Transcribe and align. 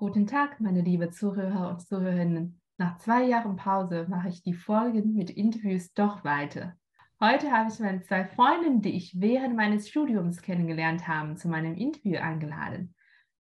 Guten 0.00 0.26
Tag, 0.26 0.60
meine 0.60 0.80
liebe 0.80 1.10
Zuhörer 1.10 1.68
und 1.68 1.82
Zuhörerinnen. 1.82 2.58
Nach 2.78 2.96
zwei 2.96 3.22
Jahren 3.24 3.56
Pause 3.56 4.06
mache 4.08 4.30
ich 4.30 4.42
die 4.42 4.54
Folgen 4.54 5.12
mit 5.12 5.28
Interviews 5.28 5.92
doch 5.92 6.24
weiter. 6.24 6.74
Heute 7.20 7.52
habe 7.52 7.68
ich 7.70 7.78
meine 7.80 8.00
zwei 8.00 8.24
Freundinnen, 8.24 8.80
die 8.80 8.96
ich 8.96 9.20
während 9.20 9.56
meines 9.56 9.90
Studiums 9.90 10.40
kennengelernt 10.40 11.06
habe, 11.06 11.34
zu 11.34 11.48
meinem 11.48 11.74
Interview 11.74 12.18
eingeladen. 12.18 12.94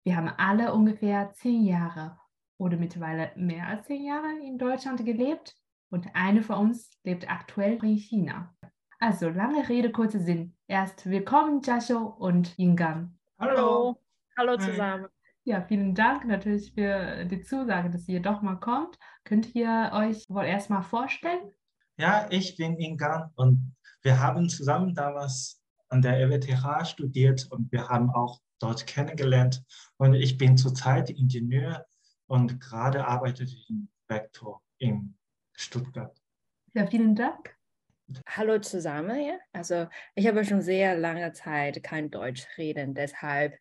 Wir 0.02 0.16
haben 0.16 0.28
alle 0.38 0.74
ungefähr 0.74 1.32
zehn 1.34 1.64
Jahre 1.66 2.18
oder 2.58 2.76
mittlerweile 2.76 3.30
mehr 3.36 3.68
als 3.68 3.86
zehn 3.86 4.04
Jahre 4.04 4.36
in 4.44 4.58
Deutschland 4.58 5.06
gelebt 5.06 5.54
und 5.88 6.08
eine 6.14 6.42
von 6.42 6.56
uns 6.56 6.90
lebt 7.04 7.30
aktuell 7.30 7.74
in 7.84 7.96
China. 7.96 8.52
Also 8.98 9.28
lange 9.28 9.68
Rede, 9.68 9.92
kurzer 9.92 10.18
Sinn. 10.18 10.56
Erst 10.66 11.08
willkommen, 11.08 11.60
Jasho 11.62 12.06
und 12.06 12.58
Ingan. 12.58 13.16
Hallo. 13.38 14.00
Hallo 14.36 14.56
zusammen. 14.56 15.06
Ja, 15.44 15.62
vielen 15.62 15.94
Dank 15.94 16.26
natürlich 16.26 16.72
für 16.74 17.24
die 17.24 17.40
Zusage, 17.40 17.90
dass 17.90 18.06
ihr 18.08 18.20
doch 18.20 18.42
mal 18.42 18.56
kommt. 18.56 18.98
Könnt 19.24 19.54
ihr 19.54 19.90
euch 19.94 20.24
wohl 20.28 20.44
erstmal 20.44 20.82
vorstellen? 20.82 21.50
Ja, 21.96 22.26
ich 22.30 22.56
bin 22.56 22.78
Ingan 22.78 23.30
und 23.36 23.74
wir 24.02 24.20
haben 24.20 24.48
zusammen 24.48 24.94
damals 24.94 25.62
an 25.88 26.02
der 26.02 26.20
EWTH 26.20 26.86
studiert 26.86 27.46
und 27.50 27.72
wir 27.72 27.88
haben 27.88 28.10
auch 28.10 28.40
dort 28.58 28.86
kennengelernt. 28.86 29.62
Und 29.96 30.14
ich 30.14 30.36
bin 30.38 30.56
zurzeit 30.56 31.10
Ingenieur 31.10 31.86
und 32.26 32.60
gerade 32.60 33.06
arbeite 33.06 33.44
ich 33.44 33.68
in 33.70 33.88
Vector 34.08 34.62
in 34.78 35.16
Stuttgart. 35.54 36.16
Ja, 36.74 36.86
vielen 36.86 37.14
Dank. 37.14 37.56
Hallo 38.28 38.58
zusammen. 38.58 39.20
Ja? 39.20 39.38
Also 39.52 39.86
ich 40.14 40.26
habe 40.26 40.44
schon 40.44 40.62
sehr 40.62 40.96
lange 40.96 41.32
Zeit 41.32 41.82
kein 41.82 42.10
Deutsch 42.10 42.46
reden, 42.56 42.94
deshalb 42.94 43.58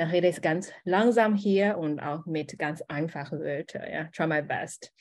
dann 0.00 0.10
rede 0.10 0.28
ich 0.28 0.40
ganz 0.40 0.72
langsam 0.84 1.34
hier 1.34 1.76
und 1.76 2.00
auch 2.00 2.24
mit 2.24 2.58
ganz 2.58 2.80
einfachen 2.88 3.40
Wörtern. 3.40 3.84
Ja? 3.92 4.04
Try 4.14 4.26
my 4.26 4.40
best. 4.40 4.94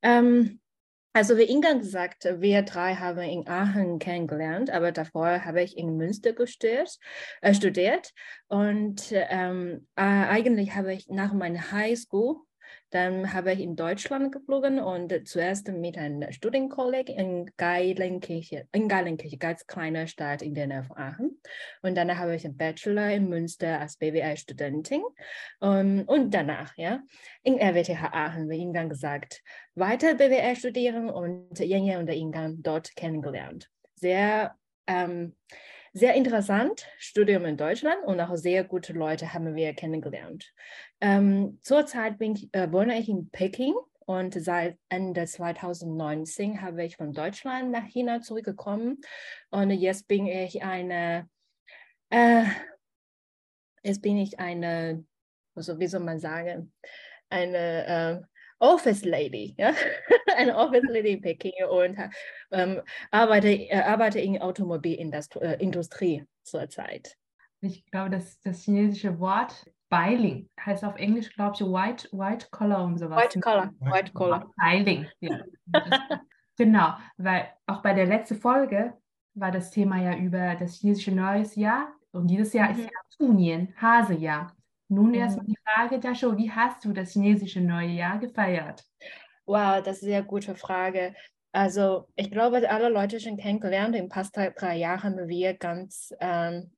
Ähm, 0.00 0.60
also 1.12 1.36
wie 1.36 1.42
Inga 1.42 1.74
gesagt, 1.74 2.24
wir 2.38 2.62
drei 2.62 2.94
haben 2.94 3.18
in 3.18 3.46
Aachen 3.46 3.98
kennengelernt, 3.98 4.70
aber 4.70 4.92
davor 4.92 5.44
habe 5.44 5.60
ich 5.60 5.76
in 5.76 5.98
Münster 5.98 6.32
gestudiert, 6.32 6.96
äh, 7.42 7.52
studiert 7.52 8.12
und 8.48 9.12
ähm, 9.12 9.86
äh, 9.96 10.02
eigentlich 10.04 10.74
habe 10.74 10.94
ich 10.94 11.08
nach 11.08 11.34
meiner 11.34 11.70
Highschool 11.70 12.36
dann 12.90 13.32
habe 13.32 13.52
ich 13.52 13.60
in 13.60 13.76
Deutschland 13.76 14.32
geflogen 14.32 14.80
und 14.80 15.26
zuerst 15.26 15.68
mit 15.68 15.96
einem 15.96 16.30
Studienkolleg 16.32 17.08
in 17.08 17.50
Geilenkirche, 17.56 18.66
in 18.72 18.88
Geilenkirche, 18.88 19.38
ganz 19.38 19.66
kleine 19.66 20.08
Stadt 20.08 20.42
in 20.42 20.54
der 20.54 20.66
Nähe 20.66 20.82
von 20.82 20.96
Aachen. 20.96 21.40
Und 21.82 21.96
danach 21.96 22.18
habe 22.18 22.34
ich 22.34 22.44
einen 22.44 22.56
Bachelor 22.56 23.10
in 23.10 23.28
Münster 23.28 23.80
als 23.80 23.96
BWL-Studentin. 23.96 25.02
Um, 25.60 25.70
ähm, 25.70 26.04
und 26.06 26.34
danach, 26.34 26.76
ja, 26.76 27.00
in 27.42 27.60
RWTH 27.60 28.12
Aachen, 28.12 28.48
wie 28.50 28.56
Ihnen 28.56 28.88
gesagt, 28.88 29.42
weiter 29.74 30.14
BWL 30.14 30.56
studieren 30.56 31.08
und 31.10 31.58
Jenje 31.58 31.98
und 31.98 32.08
Ingang 32.08 32.62
dort 32.62 32.94
kennengelernt. 32.96 33.70
Sehr 33.94 34.56
ähm, 34.86 35.36
sehr 35.92 36.14
interessant, 36.14 36.86
Studium 36.98 37.44
in 37.44 37.56
Deutschland 37.56 38.04
und 38.04 38.20
auch 38.20 38.36
sehr 38.36 38.64
gute 38.64 38.92
Leute 38.92 39.32
haben 39.34 39.54
wir 39.56 39.74
kennengelernt. 39.74 40.52
Ähm, 41.00 41.58
zurzeit 41.62 42.18
bin 42.18 42.36
ich, 42.36 42.48
äh, 42.52 42.70
wohne 42.70 42.98
ich 42.98 43.08
in 43.08 43.30
Peking 43.30 43.74
und 44.06 44.34
seit 44.34 44.78
Ende 44.88 45.26
2019 45.26 46.62
habe 46.62 46.84
ich 46.84 46.96
von 46.96 47.12
Deutschland 47.12 47.70
nach 47.72 47.86
China 47.86 48.20
zurückgekommen 48.20 49.00
und 49.50 49.70
jetzt 49.70 50.06
bin 50.06 50.26
ich 50.26 50.62
eine, 50.62 51.28
äh, 52.10 52.44
jetzt 53.82 54.02
bin 54.02 54.16
ich 54.16 54.38
eine, 54.38 55.04
also 55.54 55.78
wie 55.80 55.88
soll 55.88 56.00
man 56.00 56.20
sagen, 56.20 56.72
eine 57.30 58.22
äh, 58.22 58.39
Office 58.60 59.04
Lady, 59.04 59.54
ja, 59.58 59.72
eine 60.36 60.56
Office 60.56 60.84
Lady 60.88 61.12
in 61.12 61.20
Peking 61.20 61.52
und 61.68 61.98
ähm, 62.52 62.80
arbeite, 63.10 63.48
äh, 63.48 63.80
arbeite 63.80 64.20
in 64.20 64.40
Automobilindustrie 64.40 66.16
äh, 66.16 66.24
zurzeit. 66.42 67.16
Ich 67.62 67.84
glaube, 67.86 68.10
das, 68.10 68.40
das 68.40 68.62
chinesische 68.62 69.18
Wort 69.18 69.66
Beiling 69.88 70.48
heißt 70.64 70.84
auf 70.84 70.96
Englisch, 70.96 71.34
glaube 71.34 71.56
ich, 71.56 71.62
White, 71.62 72.08
White 72.12 72.46
Collar 72.50 72.84
und 72.84 72.98
sowas. 72.98 73.20
White 73.22 73.40
Collar, 73.40 73.72
White 73.80 74.12
Collar. 74.12 74.50
Beiling, 74.56 75.06
ja. 75.20 75.40
genau, 76.56 76.94
weil 77.16 77.48
auch 77.66 77.82
bei 77.82 77.92
der 77.92 78.06
letzten 78.06 78.36
Folge 78.36 78.94
war 79.34 79.50
das 79.50 79.70
Thema 79.70 80.00
ja 80.00 80.16
über 80.16 80.54
das 80.54 80.76
chinesische 80.76 81.12
Neues 81.12 81.56
Jahr 81.56 81.92
und 82.12 82.28
dieses 82.28 82.52
Jahr 82.52 82.68
mhm. 82.70 82.78
ist 82.78 82.84
ja 82.84 83.00
Tunien, 83.18 83.74
Hasejahr. 83.80 84.54
Nun 84.90 85.14
erstmal 85.14 85.46
die 85.46 85.56
Frage, 85.64 86.00
Dasho, 86.00 86.36
wie 86.36 86.50
hast 86.50 86.84
du 86.84 86.92
das 86.92 87.12
chinesische 87.12 87.60
neue 87.60 87.90
Jahr 87.90 88.18
gefeiert? 88.18 88.84
Wow, 89.46 89.80
das 89.82 89.98
ist 89.98 90.02
eine 90.02 90.12
sehr 90.12 90.22
gute 90.24 90.56
Frage. 90.56 91.14
Also 91.52 92.08
ich 92.16 92.28
glaube, 92.30 92.68
alle 92.68 92.88
Leute 92.88 93.20
schon 93.20 93.36
kennengelernt. 93.36 93.94
In 93.94 94.10
fast 94.10 94.36
drei 94.36 94.76
Jahren 94.76 95.02
haben 95.02 95.28
wir 95.28 95.54
ganz, 95.54 96.12
ähm, 96.18 96.72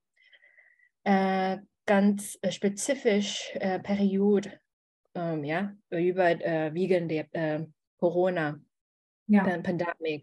äh, 1.05 1.57
ganz 1.87 2.39
spezifisch 2.51 3.51
äh, 3.55 3.79
Periode 3.81 4.61
ähm, 5.15 5.43
ja, 5.43 5.73
über 5.89 6.31
äh, 6.31 6.73
wegen 6.75 7.09
der 7.09 7.27
äh, 7.33 7.67
Corona. 7.99 8.61
Ja. 9.29 9.45
Pandemie. 9.45 10.21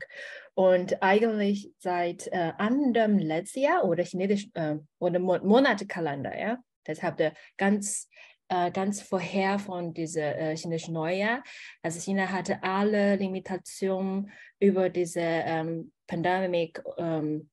Und 0.53 1.01
eigentlich 1.01 1.71
seit 1.79 2.27
äh, 2.27 2.51
anderem 2.57 3.17
letzten 3.17 3.61
Jahr 3.61 3.85
oder 3.85 4.03
chinesisch 4.03 4.49
äh, 4.53 4.75
oder 4.99 5.17
Mon 5.17 5.43
Monatekalender, 5.47 6.37
ja, 6.37 6.59
Deshalb 6.87 7.17
der 7.17 7.33
ganz, 7.57 8.07
äh, 8.49 8.71
ganz 8.71 9.01
vorher 9.01 9.59
von 9.59 9.93
diesem 9.93 10.23
äh, 10.23 10.55
chinesischen 10.55 10.93
Neujahr. 10.93 11.43
Also 11.83 11.99
China 11.99 12.29
hatte 12.29 12.63
alle 12.63 13.15
Limitationen 13.15 14.31
über 14.59 14.89
diese 14.89 15.21
ähm, 15.21 15.91
Pandemie 16.07 16.73
ähm, 16.97 17.49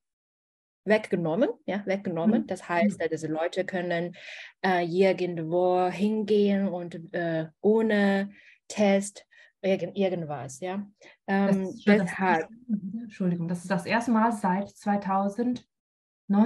weggenommen, 0.87 1.51
ja, 1.67 1.85
weggenommen. 1.85 2.43
Mhm. 2.43 2.47
Das 2.47 2.69
heißt, 2.69 3.01
mhm. 3.01 3.07
diese 3.11 3.27
Leute 3.27 3.65
können 3.65 4.17
äh, 4.65 4.85
irgendwo 4.85 5.89
hingehen 5.89 6.69
und 6.69 7.13
äh, 7.13 7.47
ohne 7.61 8.31
Test 8.69 9.27
irgend, 9.61 9.97
irgendwas, 9.97 10.61
ja. 10.61 10.87
Ähm, 11.27 11.65
das 11.65 11.85
deshalb. 11.85 12.49
Das, 12.49 12.79
Entschuldigung, 13.03 13.49
das 13.49 13.61
ist 13.61 13.71
das 13.71 13.87
erste 13.87 14.13
Mal 14.13 14.33
seit 14.33 14.69
2019. 14.71 15.67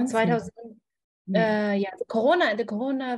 2000, 0.07 0.80
äh, 1.33 1.75
ja, 1.75 1.89
Corona, 2.07 2.53
der 2.55 2.65
Corona, 2.65 3.17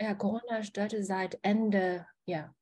ja, 0.00 0.14
Corona 0.14 0.62
startete 0.62 1.04
seit 1.04 1.38
Ende, 1.42 2.06
ja, 2.26 2.54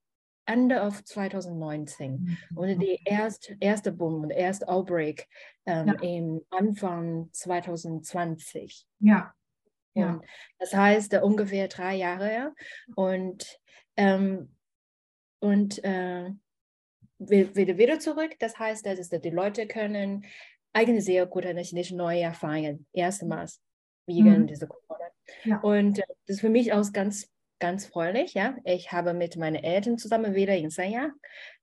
Ende 0.46 0.80
of 0.80 1.04
2019 1.04 2.12
mhm. 2.12 2.56
und 2.56 2.80
die 2.80 3.00
erste, 3.04 3.56
erste 3.60 3.92
Boom 3.92 4.22
und 4.22 4.30
erste 4.30 4.68
Outbreak 4.68 5.26
ähm, 5.66 5.88
ja. 5.88 5.94
im 6.02 6.40
Anfang 6.50 7.28
2020. 7.32 8.86
Ja. 9.00 9.34
ja. 9.94 10.20
das 10.58 10.72
heißt 10.72 11.14
äh, 11.14 11.20
ungefähr 11.20 11.68
drei 11.68 11.96
Jahre 11.96 12.54
und 12.94 13.58
ähm, 13.96 14.52
und 15.40 15.82
äh, 15.84 16.30
wieder, 17.18 17.78
wieder 17.78 17.98
zurück. 17.98 18.36
Das 18.38 18.58
heißt, 18.58 18.86
dass 18.86 19.08
die 19.08 19.30
Leute 19.30 19.66
können 19.66 20.24
eigentlich 20.72 21.04
sehr 21.04 21.26
gut 21.26 21.46
ein 21.46 21.56
chinesisches 21.58 21.96
Neujahr 21.96 22.34
feiern, 22.34 22.86
erstmals 22.92 23.60
wegen 24.06 24.40
mhm. 24.40 24.46
dieser 24.46 24.66
Corona. 24.66 25.06
Ja. 25.44 25.58
Und 25.60 25.98
äh, 25.98 26.02
das 26.26 26.36
ist 26.36 26.40
für 26.40 26.48
mich 26.48 26.72
auch 26.72 26.92
ganz, 26.92 27.28
ganz 27.58 27.86
freundlich. 27.86 28.34
Ja? 28.34 28.56
Ich 28.64 28.92
habe 28.92 29.14
mit 29.14 29.36
meinen 29.36 29.62
Eltern 29.62 29.98
zusammen 29.98 30.34
wieder 30.34 30.56
in 30.56 30.70
Sanya, 30.70 31.10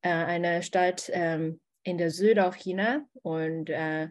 äh, 0.01 0.09
eine 0.09 0.63
Stadt 0.63 1.09
ähm, 1.13 1.59
in 1.83 1.97
der 1.97 2.11
Süd 2.11 2.39
China 2.55 3.05
und 3.21 3.69
äh, 3.69 4.07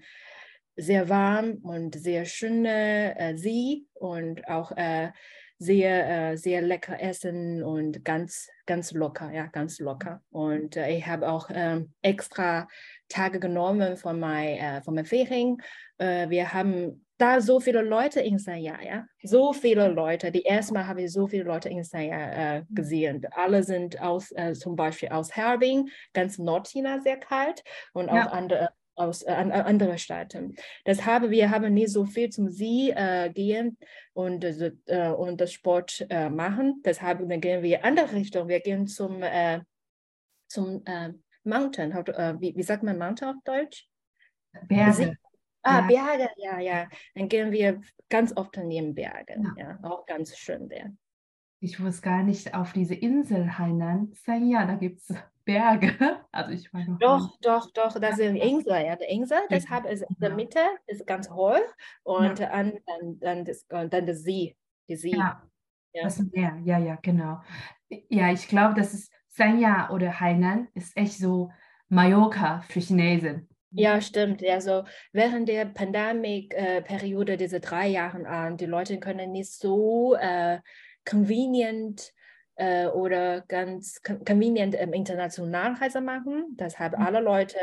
sehr 0.76 1.08
warm 1.08 1.58
und 1.62 1.94
sehr 1.94 2.24
schöne 2.24 3.18
äh, 3.18 3.36
See 3.36 3.84
und 3.94 4.48
auch 4.48 4.72
äh, 4.72 5.10
sehr, 5.58 6.32
äh, 6.32 6.36
sehr 6.36 6.60
lecker 6.60 7.00
essen 7.00 7.62
und 7.62 8.04
ganz, 8.04 8.48
ganz 8.66 8.92
locker, 8.92 9.30
ja, 9.32 9.46
ganz 9.46 9.78
locker. 9.78 10.22
Und 10.30 10.76
ich 10.76 11.06
habe 11.06 11.28
auch 11.28 11.50
ähm, 11.52 11.92
extra 12.02 12.68
Tage 13.08 13.38
genommen 13.38 13.96
von, 13.96 14.18
mein, 14.18 14.56
äh, 14.56 14.82
von 14.82 14.94
meinen 14.94 15.06
Ferien. 15.06 15.58
Wir 15.98 16.52
haben 16.52 17.06
da 17.22 17.40
so 17.40 17.60
viele 17.60 17.82
Leute 17.82 18.20
in 18.20 18.38
Sanya, 18.38 18.82
ja, 18.82 19.06
so 19.22 19.52
viele 19.52 19.88
Leute. 19.88 20.32
Die 20.32 20.42
erste 20.42 20.74
Mal 20.74 20.88
habe 20.88 21.02
ich 21.02 21.12
so 21.12 21.28
viele 21.28 21.44
Leute 21.44 21.68
in 21.68 21.84
Sanya 21.84 22.56
äh, 22.56 22.64
gesehen. 22.70 23.24
Alle 23.30 23.62
sind 23.62 24.00
aus, 24.02 24.32
äh, 24.32 24.54
zum 24.54 24.74
Beispiel 24.74 25.10
aus 25.10 25.36
Harbin, 25.36 25.88
ganz 26.12 26.38
Nordchina 26.38 27.00
sehr 27.00 27.18
kalt 27.18 27.62
und 27.92 28.08
ja. 28.08 28.26
auch 28.26 28.32
andere 28.32 28.70
aus 28.94 29.22
äh, 29.22 29.30
andere 29.30 29.96
Staaten. 29.96 30.54
Deshalb 30.84 31.30
wir 31.30 31.50
haben 31.50 31.72
nicht 31.72 31.90
so 31.90 32.04
viel 32.04 32.28
zum 32.28 32.50
See 32.50 32.90
äh, 32.90 33.30
gehen 33.30 33.78
und, 34.12 34.44
äh, 34.44 35.08
und 35.08 35.40
das 35.40 35.52
Sport 35.52 36.04
äh, 36.10 36.28
machen. 36.28 36.82
Deshalb 36.84 37.26
gehen 37.40 37.62
wir 37.62 37.78
in 37.78 37.84
andere 37.84 38.12
Richtung. 38.12 38.48
Wir 38.48 38.60
gehen 38.60 38.86
zum, 38.86 39.22
äh, 39.22 39.60
zum 40.48 40.82
äh, 40.84 41.12
Mountain. 41.44 41.92
wie, 42.40 42.54
wie 42.54 42.62
sagt 42.62 42.82
man 42.82 42.98
Mountain 42.98 43.28
auf 43.28 43.42
Deutsch? 43.44 43.88
Berge. 44.68 45.16
Ah, 45.62 45.88
ja. 45.88 46.04
Berge, 46.16 46.28
ja, 46.36 46.58
ja. 46.58 46.88
Dann 47.14 47.28
gehen 47.28 47.52
wir 47.52 47.80
ganz 48.08 48.36
oft 48.36 48.56
neben 48.56 48.94
Bergen. 48.94 49.54
Ja. 49.56 49.78
ja. 49.82 49.90
auch 49.90 50.06
ganz 50.06 50.36
schön 50.36 50.68
der. 50.68 50.92
Ich 51.60 51.80
wusste 51.82 52.02
gar 52.02 52.22
nicht, 52.24 52.54
auf 52.54 52.72
diese 52.72 52.94
Insel 52.94 53.56
Hainan, 53.56 54.12
Sanya, 54.14 54.66
da 54.66 54.74
gibt 54.74 54.98
es 55.00 55.14
Berge. 55.44 55.94
Also 56.32 56.52
ich 56.52 56.72
war 56.72 56.82
Doch, 56.98 57.38
doch, 57.40 57.70
doch, 57.72 58.00
das 58.00 58.18
ist 58.18 58.26
eine 58.26 58.42
Insel, 58.42 58.84
ja, 58.84 58.96
die 58.96 59.04
Insel, 59.04 59.38
Ja. 59.38 59.46
deshalb 59.50 59.84
ist 59.84 60.02
in 60.02 60.16
der 60.18 60.30
Ja. 60.30 60.34
Mitte 60.36 60.60
ist 60.86 61.06
ganz 61.06 61.30
hoch 61.30 61.60
und 62.02 62.40
dann, 62.40 62.78
dann, 62.86 63.18
dann, 63.20 63.44
das, 63.44 63.66
dann 63.68 63.90
der 63.90 64.14
See, 64.16 64.56
die 64.88 64.96
See. 64.96 65.10
Ja, 65.10 65.42
Ja. 65.92 66.04
das 66.04 66.18
Meer, 66.18 66.58
ja, 66.64 66.78
ja, 66.78 66.96
genau. 67.02 67.40
Ja, 68.08 68.32
ich 68.32 68.48
glaube, 68.48 68.74
das 68.74 68.94
ist 68.94 69.12
Sanya 69.28 69.90
oder 69.90 70.18
Hainan 70.20 70.68
ist 70.74 70.96
echt 70.96 71.18
so 71.18 71.50
Mallorca 71.88 72.62
für 72.62 72.80
Chinesen. 72.80 73.48
Ja, 73.74 74.00
stimmt. 74.00 74.42
Ja, 74.42 74.60
so 74.60 74.84
während 75.12 75.48
der 75.48 75.66
Pandemie-Periode, 75.66 77.36
diese 77.36 77.60
drei 77.60 77.88
Jahre 77.88 78.26
an, 78.26 78.56
die 78.56 78.66
Leute 78.66 78.98
können 79.00 79.32
nicht 79.32 79.52
so 79.52 80.14
äh, 80.14 80.58
convenient 81.08 82.12
äh, 82.56 82.86
oder 82.86 83.40
ganz 83.42 84.02
con- 84.02 84.24
convenient 84.24 84.74
ähm, 84.78 84.92
international 84.92 85.74
Reise 85.74 86.00
machen. 86.00 86.56
Deshalb 86.58 86.98
Mhm. 86.98 87.04
alle 87.04 87.20
Leute 87.20 87.56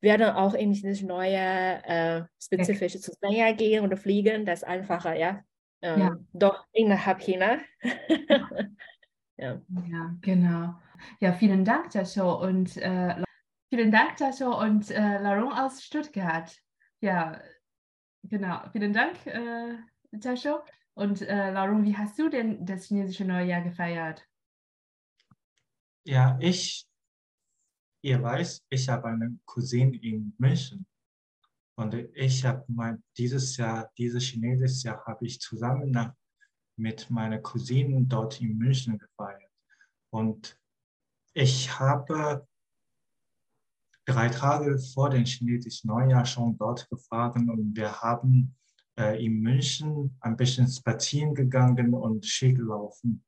werden 0.00 0.30
auch 0.30 0.54
in 0.54 0.72
dieses 0.72 1.02
neue 1.02 1.36
äh, 1.84 2.22
spezifische 2.42 3.00
zu 3.00 3.12
China 3.20 3.52
gehen 3.52 3.84
oder 3.84 3.96
fliegen. 3.96 4.46
Das 4.46 4.60
ist 4.62 4.68
einfacher, 4.68 5.14
ja. 5.16 5.42
Ähm, 5.82 5.98
Ja. 6.00 6.16
Doch 6.32 6.66
innerhalb 6.72 7.20
China. 7.20 7.58
ja. 9.36 9.60
Ja, 9.90 10.14
genau. 10.20 10.74
Ja, 11.18 11.32
vielen 11.32 11.64
Dank, 11.64 11.94
Jascho 11.94 12.40
und 12.42 12.76
äh, 12.76 13.14
vielen 13.70 13.90
Dank, 13.90 14.18
Jascho 14.20 14.60
und 14.60 14.90
äh, 14.90 15.18
Larong 15.18 15.52
aus 15.52 15.82
Stuttgart. 15.82 16.54
Ja, 17.00 17.40
genau. 18.24 18.68
Vielen 18.72 18.92
Dank, 18.92 19.24
äh, 19.26 19.78
Jascho. 20.12 20.60
Und 20.94 21.22
äh, 21.22 21.50
Larong, 21.52 21.84
wie 21.84 21.96
hast 21.96 22.18
du 22.18 22.28
denn 22.28 22.66
das 22.66 22.86
chinesische 22.86 23.24
Neujahr 23.24 23.62
gefeiert? 23.62 24.26
Ja, 26.04 26.36
ich, 26.40 26.86
ihr 28.02 28.22
weiß, 28.22 28.66
ich 28.68 28.88
habe 28.88 29.08
eine 29.08 29.38
Cousine 29.46 29.96
in 29.96 30.34
München. 30.38 30.86
Und 31.76 31.94
ich 31.94 32.44
habe 32.44 32.64
mein, 32.68 33.02
dieses 33.16 33.56
Jahr, 33.56 33.90
dieses 33.96 34.24
chinesische 34.24 34.88
Jahr 34.88 35.04
habe 35.06 35.24
ich 35.24 35.40
zusammen 35.40 35.90
nach, 35.90 36.12
mit 36.76 37.08
meiner 37.10 37.38
Cousine 37.38 38.04
dort 38.06 38.40
in 38.40 38.58
München 38.58 38.98
gefeiert. 38.98 39.50
Und 40.10 40.58
ich 41.32 41.78
habe 41.78 42.46
drei 44.10 44.28
Tage 44.28 44.78
vor 44.78 45.10
dem 45.10 45.24
chinesischen 45.24 45.88
Neujahr 45.88 46.24
schon 46.24 46.56
dort 46.58 46.88
gefahren 46.90 47.48
und 47.48 47.76
wir 47.76 48.00
haben 48.00 48.56
äh, 48.98 49.24
in 49.24 49.40
München 49.40 50.16
ein 50.20 50.36
bisschen 50.36 50.68
spazieren 50.68 51.34
gegangen 51.34 51.94
und 51.94 52.26
Ski 52.26 52.52
gelaufen. 52.52 53.24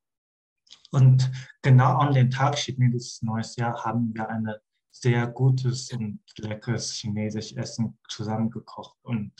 Und 0.90 1.31
genau 1.62 1.99
an 1.99 2.12
den 2.12 2.31
Tag 2.31 2.56
chinesisches 2.56 3.23
Neues 3.23 3.56
Jahr 3.56 3.84
haben 3.84 4.12
wir 4.14 4.29
ein 4.29 4.49
sehr 4.90 5.26
gutes 5.26 5.90
und 5.93 6.20
leckeres 6.37 6.93
chinesisches 6.93 7.56
Essen 7.56 7.99
zusammengekocht 8.08 8.96
und 9.02 9.32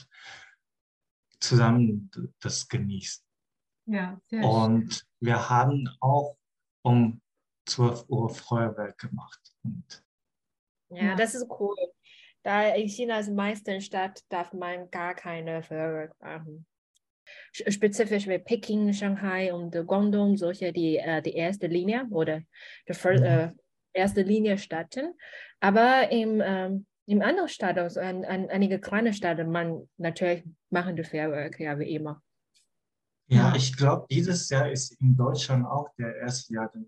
zusammen 1.39 2.09
das 2.39 2.67
genießt. 2.67 3.23
Ja, 3.85 4.19
sehr 4.27 4.43
Und 4.43 5.05
wir 5.19 5.49
haben 5.49 5.89
auch 5.99 6.37
um 6.83 7.21
12 7.67 8.05
Uhr 8.07 8.29
Feuerwerk 8.29 8.97
gemacht. 8.97 9.39
Und 9.63 10.03
Ja, 10.95 11.03
Ja. 11.09 11.15
das 11.15 11.35
ist 11.35 11.47
cool. 11.59 11.75
Da 12.43 12.69
in 12.75 12.87
Chinas 12.87 13.29
meisten 13.29 13.79
Stadt 13.81 14.21
darf 14.29 14.53
man 14.53 14.89
gar 14.91 15.13
keine 15.15 15.63
Feuerwerk 15.63 16.13
machen. 16.21 16.65
Sch- 17.55 17.71
Spezifisch 17.71 18.27
wie 18.27 18.37
Peking, 18.39 18.91
Shanghai 18.93 19.53
und 19.53 19.71
Guangdong, 19.87 20.35
solche 20.37 20.73
die, 20.73 20.97
äh, 20.97 21.21
die 21.21 21.33
erste 21.35 21.67
Linie 21.67 22.05
oder 22.11 22.41
die 22.87 22.93
fir- 22.93 23.19
Mhm. 23.19 23.23
äh, 23.25 23.51
erste 23.93 24.21
Linie 24.23 24.57
Städten. 24.57 25.13
Aber 25.61 26.11
im, 26.11 26.41
ähm, 26.43 26.85
im 27.05 27.21
anderen 27.21 27.47
Stadt, 27.49 27.77
also 27.77 27.99
an, 28.01 28.25
an 28.25 28.49
einige 28.49 28.79
kleine 28.79 29.13
Städte, 29.13 29.45
man 29.45 29.89
natürlich 29.97 30.43
machen 30.69 30.95
die 30.95 31.03
Feuerwerk, 31.03 31.59
ja, 31.59 31.77
wie 31.79 31.93
immer. 31.95 32.21
ja, 33.27 33.55
ich 33.55 33.75
glaube, 33.77 34.05
dieses 34.09 34.49
Jahr 34.49 34.69
ist 34.69 34.99
in 35.01 35.15
Deutschland 35.15 35.65
auch 35.65 35.87
der 35.97 36.17
erste 36.17 36.53
Jahr, 36.55 36.71
der 36.73 36.83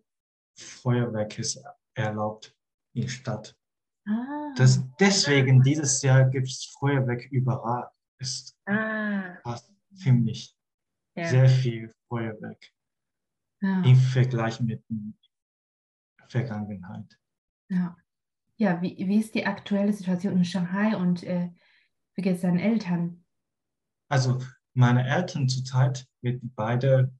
Feuerwerk 0.57 1.39
ist 1.39 1.63
erlaubt 1.95 2.53
in 2.93 3.03
der 3.03 3.07
Stadt. 3.09 3.55
Ah, 4.07 4.53
Das, 4.55 4.81
deswegen 4.99 5.61
dieses 5.63 6.01
Jahr 6.01 6.25
gibt 6.29 6.47
es 6.47 6.75
Feuerwerk 6.79 7.25
überall. 7.31 7.89
Es 8.19 8.55
Ah, 8.65 9.35
passt 9.43 9.71
ziemlich 9.93 10.55
ja. 11.15 11.25
sehr 11.27 11.49
viel 11.49 11.93
Feuerwerk 12.07 12.63
ja, 13.61 13.81
im 13.83 13.95
Vergleich 13.95 14.59
mit 14.61 14.83
der 14.89 16.27
Vergangenheit. 16.27 17.19
ja. 17.69 17.95
Ja, 18.57 18.81
wie, 18.81 18.95
wie 18.97 19.19
ist 19.19 19.35
die 19.35 19.45
aktuelle 19.45 19.91
Situation 19.91 20.37
in 20.37 20.45
Shanghai 20.45 20.95
und 20.95 21.23
äh, 21.23 21.51
wie 22.15 22.21
geht 22.21 22.35
es 22.35 22.41
deinen 22.43 22.57
Eltern? 22.59 23.25
Also 24.09 24.39
meine 24.73 25.05
Eltern 25.05 25.49
zurzeit 25.49 26.07
geht 26.21 26.39
beide 26.55 27.13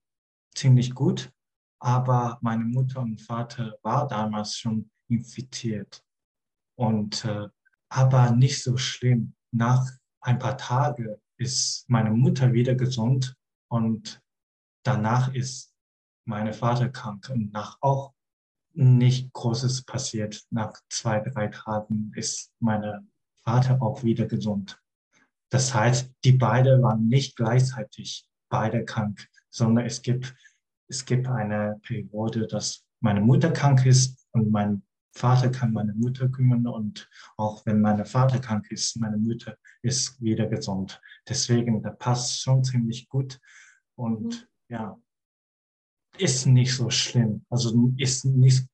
ziemlich 0.56 0.96
gut, 0.96 1.34
aber 1.82 2.38
meine 2.42 2.64
Mutter 2.64 3.02
und 3.02 3.20
Vater 3.22 3.78
war 3.82 4.08
damals 4.08 4.56
schon 4.58 4.90
infiziert 5.10 6.06
und 6.75 7.25
äh, 7.25 7.48
aber 7.89 8.31
nicht 8.31 8.62
so 8.63 8.77
schlimm. 8.77 9.36
Nach 9.51 9.86
ein 10.22 10.39
paar 10.39 10.57
Tagen 10.57 11.16
ist 11.38 11.89
meine 11.89 12.12
Mutter 12.12 12.54
wieder 12.54 12.75
gesund 12.75 13.36
und 13.69 14.22
danach 14.83 15.33
ist 15.33 15.74
mein 16.25 16.51
Vater 16.54 16.89
krank 16.89 17.30
und 17.31 17.54
nach 17.54 17.77
auch 17.81 18.13
nicht 18.74 19.31
Großes 19.33 19.83
passiert. 19.83 20.44
Nach 20.50 20.74
zwei, 20.89 21.19
drei 21.19 21.48
Tagen 21.48 22.12
ist 22.16 22.51
mein 22.60 23.10
Vater 23.44 23.81
auch 23.81 24.04
wieder 24.04 24.25
gesund. 24.25 24.81
Das 25.50 25.74
heißt, 25.74 26.12
die 26.24 26.33
beiden 26.33 26.81
waren 26.81 27.07
nicht 27.07 27.38
gleichzeitig 27.38 28.27
beide 28.50 28.83
krank, 28.83 29.27
sondern 29.50 29.86
es 29.86 30.01
gibt, 30.01 30.36
es 30.89 31.06
gibt 31.06 31.27
eine 31.27 31.80
Periode, 31.83 32.48
dass 32.48 32.83
meine 33.00 33.22
Mutter 33.22 33.51
krank 33.51 33.86
ist 33.86 34.27
und 34.31 34.51
mein 34.51 34.83
Vater 35.16 35.50
kann 35.50 35.72
meine 35.72 35.94
Mutter 35.94 36.28
kümmern 36.28 36.68
und 36.68 37.10
auch 37.38 37.66
wenn 37.66 37.80
mein 37.80 38.06
Vater 38.06 38.40
krank 38.40 38.70
ist, 38.70 39.00
meine 39.00 39.18
Mutter 39.18 39.58
ist 39.82 40.22
wieder 40.22 40.46
gesund. 40.48 41.02
Deswegen, 41.28 41.82
das 41.82 41.98
passt 41.98 42.42
schon 42.42 42.64
ziemlich 42.64 43.08
gut 43.08 43.40
und 43.96 44.50
ja, 44.68 45.00
ist 46.18 46.46
nicht 46.46 46.74
so 46.76 46.90
schlimm. 46.90 47.46
Also 47.50 47.92
ist 47.98 48.26
nicht 48.26 48.68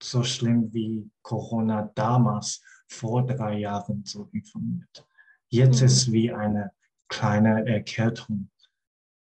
so 0.00 0.22
schlimm 0.22 0.72
wie 0.72 1.10
Corona 1.22 1.90
damals 1.94 2.62
vor 2.88 3.26
drei 3.26 3.58
Jahren 3.58 4.04
so 4.04 4.28
informiert. 4.32 5.06
Jetzt 5.48 5.80
Mhm. 5.80 5.86
ist 5.86 6.12
wie 6.12 6.32
eine 6.32 6.70
kleine 7.08 7.66
Erkältung. 7.66 8.50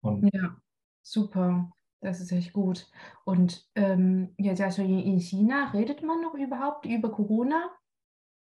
Und 0.00 0.28
Ja, 0.32 0.56
super. 1.02 1.70
Das 2.00 2.20
ist 2.20 2.32
echt 2.32 2.52
gut. 2.52 2.86
Und 3.24 3.68
ähm, 3.74 4.34
jetzt 4.38 4.60
also 4.60 4.82
in 4.82 5.00
in 5.00 5.20
China, 5.20 5.70
redet 5.72 6.02
man 6.02 6.22
noch 6.22 6.34
überhaupt 6.34 6.86
über 6.86 7.10
Corona? 7.10 7.70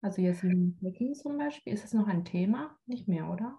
Also 0.01 0.21
jetzt 0.21 0.43
in 0.43 0.77
Peking 0.77 1.13
zum 1.13 1.37
Beispiel, 1.37 1.73
ist 1.73 1.83
das 1.83 1.93
noch 1.93 2.07
ein 2.07 2.25
Thema? 2.25 2.77
Nicht 2.85 3.07
mehr, 3.07 3.29
oder? 3.29 3.57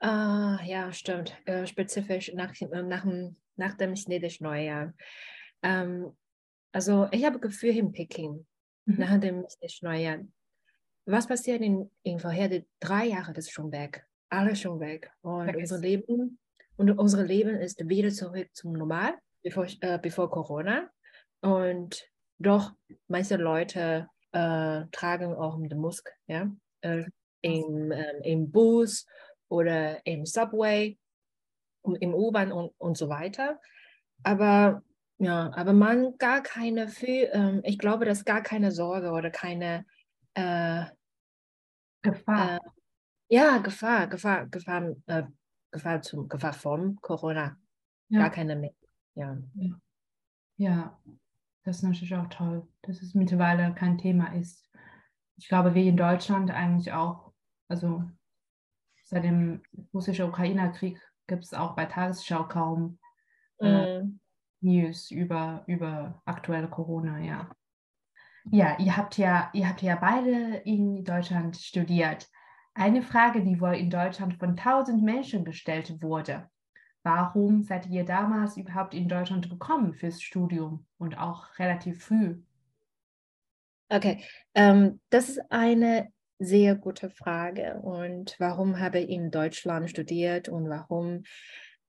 Ah, 0.00 0.58
ja, 0.64 0.92
stimmt. 0.92 1.36
Äh, 1.44 1.66
spezifisch 1.66 2.32
nach, 2.34 2.52
äh, 2.60 2.82
nach, 2.82 3.02
dem, 3.02 3.36
nach 3.56 3.74
dem 3.76 3.94
chinesischen 3.94 4.44
Neujahr. 4.44 4.94
Ähm, 5.62 6.16
also 6.72 7.06
ich 7.12 7.24
habe 7.24 7.38
Gefühl 7.38 7.76
in 7.76 7.92
Peking, 7.92 8.46
Mhm. 8.86 8.96
nach 8.96 9.20
dem 9.20 9.44
chinesischen 9.46 9.86
Neujahr. 9.86 10.18
Was 11.06 11.26
passiert 11.26 11.60
in, 11.60 11.90
in 12.02 12.18
vorher 12.18 12.48
die 12.48 12.66
drei 12.80 13.06
Jahre, 13.06 13.32
das 13.32 13.46
ist 13.46 13.52
schon 13.52 13.70
weg. 13.70 14.06
Alles 14.28 14.60
schon 14.60 14.80
weg. 14.80 15.12
Und 15.22 15.54
unser. 15.54 15.78
Leben, 15.78 16.39
und 16.80 16.98
unser 16.98 17.24
Leben 17.24 17.60
ist 17.60 17.86
wieder 17.90 18.08
zurück 18.08 18.48
zum 18.54 18.72
Normal, 18.72 19.12
bevor, 19.42 19.66
äh, 19.82 19.98
bevor 19.98 20.30
Corona. 20.30 20.88
Und 21.42 22.08
doch, 22.38 22.72
manche 23.06 23.36
Leute 23.36 24.08
äh, 24.32 24.86
tragen 24.90 25.34
auch 25.34 25.58
die 25.60 25.74
Maske, 25.74 26.10
ja, 26.26 26.50
äh, 26.80 27.04
im, 27.42 27.92
ähm, 27.92 28.22
im 28.22 28.50
Bus 28.50 29.06
oder 29.50 30.04
im 30.06 30.24
Subway, 30.24 30.98
im 31.82 32.14
U-Bahn 32.14 32.50
und, 32.50 32.72
und 32.78 32.96
so 32.96 33.10
weiter. 33.10 33.60
Aber 34.22 34.82
ja, 35.18 35.52
aber 35.54 35.74
man 35.74 36.16
gar 36.16 36.42
keine, 36.42 36.88
viel, 36.88 37.28
ähm, 37.32 37.60
ich 37.62 37.78
glaube, 37.78 38.06
dass 38.06 38.24
gar 38.24 38.42
keine 38.42 38.72
Sorge 38.72 39.10
oder 39.10 39.28
keine 39.28 39.84
äh, 40.32 40.84
Gefahr. 42.00 42.58
ja, 43.28 43.58
Gefahr, 43.58 44.06
Gefahr, 44.06 44.46
Gefahr, 44.46 44.96
äh, 45.08 45.24
Gefahr 45.70 46.02
zum 46.02 46.28
Gefahr 46.28 46.52
von 46.52 46.96
Corona. 47.00 47.56
Ja. 48.08 48.20
Gar 48.20 48.30
keine 48.30 48.56
mehr. 48.56 48.74
Ja. 49.14 49.38
Ja, 50.56 50.98
das 51.64 51.76
ist 51.76 51.82
natürlich 51.82 52.14
auch 52.14 52.28
toll, 52.28 52.68
dass 52.82 53.02
es 53.02 53.14
mittlerweile 53.14 53.74
kein 53.74 53.98
Thema 53.98 54.34
ist. 54.34 54.68
Ich 55.36 55.48
glaube, 55.48 55.74
wie 55.74 55.88
in 55.88 55.96
Deutschland 55.96 56.50
eigentlich 56.50 56.92
auch, 56.92 57.32
also 57.68 58.04
seit 59.04 59.24
dem 59.24 59.62
russisch-Ukrainer-Krieg 59.94 61.00
gibt 61.26 61.44
es 61.44 61.54
auch 61.54 61.74
bei 61.74 61.86
Tagesschau 61.86 62.46
kaum 62.46 62.98
äh, 63.58 64.02
Mm, 64.02 64.20
News 64.60 65.10
über, 65.10 65.64
über 65.66 66.22
aktuelle 66.24 66.68
Corona, 66.68 67.18
ja. 67.18 67.50
Ja, 68.50 68.78
ihr 68.78 68.96
habt 68.96 69.18
ja, 69.18 69.50
ihr 69.52 69.68
habt 69.68 69.82
ja 69.82 69.96
beide 69.96 70.56
in 70.64 71.04
Deutschland 71.04 71.56
studiert. 71.56 72.28
Eine 72.74 73.02
Frage, 73.02 73.42
die 73.42 73.60
wohl 73.60 73.74
in 73.74 73.90
Deutschland 73.90 74.34
von 74.34 74.56
tausend 74.56 75.02
Menschen 75.02 75.44
gestellt 75.44 76.02
wurde. 76.02 76.48
Warum 77.02 77.62
seid 77.62 77.86
ihr 77.86 78.04
damals 78.04 78.56
überhaupt 78.56 78.94
in 78.94 79.08
Deutschland 79.08 79.48
gekommen 79.48 79.94
fürs 79.94 80.22
Studium 80.22 80.86
und 80.98 81.18
auch 81.18 81.58
relativ 81.58 82.04
früh? 82.04 82.42
Okay, 83.88 84.22
ähm, 84.54 85.00
das 85.10 85.30
ist 85.30 85.40
eine 85.50 86.12
sehr 86.38 86.74
gute 86.74 87.10
Frage. 87.10 87.80
Und 87.82 88.36
warum 88.38 88.78
habe 88.78 89.00
ich 89.00 89.10
in 89.10 89.30
Deutschland 89.30 89.90
studiert 89.90 90.48
und 90.48 90.68
warum 90.68 91.24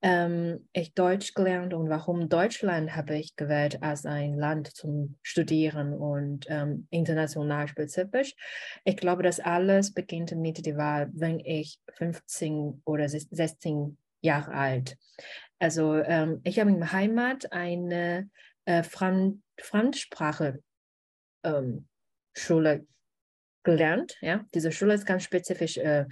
ähm, 0.02 0.68
ich 0.72 0.94
Deutsch 0.94 1.32
gelernt 1.34 1.72
und 1.72 1.88
warum 1.88 2.28
Deutschland 2.28 2.96
habe 2.96 3.16
ich 3.16 3.36
gewählt 3.36 3.82
als 3.82 4.04
ein 4.04 4.34
Land 4.36 4.74
zum 4.76 5.16
Studieren 5.22 5.94
und 5.94 6.46
ähm, 6.48 6.88
international 6.90 7.68
spezifisch. 7.68 8.34
Ich 8.84 8.96
glaube, 8.96 9.22
das 9.22 9.38
alles 9.38 9.94
beginnt 9.94 10.32
mit 10.32 10.66
der 10.66 10.76
Wahl, 10.76 11.08
wenn 11.14 11.38
ich 11.40 11.78
15 11.94 12.82
oder 12.84 13.08
16 13.08 13.96
Jahre 14.20 14.52
alt. 14.52 14.96
Also 15.60 15.94
ähm, 15.96 16.40
ich 16.42 16.58
habe 16.58 16.70
in 16.70 16.80
der 16.80 16.92
Heimat 16.92 17.52
eine 17.52 18.28
äh, 18.64 18.82
Fremdsprache 18.82 20.60
ähm, 21.44 21.86
Schule 22.34 22.86
gelernt. 23.62 24.16
Ja? 24.20 24.44
Diese 24.54 24.72
Schule 24.72 24.94
ist 24.94 25.06
ganz 25.06 25.24
spezifisch 25.24 25.76
äh, 25.78 26.06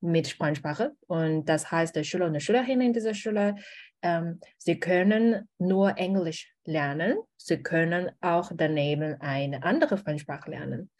mit 0.00 0.28
Sprache 0.28 0.92
und 1.06 1.46
das 1.46 1.70
heißt, 1.70 1.96
der 1.96 2.04
Schüler 2.04 2.26
und 2.26 2.34
die 2.34 2.40
Schülerinnen 2.40 2.88
in 2.88 2.92
dieser 2.92 3.14
Schule, 3.14 3.56
ähm, 4.02 4.40
sie 4.58 4.78
können 4.78 5.48
nur 5.58 5.96
Englisch 5.96 6.52
lernen, 6.64 7.16
sie 7.36 7.62
können 7.62 8.10
auch 8.20 8.52
daneben 8.54 9.20
eine 9.20 9.62
andere 9.62 9.96
Fremdsprache 9.96 10.50
lernen. 10.50 10.90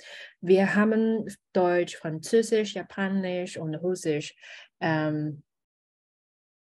Wir 0.40 0.74
haben 0.74 1.26
Deutsch, 1.52 1.96
Französisch, 1.96 2.74
Japanisch 2.74 3.58
und 3.58 3.74
Russisch 3.74 4.34
ähm, 4.80 5.42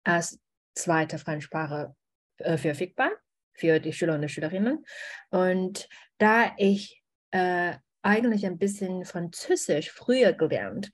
als 0.03 0.39
zweite 0.75 1.17
Fremdsprache 1.17 1.95
äh, 2.37 2.57
verfügbar 2.57 3.11
für 3.53 3.79
die 3.79 3.93
Schüler 3.93 4.15
und 4.15 4.21
die 4.21 4.29
Schülerinnen. 4.29 4.85
Und 5.29 5.89
da 6.17 6.53
ich 6.57 7.03
äh, 7.31 7.75
eigentlich 8.01 8.45
ein 8.45 8.57
bisschen 8.57 9.05
Französisch 9.05 9.91
früher 9.91 10.33
gelernt. 10.33 10.91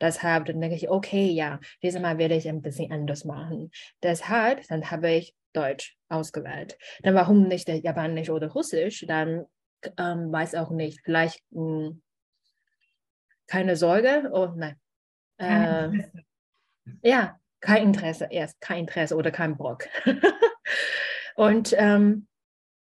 Deshalb 0.00 0.46
dann 0.46 0.60
denke 0.60 0.76
ich, 0.76 0.90
okay, 0.90 1.26
ja, 1.30 1.60
dieses 1.82 2.00
Mal 2.00 2.18
werde 2.18 2.34
ich 2.34 2.48
ein 2.48 2.62
bisschen 2.62 2.92
anders 2.92 3.24
machen. 3.24 3.70
Deshalb, 4.02 4.66
dann 4.68 4.90
habe 4.90 5.10
ich 5.10 5.34
Deutsch 5.52 5.96
ausgewählt. 6.08 6.76
Dann 7.02 7.14
warum 7.14 7.48
nicht 7.48 7.68
Japanisch 7.68 8.28
oder 8.28 8.48
Russisch? 8.48 9.04
Dann 9.06 9.46
ähm, 9.98 10.32
weiß 10.32 10.56
auch 10.56 10.70
nicht. 10.70 11.00
Vielleicht 11.04 11.40
mh, 11.50 11.88
hm, 11.88 12.02
keine 13.46 13.76
Sorge. 13.76 14.30
Oh 14.32 14.48
nein. 14.54 14.76
Äh, 15.38 16.08
ja, 17.02 17.38
kein 17.60 17.84
Interesse. 17.84 18.28
Erst 18.30 18.60
kein 18.60 18.80
Interesse 18.80 19.16
oder 19.16 19.30
kein 19.30 19.56
Bock. 19.56 19.88
Und 21.36 21.74
ähm, 21.76 22.26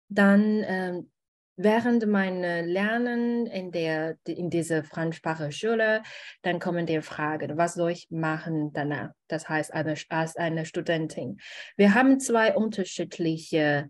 dann 0.08 0.64
ähm, 0.66 1.11
während 1.56 2.06
meines 2.06 2.66
Lernen 2.66 3.46
in, 3.46 3.72
der, 3.72 4.16
in 4.26 4.50
dieser 4.50 4.84
Fremdsprache-Schule, 4.84 6.02
dann 6.42 6.58
kommen 6.58 6.86
die 6.86 7.00
Fragen, 7.02 7.56
was 7.56 7.74
soll 7.74 7.90
ich 7.90 8.10
machen 8.10 8.72
danach? 8.72 9.10
Das 9.28 9.48
heißt, 9.48 9.72
als 9.72 10.36
eine 10.36 10.64
Studentin. 10.66 11.38
Wir 11.76 11.94
haben 11.94 12.20
zwei 12.20 12.54
unterschiedliche, 12.54 13.88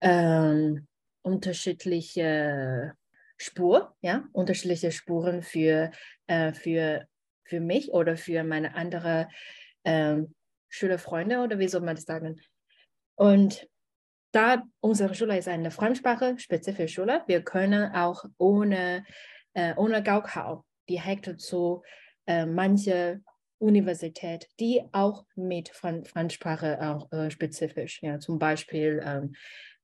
ähm, 0.00 0.86
unterschiedliche 1.22 2.94
Spuren, 3.36 3.88
ja, 4.00 4.24
unterschiedliche 4.32 4.92
Spuren 4.92 5.42
für, 5.42 5.90
äh, 6.26 6.52
für, 6.52 7.06
für 7.44 7.60
mich 7.60 7.92
oder 7.92 8.16
für 8.16 8.44
meine 8.44 8.74
anderen 8.74 9.26
ähm, 9.84 10.34
Schülerfreunde 10.68 11.38
oder 11.40 11.58
wie 11.58 11.68
soll 11.68 11.82
man 11.82 11.96
das 11.96 12.04
sagen? 12.04 12.40
Und 13.16 13.68
da 14.34 14.62
unsere 14.80 15.14
Schule 15.14 15.38
ist 15.38 15.48
eine 15.48 15.70
fremdsprache-spezifische 15.70 16.92
Schule, 16.92 17.22
wir 17.26 17.42
können 17.42 17.94
auch 17.94 18.24
ohne, 18.38 19.04
äh, 19.54 19.74
ohne 19.76 20.02
Gaukau 20.02 20.64
direkt 20.88 21.40
zu 21.40 21.82
äh, 22.26 22.44
manche 22.44 23.20
Universität, 23.58 24.48
die 24.60 24.82
auch 24.92 25.24
mit 25.36 25.68
Fran 25.68 26.04
Fremdsprache 26.04 26.78
auch, 26.80 27.10
äh, 27.12 27.30
spezifisch, 27.30 28.02
ja, 28.02 28.18
zum 28.18 28.38
Beispiel 28.38 29.02
ähm, 29.04 29.34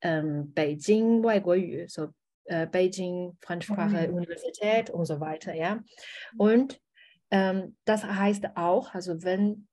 ähm, 0.03 0.53
Beijing 0.53 1.23
Weigoyu, 1.23 1.87
so 1.89 2.09
äh, 2.45 2.67
Beijing 2.67 3.39
Fremdsprache 3.41 4.09
mhm. 4.09 4.15
Universität 4.15 4.91
und 4.91 5.07
so 5.07 5.21
weiter, 5.21 5.55
ja. 5.55 5.81
Und 6.37 6.81
ähm, 7.31 7.77
das 7.85 8.05
heißt 8.05 8.57
auch, 8.57 8.93
also 8.95 9.23
wenn 9.23 9.69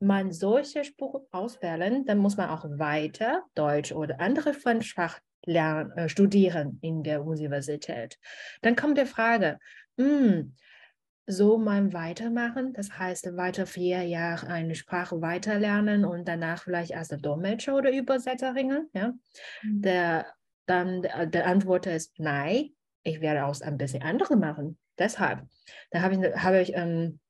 man 0.00 0.32
solche 0.32 0.84
Sprachen 0.84 1.22
auswählen, 1.30 2.04
dann 2.04 2.18
muss 2.18 2.36
man 2.36 2.50
auch 2.50 2.64
weiter 2.64 3.42
Deutsch 3.54 3.92
oder 3.92 4.20
andere 4.20 4.54
Fremdsprachen 4.54 5.20
lernen, 5.44 5.90
äh, 5.92 6.08
studieren 6.08 6.78
in 6.82 7.02
der 7.02 7.24
Universität. 7.24 8.18
Dann 8.62 8.76
kommt 8.76 8.98
die 8.98 9.06
Frage, 9.06 9.58
mh, 9.96 10.06
hm, 10.06 10.56
so 11.30 11.58
man 11.58 11.92
weitermachen, 11.92 12.72
das 12.72 12.98
heißt 12.98 13.36
weiter 13.36 13.66
vier 13.66 14.02
Jahre 14.02 14.46
eine 14.46 14.74
Sprache 14.74 15.20
weiterlernen 15.20 16.06
und 16.06 16.26
danach 16.26 16.62
vielleicht 16.62 16.94
als 16.94 17.08
Dolmetscher 17.08 17.76
oder 17.76 17.92
Übersetzerin. 17.92 18.88
Ja? 18.94 19.12
Mhm. 19.62 19.82
Der, 19.82 20.26
dann 20.64 21.04
äh, 21.04 21.28
der 21.28 21.46
Antwort 21.46 21.86
ist 21.86 22.18
nein, 22.18 22.70
ich 23.02 23.20
werde 23.20 23.44
auch 23.44 23.60
ein 23.60 23.76
bisschen 23.76 24.02
andere 24.02 24.36
machen. 24.36 24.78
Deshalb, 24.98 25.42
da 25.90 26.00
habe 26.00 26.14
ich, 26.14 26.42
hab 26.42 26.54
ich 26.54 26.74
ähm, 26.74 27.20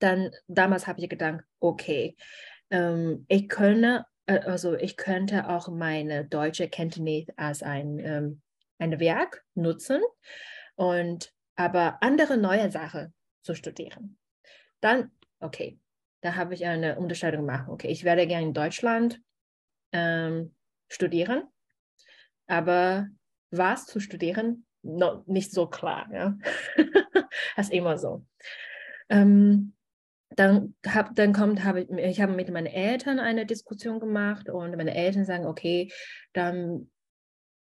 dann 0.00 0.30
damals 0.48 0.86
habe 0.86 1.00
ich 1.00 1.08
gedacht, 1.08 1.44
okay, 1.60 2.16
ähm, 2.70 3.26
ich 3.28 3.48
könnte, 3.48 4.04
äh, 4.26 4.40
also 4.40 4.74
ich 4.74 4.96
könnte 4.96 5.48
auch 5.48 5.68
meine 5.68 6.24
deutsche 6.24 6.68
Kenntnis 6.68 7.26
als 7.36 7.62
ein, 7.62 7.98
ähm, 8.00 8.42
ein 8.78 8.98
Werk 8.98 9.44
nutzen 9.54 10.00
und 10.74 11.32
aber 11.54 12.02
andere 12.02 12.36
neue 12.36 12.70
Sachen 12.70 13.14
zu 13.42 13.54
studieren. 13.54 14.18
Dann, 14.80 15.10
okay, 15.40 15.78
da 16.22 16.36
habe 16.36 16.54
ich 16.54 16.64
eine 16.64 16.98
Unterscheidung 16.98 17.46
gemacht. 17.46 17.68
Okay, 17.68 17.88
ich 17.88 18.04
werde 18.04 18.26
gerne 18.26 18.46
in 18.46 18.54
Deutschland 18.54 19.20
ähm, 19.92 20.54
studieren, 20.88 21.44
aber 22.46 23.08
was 23.50 23.86
zu 23.86 24.00
studieren, 24.00 24.66
noch 24.82 25.26
nicht 25.26 25.52
so 25.52 25.66
klar. 25.66 26.08
Ja? 26.12 26.38
das 27.56 27.66
ist 27.66 27.72
immer 27.72 27.98
so. 27.98 28.24
Ähm, 29.08 29.74
dann, 30.36 30.74
hab, 30.86 31.14
dann 31.16 31.32
kommt, 31.32 31.64
habe 31.64 31.82
ich, 31.82 31.90
ich 31.90 32.20
habe 32.20 32.32
mit 32.32 32.50
meinen 32.50 32.66
Eltern 32.66 33.18
eine 33.18 33.46
Diskussion 33.46 34.00
gemacht 34.00 34.48
und 34.48 34.76
meine 34.76 34.94
Eltern 34.94 35.24
sagen, 35.24 35.46
okay, 35.46 35.92
dann 36.32 36.90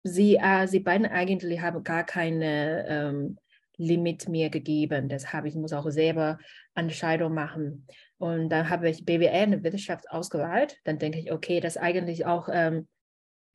sie, 0.04 0.36
äh, 0.36 0.66
sie 0.66 0.80
beiden 0.80 1.06
eigentlich 1.06 1.60
haben 1.60 1.82
gar 1.82 2.04
keine 2.04 2.86
ähm, 2.88 3.38
Limit 3.76 4.28
mir 4.28 4.50
gegeben. 4.50 5.08
Deshalb 5.08 5.46
ich 5.46 5.56
muss 5.56 5.72
auch 5.72 5.90
selber 5.90 6.38
Entscheidungen 6.74 7.34
machen. 7.34 7.86
Und 8.18 8.50
dann 8.50 8.70
habe 8.70 8.88
ich 8.88 9.04
BWL 9.04 9.28
eine 9.28 9.64
Wissenschaft 9.64 10.08
ausgewählt. 10.10 10.78
Dann 10.84 10.98
denke 10.98 11.18
ich, 11.18 11.32
okay, 11.32 11.58
das 11.60 11.76
ist 11.76 11.82
eigentlich 11.82 12.24
auch 12.24 12.48
ähm, 12.52 12.86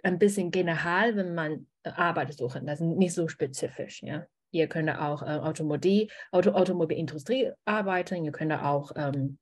ein 0.04 0.20
bisschen 0.20 0.52
general, 0.52 1.16
wenn 1.16 1.34
man 1.36 1.68
Arbeit 1.84 2.34
suchen. 2.34 2.66
Das 2.66 2.82
ist 2.82 2.86
nicht 2.86 3.14
so 3.14 3.28
spezifisch, 3.28 4.02
ja. 4.04 4.26
Ihr 4.52 4.68
könnt 4.68 4.90
auch 4.90 5.22
äh, 5.22 5.26
Automobil, 5.26 6.08
Auto, 6.32 6.52
Automobilindustrie 6.52 7.52
arbeiten, 7.66 8.26
ihr 8.26 8.32
könnt 8.32 8.54
auch 8.54 8.92
ähm, 8.96 9.38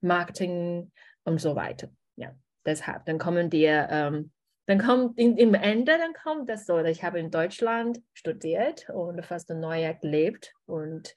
Marketing 0.00 0.92
und 1.24 1.40
so 1.40 1.56
weiter. 1.56 1.88
Ja, 2.16 2.34
deshalb, 2.66 3.06
dann 3.06 3.18
kommen 3.18 3.50
die, 3.50 3.64
ähm, 3.64 4.32
dann 4.66 4.78
kommt 4.78 5.18
in, 5.18 5.36
im 5.36 5.54
Ende, 5.54 5.96
dann 5.98 6.14
kommt 6.14 6.48
das 6.48 6.66
so, 6.66 6.78
ich 6.78 7.02
habe 7.02 7.18
in 7.18 7.30
Deutschland 7.30 8.00
studiert 8.12 8.88
und 8.90 9.24
fast 9.24 9.50
ein 9.50 9.60
Neujahr 9.60 9.94
gelebt 9.94 10.52
und 10.66 11.14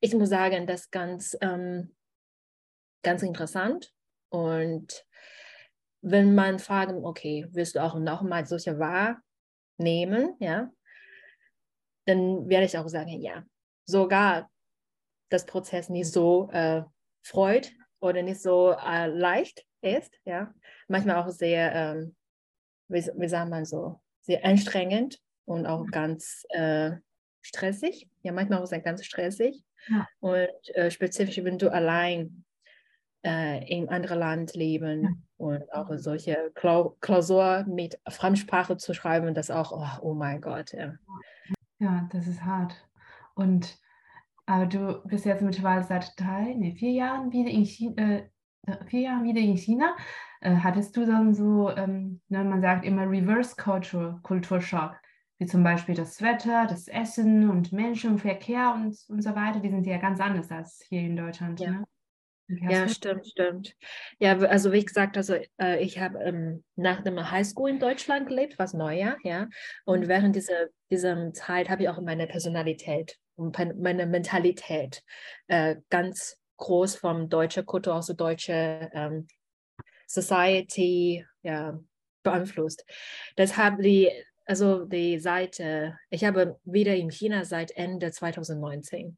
ich 0.00 0.14
muss 0.14 0.28
sagen, 0.28 0.66
das 0.66 0.82
ist 0.82 0.92
ganz, 0.92 1.36
ähm, 1.40 1.94
ganz 3.02 3.22
interessant 3.22 3.92
und 4.30 5.06
wenn 6.02 6.34
man 6.34 6.58
fragen, 6.58 7.04
okay, 7.04 7.46
wirst 7.50 7.74
du 7.74 7.82
auch 7.82 7.98
nochmal 7.98 8.46
solche 8.46 8.78
wahrnehmen, 8.78 10.36
ja, 10.38 10.70
dann 12.06 12.48
werde 12.48 12.66
ich 12.66 12.78
auch 12.78 12.88
sagen, 12.88 13.20
ja, 13.20 13.44
sogar 13.84 14.50
das 15.28 15.46
Prozess 15.46 15.88
nicht 15.88 16.10
so 16.10 16.48
äh, 16.50 16.82
freut 17.22 17.72
oder 18.00 18.22
nicht 18.22 18.40
so 18.40 18.72
äh, 18.72 19.06
leicht 19.06 19.66
ist, 19.82 20.12
ja, 20.24 20.52
manchmal 20.88 21.16
auch 21.16 21.28
sehr, 21.28 21.74
ähm, 21.74 22.16
wie, 22.88 23.04
wie 23.16 23.28
sagt 23.28 23.50
man 23.50 23.64
so, 23.64 24.00
sehr 24.20 24.44
anstrengend 24.44 25.20
und 25.44 25.66
auch 25.66 25.86
ganz 25.86 26.44
äh, 26.50 26.92
stressig, 27.42 28.08
ja, 28.22 28.32
manchmal 28.32 28.62
auch 28.62 28.66
sehr 28.66 28.80
ganz 28.80 29.04
stressig 29.04 29.64
ja. 29.88 30.08
und 30.20 30.74
äh, 30.74 30.90
spezifisch, 30.90 31.42
wenn 31.44 31.58
du 31.58 31.72
allein 31.72 32.44
äh, 33.24 33.58
in 33.68 33.88
einem 33.88 33.88
anderen 33.88 34.18
Land 34.18 34.54
leben, 34.54 35.26
Und 35.38 35.70
auch 35.72 35.90
solche 35.96 36.50
Klausur 36.54 37.64
mit 37.68 38.00
Fremdsprache 38.08 38.78
zu 38.78 38.94
schreiben, 38.94 39.34
das 39.34 39.50
auch, 39.50 39.72
oh, 39.72 40.08
oh 40.08 40.14
mein 40.14 40.40
Gott. 40.40 40.72
Ja. 40.72 40.94
Ja, 41.78 42.08
das 42.12 42.26
ist 42.26 42.44
hart. 42.44 42.74
Und 43.34 43.78
aber 44.46 44.66
du 44.66 45.02
bist 45.04 45.24
jetzt 45.26 45.42
mittlerweile 45.42 45.82
seit 45.82 46.18
drei, 46.18 46.54
nee, 46.54 46.72
vier 46.72 46.92
Jahren 46.92 47.32
wieder 47.32 47.50
in 47.50 47.64
China, 47.64 48.02
äh, 48.02 48.22
vier 48.86 49.00
Jahren 49.00 49.24
wieder 49.24 49.40
in 49.40 49.56
China. 49.56 49.96
Äh, 50.40 50.56
hattest 50.56 50.96
du 50.96 51.04
dann 51.04 51.34
so, 51.34 51.70
ähm, 51.76 52.20
ne, 52.28 52.44
man 52.44 52.60
sagt 52.60 52.84
immer 52.84 53.10
Reverse 53.10 53.56
Culture, 53.56 54.20
Kulturschock, 54.22 54.94
wie 55.38 55.46
zum 55.46 55.64
Beispiel 55.64 55.96
das 55.96 56.22
Wetter, 56.22 56.66
das 56.66 56.86
Essen 56.86 57.50
und 57.50 57.72
Menschen, 57.72 58.18
Verkehr 58.18 58.72
und, 58.72 58.96
und 59.08 59.22
so 59.22 59.34
weiter, 59.34 59.58
die 59.58 59.70
sind 59.70 59.86
ja 59.86 59.98
ganz 59.98 60.20
anders 60.20 60.50
als 60.52 60.80
hier 60.88 61.00
in 61.00 61.16
Deutschland. 61.16 61.58
Ja. 61.58 61.70
Ne? 61.70 61.84
Ja, 62.48 62.88
stimmt, 62.88 63.26
stimmt. 63.26 63.74
Ja, 64.18 64.38
also 64.38 64.72
wie 64.72 64.84
gesagt, 64.84 65.16
also 65.16 65.36
äh, 65.60 65.82
ich 65.82 65.98
habe 65.98 66.18
ähm, 66.22 66.64
nach 66.76 67.02
dem 67.02 67.30
Highschool 67.30 67.70
in 67.70 67.80
Deutschland 67.80 68.28
gelebt, 68.28 68.58
was 68.58 68.72
Neujahr, 68.72 69.16
ja. 69.24 69.48
Und 69.84 70.02
mhm. 70.04 70.08
während 70.08 70.36
dieser, 70.36 70.66
dieser 70.90 71.32
Zeit 71.32 71.68
habe 71.68 71.82
ich 71.82 71.88
auch 71.88 72.00
meine 72.00 72.26
Personalität 72.26 73.18
und 73.34 73.58
meine 73.78 74.06
Mentalität 74.06 75.02
äh, 75.48 75.76
ganz 75.90 76.38
groß 76.58 76.96
vom 76.96 77.28
deutschen 77.28 77.66
Kultur, 77.66 77.94
also 77.94 78.14
deutsche 78.14 78.90
ähm, 78.92 79.26
Society 80.06 81.26
ja, 81.42 81.78
beeinflusst. 82.22 82.84
Deshalb 83.36 83.82
die 83.82 84.10
also 84.46 84.84
die 84.84 85.18
Seite, 85.18 85.98
ich 86.08 86.24
habe 86.24 86.58
wieder 86.64 86.94
in 86.94 87.10
China 87.10 87.44
seit 87.44 87.72
Ende 87.72 88.12
2019 88.12 89.16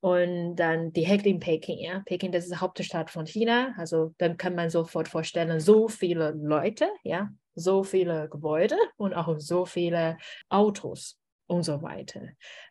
und 0.00 0.56
dann 0.56 0.92
direkt 0.92 1.26
in 1.26 1.40
Peking, 1.40 1.78
ja, 1.78 2.02
Peking, 2.04 2.30
das 2.30 2.44
ist 2.44 2.52
die 2.52 2.60
Hauptstadt 2.60 3.10
von 3.10 3.26
China, 3.26 3.74
also 3.78 4.14
dann 4.18 4.36
kann 4.36 4.54
man 4.54 4.70
sofort 4.70 5.08
vorstellen, 5.08 5.58
so 5.60 5.88
viele 5.88 6.32
Leute, 6.32 6.88
ja, 7.02 7.30
so 7.54 7.82
viele 7.82 8.28
Gebäude 8.28 8.76
und 8.98 9.14
auch 9.14 9.34
so 9.38 9.64
viele 9.64 10.18
Autos 10.50 11.18
und 11.46 11.62
so 11.62 11.82
weiter. 11.82 12.20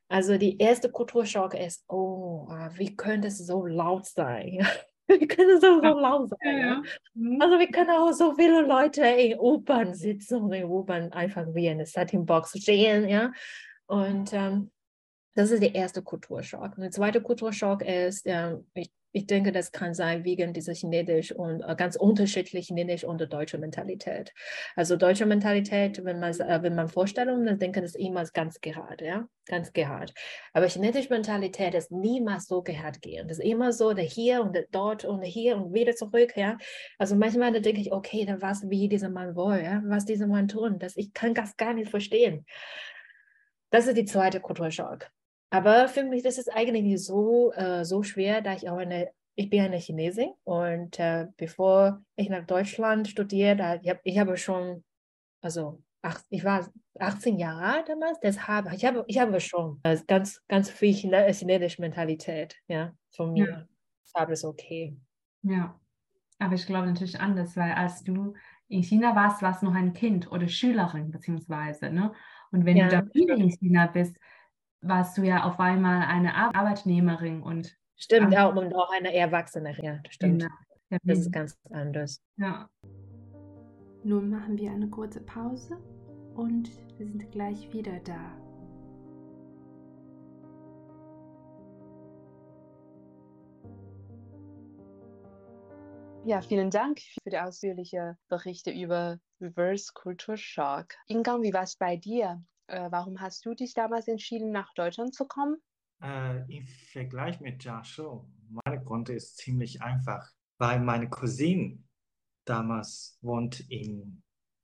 Also 0.08 0.38
die 0.38 0.58
erste 0.60 0.92
Kulturschock 0.92 1.56
ist, 1.56 1.84
oh, 1.88 2.48
wie 2.76 2.96
könnte 2.96 3.30
es 3.30 3.40
so 3.40 3.66
laut 3.66 4.06
sein? 4.06 4.66
Wir 5.08 5.28
können 5.28 5.62
so, 5.62 5.82
so 5.82 6.00
laut 6.00 6.30
sein. 6.30 6.40
Ja, 6.44 6.58
ja. 6.58 6.84
Mhm. 7.14 7.42
Also 7.42 7.60
wir 7.60 7.68
können 7.68 7.92
auch 7.92 8.12
so 8.12 8.34
viele 8.34 8.62
Leute 8.62 9.06
in 9.06 9.40
U-Bahn 9.40 9.94
sitzen 9.94 10.42
und 10.42 10.54
in 10.54 10.66
U-Bahn 10.66 11.12
einfach 11.12 11.46
wie 11.54 11.70
eine 11.70 11.86
Settingbox 11.86 12.60
stehen, 12.60 13.08
ja. 13.08 13.32
Und 13.88 14.34
ähm, 14.34 14.72
das 15.36 15.52
ist 15.52 15.62
der 15.62 15.76
erste 15.76 16.02
Kulturschock. 16.02 16.76
Und 16.76 16.82
der 16.82 16.92
zweite 16.92 17.22
Kulturschock 17.22 17.84
ist, 17.84 18.24
ähm, 18.26 18.66
ich 18.74 18.90
ich 19.16 19.28
denke, 19.28 19.54
das 19.54 19.72
kann 19.72 19.94
sein 19.94 20.26
wegen 20.26 20.52
dieser 20.52 20.74
chinesisch 20.74 21.32
und 21.32 21.62
äh, 21.62 21.76
ganz 21.78 21.96
unterschiedlich 21.96 22.68
chinesisch 22.68 23.06
und 23.06 23.22
deutsche 23.32 23.58
Mentalität. 23.58 24.34
Also 24.76 24.98
deutsche 24.98 25.26
Mentalität, 25.26 26.04
wenn 26.04 26.20
man, 26.20 26.38
äh, 26.38 26.62
wenn 26.62 26.76
man 26.76 26.90
Vorstellungen, 26.90 27.46
dann 27.46 27.58
denken 27.58 27.82
das 27.82 27.96
immer 27.96 28.26
ganz 28.26 28.60
gerade, 28.60 29.06
ja, 29.06 29.28
ganz 29.46 29.72
gerade. 29.72 30.12
Aber 30.52 30.68
chinesische 30.68 31.14
Mentalität 31.14 31.74
ist 31.76 31.94
niemals 31.94 32.48
so 32.48 32.62
gerade 32.62 33.00
gehen. 33.00 33.30
Das 33.30 33.40
ist 33.40 33.46
immer 33.46 33.72
so, 33.72 33.94
der 33.94 34.04
hier 34.04 34.42
und 34.42 34.54
der 34.54 34.66
dort 34.70 35.06
und 35.06 35.24
hier 35.24 35.56
und 35.56 35.74
wieder 35.74 35.96
zurück, 35.96 36.36
ja. 36.36 36.58
Also 36.98 37.16
manchmal 37.16 37.54
da 37.54 37.60
denke 37.60 37.80
ich, 37.80 37.94
okay, 37.94 38.26
dann 38.26 38.42
was 38.42 38.70
wie 38.70 38.90
dieser 38.90 39.10
Mann 39.10 39.38
will, 39.38 39.64
ja, 39.64 39.82
was 39.86 40.04
dieser 40.04 40.28
Mann 40.28 40.50
tun, 40.50 40.78
das 40.78 40.98
ich 40.98 41.14
kann 41.14 41.34
das 41.34 41.56
gar 41.56 41.74
nicht 41.74 41.90
verstehen. 41.90 42.46
Das 43.70 43.88
ist 43.88 43.96
die 43.96 44.06
zweite 44.06 44.42
Kulturschock. 44.42 45.10
Aber 45.50 45.88
für 45.88 46.04
mich 46.04 46.24
das 46.24 46.38
ist 46.38 46.52
eigentlich 46.54 46.84
nicht 46.84 47.04
so, 47.04 47.52
äh, 47.54 47.86
so 47.86 48.04
schwer, 48.04 48.42
da 48.42 48.54
ich 48.54 48.70
auch 48.70 48.78
eine, 48.78 49.10
ich 49.36 49.50
bin 49.50 49.62
eine 49.62 49.78
Chinesin 49.78 50.32
und 50.44 51.00
äh, 51.00 51.28
bevor 51.38 52.02
ich 52.16 52.30
nach 52.30 52.46
Deutschland 52.46 53.08
studierte, 53.08 53.80
ich, 53.84 53.90
hab, 53.90 54.00
ich 54.04 54.18
habe 54.18 54.38
schon, 54.38 54.84
also 55.42 55.82
ach, 56.02 56.22
ich 56.30 56.44
war 56.44 56.70
18 57.00 57.38
Jahre 57.38 57.62
alt 57.62 57.90
damals, 57.90 58.20
deshalb, 58.22 58.72
ich 58.74 58.86
habe, 58.86 59.04
ich 59.08 59.20
habe 59.20 59.40
schon 59.40 59.80
äh, 59.84 59.98
ganz, 60.08 60.42
ganz 60.48 60.70
viel 60.70 60.94
chinesische 60.94 61.82
Mentalität, 61.82 62.56
ja, 62.68 62.94
von 63.12 63.34
mir. 63.34 63.50
Ja. 63.50 63.68
Deshalb 64.06 64.30
ist 64.30 64.46
okay. 64.46 64.98
Ja, 65.42 65.80
aber 66.40 66.56
ich 66.56 66.66
glaube 66.66 66.88
natürlich 66.88 67.20
anders, 67.20 67.56
weil 67.56 67.72
als 67.74 68.04
du 68.04 68.34
in 68.68 68.84
China 68.84 69.16
warst, 69.16 69.42
warst 69.42 69.62
du 69.62 69.68
noch 69.68 69.76
ein 69.76 69.94
Kind 69.94 70.32
oder 70.32 70.48
Schülerin 70.48 71.12
beziehungsweise, 71.12 71.90
ne? 71.90 72.14
Und 72.52 72.66
wenn 72.66 72.78
ja, 72.78 72.88
du 72.88 72.98
da 72.98 73.14
wieder 73.14 73.36
in 73.36 73.50
China 73.50 73.88
bist, 73.88 74.18
warst 74.82 75.18
du 75.18 75.24
ja 75.24 75.44
auf 75.44 75.60
einmal 75.60 76.08
eine 76.08 76.36
Arbeitnehmerin 76.36 77.42
und 77.42 77.76
Stimmt, 77.98 78.38
auch, 78.38 78.56
und 78.56 78.74
auch 78.76 78.92
eine 78.92 79.14
Erwachsene, 79.14 79.74
ja, 79.82 80.00
stimmt. 80.10 80.42
Genau. 80.42 80.54
Ja, 80.90 80.98
das 81.04 81.20
ist 81.20 81.32
ganz 81.32 81.58
anders. 81.72 82.22
Ja. 82.38 82.70
Nun 84.04 84.30
machen 84.30 84.58
wir 84.58 84.72
eine 84.72 84.90
kurze 84.90 85.22
Pause 85.22 85.78
und 86.36 86.70
wir 86.98 87.08
sind 87.08 87.32
gleich 87.32 87.72
wieder 87.74 88.00
da. 88.02 88.38
Ja, 96.26 96.42
vielen 96.42 96.72
Dank 96.72 97.00
für 97.24 97.30
die 97.30 97.38
ausführlichen 97.38 98.18
Berichte 98.30 98.72
über 98.72 99.20
Reverse 99.40 99.92
Culture 99.94 100.38
Shock. 100.38 100.96
Ingang, 101.08 101.44
wie 101.44 101.54
war 101.54 101.64
es 101.64 101.76
bei 101.76 101.98
dir? 101.98 102.44
Äh, 102.68 102.92
warum 102.92 103.22
hast 103.22 103.46
du 103.46 103.54
dich 103.54 103.74
damals 103.74 104.08
entschieden, 104.08 104.52
nach 104.52 104.74
Deutschland 104.74 105.14
zu 105.14 105.26
kommen? 105.26 105.62
Äh, 106.02 106.42
Im 106.54 106.66
Vergleich 106.92 107.40
mit 107.40 107.64
Jiangsu, 107.64 108.26
mein 108.66 108.84
Grund 108.84 109.10
ist 109.10 109.38
ziemlich 109.38 109.82
einfach, 109.82 110.30
weil 110.58 110.80
meine 110.80 111.10
Cousine 111.10 111.84
damals 112.46 113.18
wohnt 113.22 113.60
in 113.70 114.24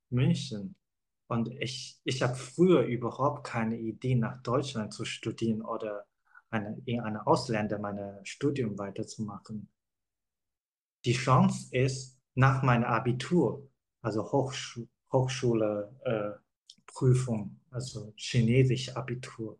München 0.09 0.75
und 1.31 1.47
ich, 1.61 1.97
ich 2.03 2.21
habe 2.21 2.35
früher 2.35 2.81
überhaupt 2.81 3.45
keine 3.45 3.77
Idee, 3.77 4.15
nach 4.15 4.41
Deutschland 4.41 4.93
zu 4.93 5.05
studieren 5.05 5.61
oder 5.61 6.05
eine, 6.49 6.77
in 6.83 6.99
einem 6.99 7.21
Ausländer 7.21 7.79
mein 7.79 8.19
Studium 8.25 8.77
weiterzumachen. 8.77 9.69
Die 11.05 11.13
Chance 11.13 11.73
ist, 11.73 12.19
nach 12.35 12.63
meinem 12.63 12.83
Abitur, 12.83 13.65
also 14.01 14.29
Hochschu 14.31 14.87
Hochschule, 15.13 15.95
äh, 16.03 16.31
Prüfung, 16.85 17.59
also 17.69 18.13
Chinesisch 18.15 18.95
Abitur. 18.95 19.59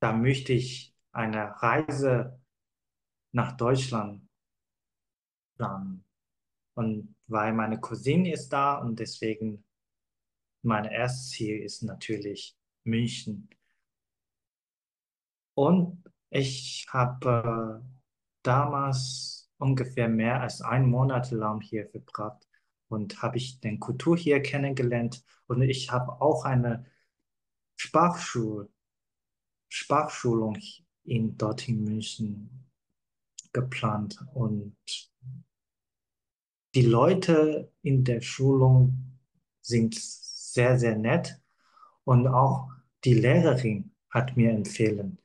Da 0.00 0.12
möchte 0.12 0.52
ich 0.52 0.94
eine 1.12 1.60
Reise 1.62 2.40
nach 3.32 3.56
Deutschland 3.56 4.26
planen. 5.56 6.04
Und 6.74 7.14
weil 7.26 7.52
meine 7.52 7.80
Cousine 7.80 8.32
ist 8.32 8.48
da 8.48 8.78
und 8.78 8.98
deswegen 8.98 9.64
mein 10.62 10.84
erstes 10.86 11.30
Ziel 11.30 11.60
ist 11.60 11.82
natürlich 11.82 12.56
München. 12.84 13.48
Und 15.54 16.02
ich 16.30 16.86
habe 16.90 17.82
äh, 17.82 18.10
damals 18.42 19.50
ungefähr 19.58 20.08
mehr 20.08 20.40
als 20.40 20.62
einen 20.62 20.88
Monat 20.88 21.30
lang 21.30 21.60
hier 21.60 21.86
verbracht 21.88 22.49
und 22.90 23.22
habe 23.22 23.38
ich 23.38 23.60
den 23.60 23.80
Kultur 23.80 24.16
hier 24.16 24.40
kennengelernt 24.42 25.24
und 25.46 25.62
ich 25.62 25.90
habe 25.90 26.20
auch 26.20 26.44
eine 26.44 26.86
Sprachschul 27.76 28.68
Sprachschulung 29.68 30.58
in 31.04 31.36
dort 31.38 31.68
in 31.68 31.84
München 31.84 32.68
geplant 33.52 34.18
und 34.34 34.76
die 36.74 36.82
Leute 36.82 37.72
in 37.82 38.04
der 38.04 38.20
Schulung 38.20 39.18
sind 39.60 39.94
sehr, 39.94 40.78
sehr 40.78 40.96
nett 40.96 41.40
und 42.04 42.26
auch 42.26 42.70
die 43.04 43.14
Lehrerin 43.14 43.92
hat 44.08 44.36
mir 44.36 44.50
empfehlen, 44.50 45.18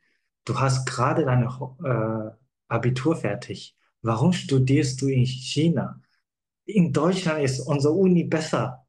du 0.45 0.59
hast 0.59 0.85
gerade 0.85 1.25
dein 1.25 1.43
äh, 1.43 2.31
Abitur 2.67 3.15
fertig. 3.15 3.75
Warum 4.01 4.33
studierst 4.33 5.01
du 5.01 5.07
in 5.07 5.25
China? 5.25 6.01
In 6.65 6.91
Deutschland 6.91 7.43
ist 7.43 7.59
unsere 7.59 7.93
Uni 7.93 8.23
besser. 8.23 8.85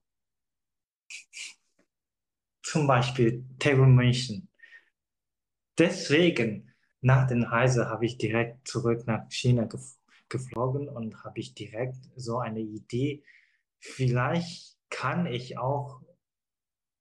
Zum 2.62 2.86
Beispiel 2.86 3.44
TU 3.58 3.84
München. 3.84 4.48
Deswegen, 5.78 6.72
nach 7.00 7.26
der 7.28 7.42
Reise 7.42 7.88
habe 7.88 8.06
ich 8.06 8.18
direkt 8.18 8.66
zurück 8.66 9.06
nach 9.06 9.30
China 9.30 9.68
geflogen 10.28 10.88
und 10.88 11.22
habe 11.22 11.38
ich 11.38 11.54
direkt 11.54 11.98
so 12.16 12.38
eine 12.38 12.60
Idee, 12.60 13.22
vielleicht 13.78 14.76
kann 14.90 15.26
ich 15.26 15.58
auch 15.58 16.00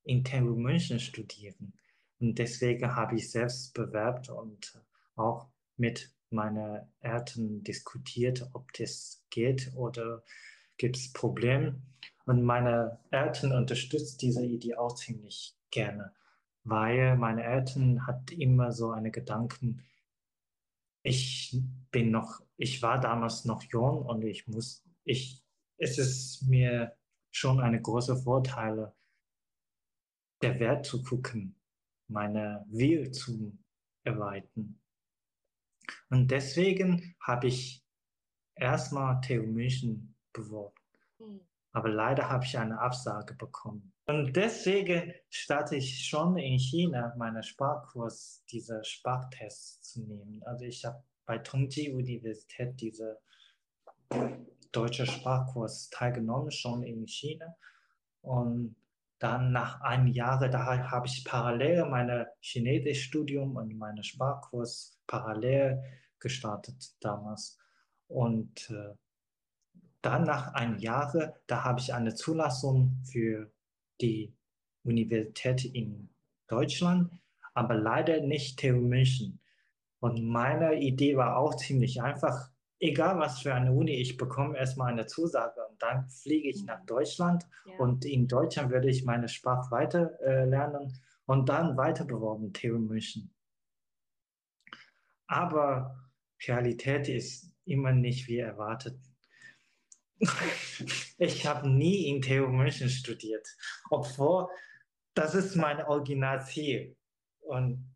in 0.03 0.23
TU 0.23 0.55
München 0.55 0.99
studieren. 0.99 1.73
Und 2.19 2.37
deswegen 2.37 2.95
habe 2.95 3.15
ich 3.15 3.31
selbst 3.31 3.73
bewerbt 3.73 4.29
und 4.29 4.79
auch 5.15 5.47
mit 5.77 6.13
meinen 6.29 6.93
Eltern 6.99 7.63
diskutiert, 7.63 8.47
ob 8.53 8.71
das 8.73 9.25
geht 9.29 9.71
oder 9.75 10.23
gibt 10.77 10.97
es 10.97 11.13
Probleme. 11.13 11.81
Und 12.25 12.43
meine 12.43 12.99
Eltern 13.11 13.51
unterstützen 13.51 14.17
diese 14.19 14.43
Idee 14.43 14.75
auch 14.75 14.95
ziemlich 14.95 15.55
gerne, 15.69 16.13
weil 16.63 17.17
meine 17.17 17.43
Eltern 17.43 18.07
hat 18.07 18.31
immer 18.31 18.71
so 18.71 18.91
eine 18.91 19.11
Gedanken, 19.11 19.83
ich 21.03 21.61
bin 21.91 22.09
noch, 22.09 22.41
ich 22.57 22.81
war 22.81 22.99
damals 22.99 23.45
noch 23.45 23.61
jung 23.63 24.03
und 24.05 24.23
ich 24.23 24.47
muss, 24.47 24.83
ich 25.03 25.45
es 25.77 25.97
ist 25.97 26.41
mir 26.43 26.95
schon 27.31 27.59
eine 27.59 27.81
große 27.81 28.17
Vorteil, 28.17 28.93
der 30.41 30.59
Wert 30.59 30.85
zu 30.85 31.03
gucken, 31.03 31.55
meine 32.07 32.65
Will 32.69 33.11
zu 33.11 33.57
erweitern. 34.03 34.79
Und 36.09 36.31
deswegen 36.31 37.15
habe 37.19 37.47
ich 37.47 37.83
erstmal 38.55 39.21
TU 39.21 39.43
München 39.43 40.14
beworben. 40.35 40.75
Mhm. 41.19 41.41
Aber 41.71 41.89
leider 41.89 42.29
habe 42.29 42.45
ich 42.45 42.57
eine 42.57 42.79
Absage 42.79 43.33
bekommen. 43.33 43.91
Und 44.05 44.35
deswegen 44.35 45.13
starte 45.29 45.75
ich 45.75 46.07
schon 46.07 46.37
in 46.37 46.57
China 46.59 47.13
meine 47.17 47.43
Sprachkurs, 47.43 48.45
diese 48.49 48.83
Sprachtests 48.83 49.93
zu 49.93 50.03
nehmen. 50.03 50.41
Also 50.45 50.65
ich 50.65 50.85
habe 50.85 51.03
bei 51.25 51.39
Tongji 51.39 51.91
Universität 51.91 52.79
diese 52.79 53.19
deutsche 54.71 55.05
Sprachkurs 55.05 55.89
teilgenommen, 55.89 56.51
schon 56.51 56.83
in 56.83 57.07
China. 57.07 57.55
Und 58.21 58.75
dann 59.19 59.51
nach 59.51 59.81
einem 59.81 60.07
Jahr, 60.07 60.39
da 60.49 60.89
habe 60.91 61.07
ich 61.07 61.25
parallel 61.25 61.85
meine 61.85 62.27
Chinesisch-Studium 62.41 63.55
und 63.55 63.77
meine 63.77 64.03
Sprachkurs 64.03 64.99
parallel 65.07 65.83
gestartet 66.19 66.95
damals. 66.99 67.57
Und 68.07 68.69
äh, 68.69 68.93
dann 70.05 70.23
nach 70.23 70.53
einem 70.53 70.77
Jahr, 70.77 71.33
da 71.47 71.63
habe 71.63 71.79
ich 71.79 71.93
eine 71.93 72.13
Zulassung 72.13 72.97
für 73.11 73.51
die 74.01 74.35
Universität 74.83 75.65
in 75.65 76.09
Deutschland, 76.47 77.11
aber 77.53 77.75
leider 77.75 78.21
nicht 78.21 78.59
TU 78.59 78.75
München. 78.75 79.39
Und 79.99 80.23
meine 80.23 80.75
Idee 80.79 81.17
war 81.17 81.37
auch 81.37 81.55
ziemlich 81.55 82.01
einfach. 82.01 82.51
Egal 82.79 83.17
was 83.17 83.39
für 83.39 83.53
eine 83.53 83.71
Uni 83.71 83.93
ich 83.93 84.17
bekomme, 84.17 84.57
erstmal 84.57 84.91
eine 84.91 85.07
Zusage 85.07 85.65
und 85.69 85.81
dann 85.81 86.07
fliege 86.09 86.49
ich 86.49 86.63
nach 86.65 86.85
Deutschland 86.85 87.47
ja. 87.65 87.77
und 87.77 88.05
in 88.05 88.27
Deutschland 88.27 88.69
werde 88.69 88.89
ich 88.89 89.05
meine 89.05 89.29
Sprache 89.29 89.71
weiter 89.71 90.19
äh, 90.21 90.45
lernen 90.45 90.93
und 91.25 91.49
dann 91.49 91.77
weiter 91.77 92.03
beworben, 92.03 92.53
TU 92.53 92.77
München. 92.77 93.33
Aber 95.27 96.11
Realität 96.45 97.07
ist 97.07 97.51
immer 97.63 97.93
nicht 97.93 98.27
wie 98.27 98.37
erwartet. 98.37 98.99
Ich 101.17 101.45
habe 101.45 101.69
nie 101.69 102.09
in 102.09 102.21
TU 102.21 102.47
München 102.47 102.89
studiert, 102.89 103.47
obwohl 103.89 104.47
das 105.13 105.33
ist 105.33 105.55
mein 105.55 105.81
Originalziel. 105.81 106.95
Und 107.39 107.95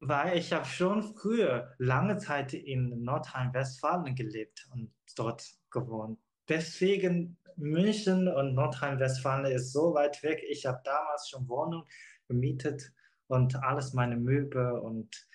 weil 0.00 0.38
ich 0.38 0.52
habe 0.52 0.64
schon 0.64 1.02
früher 1.02 1.74
lange 1.78 2.16
Zeit 2.18 2.54
in 2.54 3.02
Nordrhein-Westfalen 3.02 4.14
gelebt 4.14 4.68
und 4.72 4.92
dort 5.16 5.44
gewohnt. 5.70 6.18
Deswegen 6.48 7.36
München 7.56 8.28
und 8.28 8.54
Nordrhein-Westfalen 8.54 9.52
ist 9.52 9.72
so 9.72 9.94
weit 9.94 10.22
weg. 10.22 10.42
Ich 10.48 10.64
habe 10.64 10.80
damals 10.84 11.28
schon 11.28 11.48
Wohnung 11.48 11.84
gemietet 12.28 12.92
und 13.26 13.56
alles 13.62 13.92
meine 13.92 14.16
Möbel 14.16 14.72
und 14.78 15.28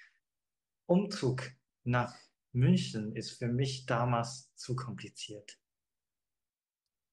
Umzug 0.87 1.43
nach 1.83 2.15
München 2.55 3.15
ist 3.15 3.37
für 3.37 3.47
mich 3.47 3.85
damals 3.85 4.53
zu 4.55 4.75
kompliziert. 4.75 5.59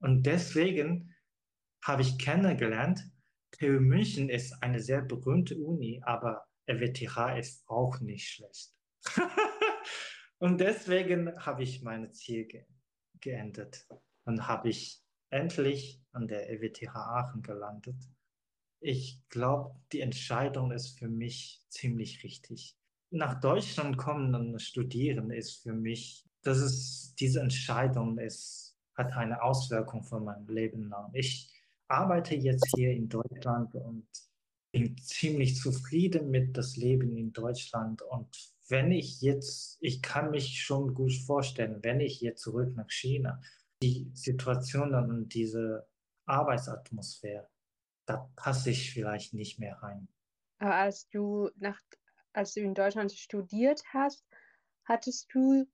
Und 0.00 0.24
deswegen 0.24 1.14
habe 1.84 2.02
ich 2.02 2.18
kennengelernt, 2.18 3.04
TU 3.52 3.80
München 3.80 4.28
ist 4.28 4.62
eine 4.62 4.80
sehr 4.80 5.02
berühmte 5.02 5.58
Uni, 5.58 6.00
aber 6.04 6.46
RWTH 6.68 7.38
ist 7.38 7.68
auch 7.68 8.00
nicht 8.00 8.28
schlecht. 8.28 8.72
und 10.38 10.60
deswegen 10.60 11.36
habe 11.44 11.62
ich 11.62 11.82
mein 11.82 12.12
Ziel 12.12 12.46
ge 12.46 12.64
geändert 13.20 13.86
und 14.24 14.48
habe 14.48 14.68
ich 14.68 15.00
endlich 15.30 16.02
an 16.10 16.26
der 16.26 16.50
RWTH 16.50 16.96
Aachen 16.96 17.42
gelandet. 17.42 18.02
Ich 18.80 19.22
glaube, 19.28 19.78
die 19.92 20.00
Entscheidung 20.00 20.72
ist 20.72 20.98
für 20.98 21.08
mich 21.08 21.64
ziemlich 21.68 22.24
richtig 22.24 22.76
nach 23.12 23.40
Deutschland 23.40 23.96
kommen 23.96 24.34
und 24.34 24.60
studieren 24.60 25.30
ist 25.30 25.62
für 25.62 25.74
mich, 25.74 26.24
das 26.42 26.58
ist, 26.58 27.14
diese 27.20 27.40
Entscheidung 27.40 28.18
ist, 28.18 28.76
hat 28.94 29.12
eine 29.12 29.42
Auswirkung 29.42 30.02
für 30.02 30.20
mein 30.20 30.46
Leben 30.46 30.88
lang. 30.88 31.10
Ich 31.14 31.52
arbeite 31.88 32.34
jetzt 32.34 32.66
hier 32.74 32.90
in 32.90 33.08
Deutschland 33.08 33.74
und 33.74 34.06
bin 34.72 34.96
ziemlich 34.98 35.56
zufrieden 35.56 36.30
mit 36.30 36.56
das 36.56 36.76
Leben 36.76 37.16
in 37.16 37.32
Deutschland. 37.32 38.02
Und 38.02 38.28
wenn 38.68 38.90
ich 38.90 39.20
jetzt, 39.20 39.76
ich 39.80 40.02
kann 40.02 40.30
mich 40.30 40.62
schon 40.62 40.94
gut 40.94 41.12
vorstellen, 41.12 41.82
wenn 41.82 42.00
ich 42.00 42.20
jetzt 42.20 42.42
zurück 42.42 42.74
nach 42.74 42.90
China, 42.90 43.40
die 43.82 44.10
Situation 44.14 44.94
und 44.94 45.34
diese 45.34 45.86
Arbeitsatmosphäre, 46.26 47.48
da 48.06 48.30
passe 48.36 48.70
ich 48.70 48.92
vielleicht 48.92 49.34
nicht 49.34 49.58
mehr 49.58 49.76
rein. 49.82 50.08
Aber 50.58 50.76
als 50.76 51.08
du 51.10 51.50
nach 51.56 51.80
als 52.32 52.54
du 52.54 52.60
in 52.60 52.74
Deutschland 52.74 53.12
studiert 53.12 53.82
hast, 53.92 54.24
hattest 54.84 55.32
du 55.34 55.66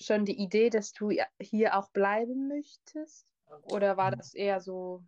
schon 0.00 0.24
die 0.24 0.38
Idee, 0.38 0.70
dass 0.70 0.92
du 0.92 1.10
hier 1.40 1.76
auch 1.76 1.90
bleiben 1.90 2.48
möchtest? 2.48 3.26
Oder 3.62 3.96
war 3.96 4.10
das 4.10 4.34
eher 4.34 4.60
so 4.60 5.02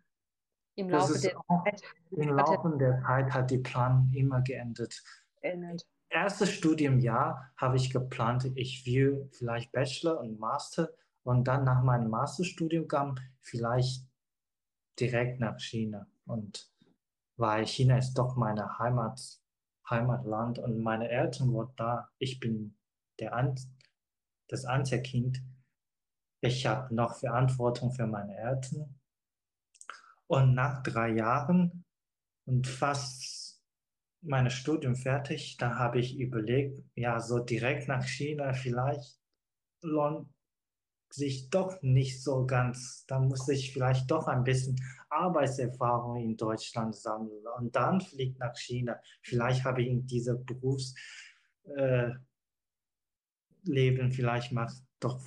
im 0.75 0.89
Laufe 0.89 1.19
der 1.19 1.35
Zeit? 1.63 1.81
Im 2.11 2.29
Laufe 2.29 2.77
der 2.77 3.01
Zeit 3.05 3.33
hat 3.33 3.51
die 3.51 3.57
Plan 3.57 4.11
immer 4.15 4.41
geändert. 4.41 5.03
Ändert. 5.41 5.85
Erstes 6.09 6.51
Studiumjahr 6.51 7.51
habe 7.55 7.77
ich 7.77 7.91
geplant, 7.91 8.51
ich 8.55 8.85
will 8.85 9.29
vielleicht 9.31 9.71
Bachelor 9.71 10.19
und 10.19 10.39
Master 10.39 10.89
und 11.23 11.47
dann 11.47 11.63
nach 11.63 11.83
meinem 11.83 12.09
Masterstudiengang 12.09 13.19
vielleicht 13.41 14.03
direkt 14.99 15.39
nach 15.39 15.59
China. 15.59 16.07
Und 16.25 16.71
weil 17.37 17.67
China 17.67 17.97
ist 17.97 18.15
doch 18.15 18.35
meine 18.35 18.79
Heimat 18.79 19.39
Heimatland 19.89 20.59
und 20.59 20.81
meine 20.81 21.09
Eltern 21.09 21.53
waren 21.53 21.73
da. 21.75 22.09
Ich 22.17 22.39
bin 22.39 22.77
der 23.19 23.33
An 23.33 23.55
das 24.47 24.65
Einzelkind. 24.65 25.41
Ich 26.41 26.65
habe 26.65 26.93
noch 26.93 27.19
Verantwortung 27.19 27.91
für 27.91 28.07
meine 28.07 28.35
Eltern. 28.35 28.99
Und 30.27 30.53
nach 30.53 30.83
drei 30.83 31.09
Jahren 31.09 31.85
und 32.45 32.67
fast 32.67 33.63
mein 34.21 34.49
Studium 34.49 34.95
fertig, 34.95 35.57
da 35.57 35.77
habe 35.77 35.99
ich 35.99 36.19
überlegt, 36.19 36.83
ja, 36.95 37.19
so 37.19 37.39
direkt 37.39 37.87
nach 37.87 38.05
China 38.05 38.53
vielleicht 38.53 39.19
lohnt 39.81 40.29
sich 41.13 41.49
doch 41.49 41.81
nicht 41.81 42.23
so 42.23 42.45
ganz. 42.45 43.05
Da 43.07 43.19
muss 43.19 43.47
ich 43.49 43.73
vielleicht 43.73 44.09
doch 44.11 44.27
ein 44.27 44.43
bisschen 44.43 44.75
Arbeitserfahrung 45.09 46.17
in 46.17 46.37
Deutschland 46.37 46.95
sammeln 46.95 47.43
und 47.57 47.75
dann 47.75 48.01
fliegt 48.01 48.39
nach 48.39 48.55
China. 48.55 48.99
Vielleicht 49.21 49.63
habe 49.63 49.81
ich 49.81 49.87
in 49.87 50.05
diesem 50.05 50.45
Berufsleben, 50.45 52.19
äh, 53.67 54.11
vielleicht 54.11 54.51
macht 54.51 54.75
doch 54.99 55.25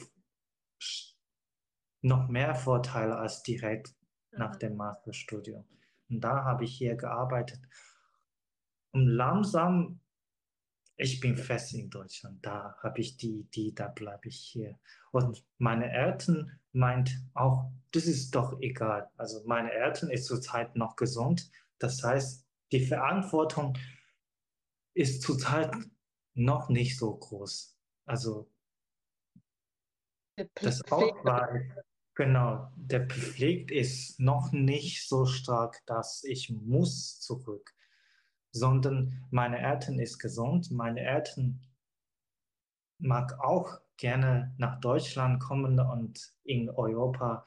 noch 2.01 2.29
mehr 2.29 2.55
Vorteile 2.55 3.17
als 3.17 3.43
direkt 3.43 3.95
nach 4.33 4.57
dem 4.57 4.77
Masterstudium. 4.77 5.65
Und 6.09 6.21
da 6.21 6.45
habe 6.45 6.65
ich 6.65 6.77
hier 6.77 6.97
gearbeitet. 6.97 7.61
Und 8.91 9.07
langsam 9.07 10.01
ich 11.03 11.19
bin 11.19 11.37
fest 11.37 11.75
in 11.75 11.91
Deutschland, 11.91 12.45
da 12.47 12.77
habe 12.81 13.01
ich 13.01 13.17
die 13.17 13.41
Idee, 13.41 13.73
da 13.73 13.89
bleibe 13.89 14.29
ich 14.29 14.37
hier. 14.37 14.79
Und 15.11 15.45
meine 15.59 15.91
Eltern 15.91 16.61
meint 16.73 17.11
auch, 17.35 17.73
das 17.91 18.07
ist 18.07 18.35
doch 18.35 18.61
egal. 18.61 19.11
Also 19.17 19.43
meine 19.45 19.73
Eltern 19.73 20.11
ist 20.11 20.27
zurzeit 20.27 20.77
noch 20.77 20.95
gesund. 20.95 21.51
Das 21.79 22.03
heißt, 22.05 22.47
die 22.71 22.87
Verantwortung 22.87 23.77
ist 24.95 25.23
zurzeit 25.23 25.75
noch 26.35 26.69
nicht 26.69 26.97
so 26.97 27.17
groß. 27.17 27.77
Also 28.07 28.49
das 30.55 30.83
Auswahl, 30.91 31.85
genau, 32.15 32.71
der 32.77 33.09
Pflicht 33.09 33.73
ist 33.73 34.21
noch 34.21 34.53
nicht 34.53 35.09
so 35.09 35.27
stark, 35.27 35.85
dass 35.87 36.23
ich 36.23 36.49
muss 36.51 37.19
zurück 37.21 37.75
sondern 38.53 39.25
meine 39.31 39.59
Eltern 39.59 39.99
ist 39.99 40.19
gesund. 40.19 40.71
Meine 40.71 41.01
Eltern 41.01 41.61
mag 42.99 43.41
auch 43.41 43.81
gerne 43.97 44.55
nach 44.59 44.81
Deutschland 44.81 45.41
kommen 45.41 45.81
und 45.81 46.33
in 46.45 46.71
Europa 46.71 47.47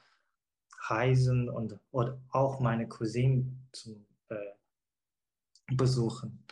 reisen 0.88 1.48
und 1.48 1.78
oder 1.90 2.20
auch 2.30 2.60
meine 2.60 2.88
Cousine 2.88 3.56
zu 3.72 4.04
äh, 4.28 4.36
besuchen. 5.72 6.44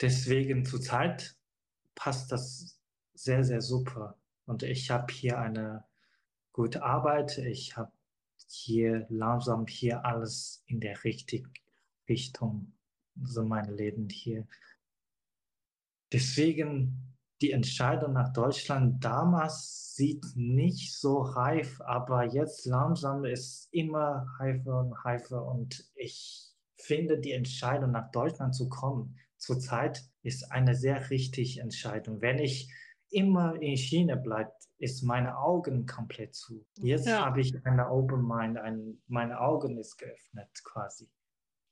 Deswegen 0.00 0.64
zurzeit 0.64 1.36
passt 1.94 2.32
das 2.32 2.78
sehr, 3.14 3.44
sehr 3.44 3.60
super. 3.60 4.18
Und 4.44 4.62
ich 4.62 4.90
habe 4.90 5.12
hier 5.12 5.38
eine 5.38 5.84
gute 6.52 6.82
Arbeit. 6.82 7.38
Ich 7.38 7.76
habe 7.76 7.92
hier 8.48 9.06
langsam 9.08 9.66
hier 9.66 10.04
alles 10.04 10.62
in 10.66 10.80
der 10.80 11.02
richtigen 11.04 11.52
Richtung 12.08 12.75
so 13.24 13.44
mein 13.44 13.76
Leben 13.76 14.08
hier. 14.08 14.46
Deswegen 16.12 17.16
die 17.40 17.52
Entscheidung 17.52 18.14
nach 18.14 18.32
Deutschland 18.32 19.04
damals 19.04 19.94
sieht 19.94 20.24
nicht 20.34 20.94
so 20.94 21.20
reif, 21.20 21.80
aber 21.82 22.24
jetzt 22.24 22.64
langsam 22.66 23.24
ist 23.24 23.68
immer 23.72 24.26
reifer 24.38 24.80
und 24.80 24.92
reifer 24.92 25.44
und 25.44 25.84
ich 25.94 26.50
finde 26.76 27.18
die 27.18 27.32
Entscheidung 27.32 27.90
nach 27.90 28.10
Deutschland 28.10 28.54
zu 28.54 28.68
kommen 28.68 29.16
zurzeit 29.38 30.02
ist 30.22 30.50
eine 30.50 30.74
sehr 30.74 31.10
richtige 31.10 31.60
Entscheidung. 31.60 32.20
Wenn 32.20 32.38
ich 32.38 32.72
immer 33.10 33.60
in 33.60 33.76
China 33.76 34.16
bleibe, 34.16 34.52
ist 34.78 35.02
meine 35.02 35.38
Augen 35.38 35.86
komplett 35.86 36.34
zu. 36.34 36.66
Jetzt 36.76 37.06
ja. 37.06 37.24
habe 37.24 37.40
ich 37.40 37.54
eine 37.64 37.90
Open 37.90 38.26
Mind, 38.26 38.58
ein, 38.58 39.00
meine 39.06 39.40
Augen 39.40 39.78
ist 39.78 39.96
geöffnet 39.96 40.50
quasi 40.64 41.08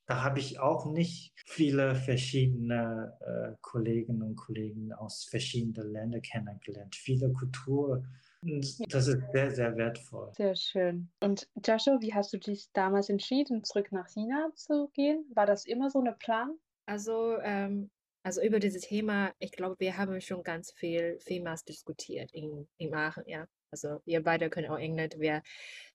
da 0.06 0.22
habe 0.22 0.38
ich 0.38 0.60
auch 0.60 0.86
nicht 0.86 1.32
viele 1.46 1.94
verschiedene 1.94 3.16
äh, 3.20 3.56
Kolleginnen 3.62 4.22
und 4.22 4.36
Kollegen 4.36 4.92
aus 4.92 5.24
verschiedenen 5.24 5.92
Ländern 5.92 6.22
kennengelernt, 6.22 6.94
viele 6.94 7.32
Kulturen. 7.32 8.06
Das 8.42 9.08
ist 9.08 9.22
sehr, 9.32 9.50
sehr 9.50 9.76
wertvoll. 9.76 10.30
Sehr 10.36 10.54
schön. 10.54 11.10
Und 11.20 11.48
Joshua, 11.64 11.98
wie 12.00 12.12
hast 12.12 12.32
du 12.34 12.38
dich 12.38 12.68
damals 12.74 13.08
entschieden, 13.08 13.64
zurück 13.64 13.90
nach 13.90 14.08
China 14.08 14.50
zu 14.54 14.90
gehen? 14.92 15.24
War 15.34 15.46
das 15.46 15.64
immer 15.64 15.88
so 15.88 16.02
ein 16.02 16.18
Plan? 16.18 16.58
Also, 16.84 17.38
ähm, 17.42 17.90
also 18.22 18.42
über 18.42 18.58
dieses 18.58 18.82
Thema, 18.82 19.32
ich 19.38 19.52
glaube, 19.52 19.76
wir 19.78 19.96
haben 19.96 20.20
schon 20.20 20.42
ganz 20.42 20.72
viel, 20.72 21.18
vielmals 21.20 21.64
diskutiert 21.64 22.32
in, 22.32 22.68
in 22.76 22.94
Aachen, 22.94 23.24
ja. 23.26 23.46
Also 23.74 24.00
wir 24.04 24.22
beide 24.22 24.50
können 24.50 24.70
auch 24.70 24.78
Englisch. 24.78 25.18
Wir, 25.18 25.42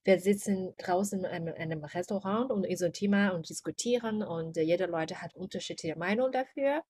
wir 0.03 0.19
sitzen 0.19 0.73
draußen 0.77 1.19
in 1.19 1.25
einem, 1.25 1.47
in 1.55 1.71
einem 1.71 1.85
Restaurant 1.85 2.51
und 2.51 2.65
über 2.65 2.91
Thema 2.91 3.29
und 3.29 3.47
diskutieren 3.47 4.21
und 4.21 4.57
jeder 4.57 4.87
Leute 4.87 5.21
hat 5.21 5.33
unterschiedliche 5.33 5.97
Meinungen 5.97 6.33
dafür. 6.33 6.83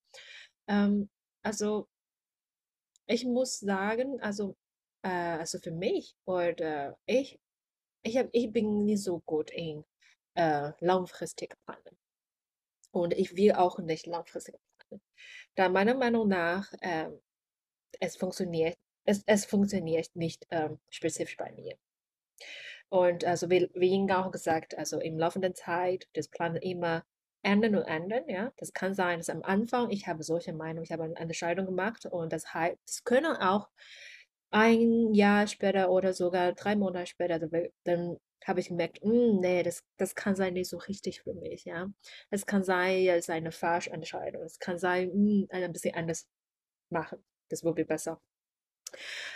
Ähm, 0.67 1.09
also 1.43 1.87
ich 3.05 3.23
muss 3.23 3.59
sagen, 3.59 4.19
also, 4.19 4.55
äh, 5.03 5.09
also 5.09 5.59
für 5.59 5.71
mich 5.71 6.15
oder 6.25 6.97
ich, 7.05 7.39
ich, 8.01 8.17
hab, 8.17 8.29
ich 8.31 8.51
bin 8.51 8.85
nicht 8.85 9.03
so 9.03 9.19
gut 9.19 9.51
in 9.51 9.85
äh, 10.33 10.71
langfristige 10.79 11.55
Planen. 11.65 11.97
Und 12.91 13.13
ich 13.13 13.35
will 13.35 13.51
auch 13.51 13.77
nicht 13.77 14.07
langfristige 14.07 14.57
Planen. 14.79 15.03
Da 15.53 15.69
meiner 15.69 15.93
Meinung 15.93 16.27
nach 16.27 16.73
äh, 16.81 17.11
es 17.99 18.15
funktioniert 18.15 18.75
es, 19.05 19.23
es 19.25 19.45
funktioniert 19.45 20.09
nicht 20.15 20.45
ähm, 20.51 20.79
spezifisch 20.89 21.37
bei 21.37 21.51
mir. 21.53 21.77
Und 22.89 23.23
also 23.25 23.49
wie, 23.49 23.69
wie 23.75 23.89
Ihnen 23.89 24.11
auch 24.11 24.31
gesagt, 24.31 24.77
also 24.77 24.99
im 24.99 25.17
laufenden 25.17 25.55
Zeit, 25.55 26.07
das 26.13 26.27
Plan 26.27 26.55
immer 26.55 27.03
ändern 27.43 27.75
und 27.75 27.83
ändern, 27.83 28.23
ja. 28.27 28.51
Das 28.57 28.73
kann 28.73 28.93
sein, 28.93 29.19
dass 29.19 29.29
am 29.29 29.43
Anfang 29.43 29.89
ich 29.91 30.07
habe 30.07 30.23
solche 30.23 30.53
Meinungen, 30.53 30.83
ich 30.83 30.91
habe 30.91 31.03
eine 31.03 31.15
Entscheidung 31.15 31.65
gemacht 31.65 32.05
und 32.05 32.33
das 32.33 32.53
heißt, 32.53 32.77
es 32.85 33.03
können 33.03 33.35
auch 33.37 33.69
ein 34.51 35.13
Jahr 35.13 35.47
später 35.47 35.91
oder 35.91 36.13
sogar 36.13 36.53
drei 36.53 36.75
Monate 36.75 37.07
später, 37.07 37.39
dann 37.83 38.17
habe 38.45 38.59
ich 38.61 38.69
gemerkt, 38.69 39.01
hm, 39.03 39.39
nee, 39.39 39.63
das, 39.63 39.83
das 39.97 40.15
kann 40.15 40.35
sein 40.35 40.53
nicht 40.53 40.69
so 40.69 40.77
richtig 40.77 41.21
für 41.21 41.33
mich, 41.33 41.65
ja. 41.65 41.87
Es 42.31 42.45
kann 42.45 42.63
sein, 42.63 43.07
es 43.07 43.19
ist 43.25 43.29
eine 43.29 43.51
falsche 43.51 43.91
Entscheidung. 43.91 44.43
Es 44.43 44.59
kann 44.59 44.77
sein, 44.79 45.09
mh, 45.13 45.47
hm, 45.51 45.63
ein 45.65 45.73
bisschen 45.73 45.95
anders 45.95 46.27
machen. 46.89 47.23
Das 47.49 47.63
würde 47.63 47.85
besser. 47.85 48.21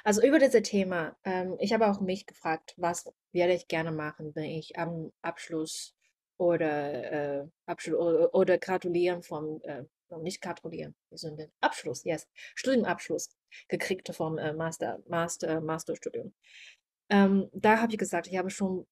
Also 0.03 0.21
über 0.21 0.39
dieses 0.39 0.61
Thema, 0.63 1.15
ähm, 1.23 1.55
ich 1.59 1.73
habe 1.73 1.87
auch 1.87 1.99
mich 2.01 2.25
gefragt, 2.25 2.73
was 2.77 3.11
werde 3.31 3.53
ich 3.53 3.67
gerne 3.67 3.91
machen, 3.91 4.33
wenn 4.35 4.45
ich 4.45 4.77
am 4.77 5.11
Abschluss 5.21 5.95
oder, 6.37 7.41
äh, 7.41 7.47
Abschluss 7.65 7.99
oder, 7.99 8.33
oder 8.33 8.57
gratulieren 8.57 9.23
vom, 9.23 9.61
äh, 9.63 9.83
nicht 10.21 10.41
gratulieren, 10.41 10.95
sondern 11.11 11.51
Abschluss, 11.61 12.03
yes, 12.03 12.27
Studienabschluss 12.55 13.29
gekriegt 13.67 14.13
vom 14.15 14.37
äh, 14.37 14.53
Master, 14.53 14.99
Master, 15.07 15.61
Masterstudium. 15.61 16.33
Ähm, 17.09 17.49
da 17.53 17.79
habe 17.79 17.91
ich 17.91 17.97
gesagt, 17.97 18.27
ich 18.27 18.37
habe 18.37 18.49
schon 18.49 18.85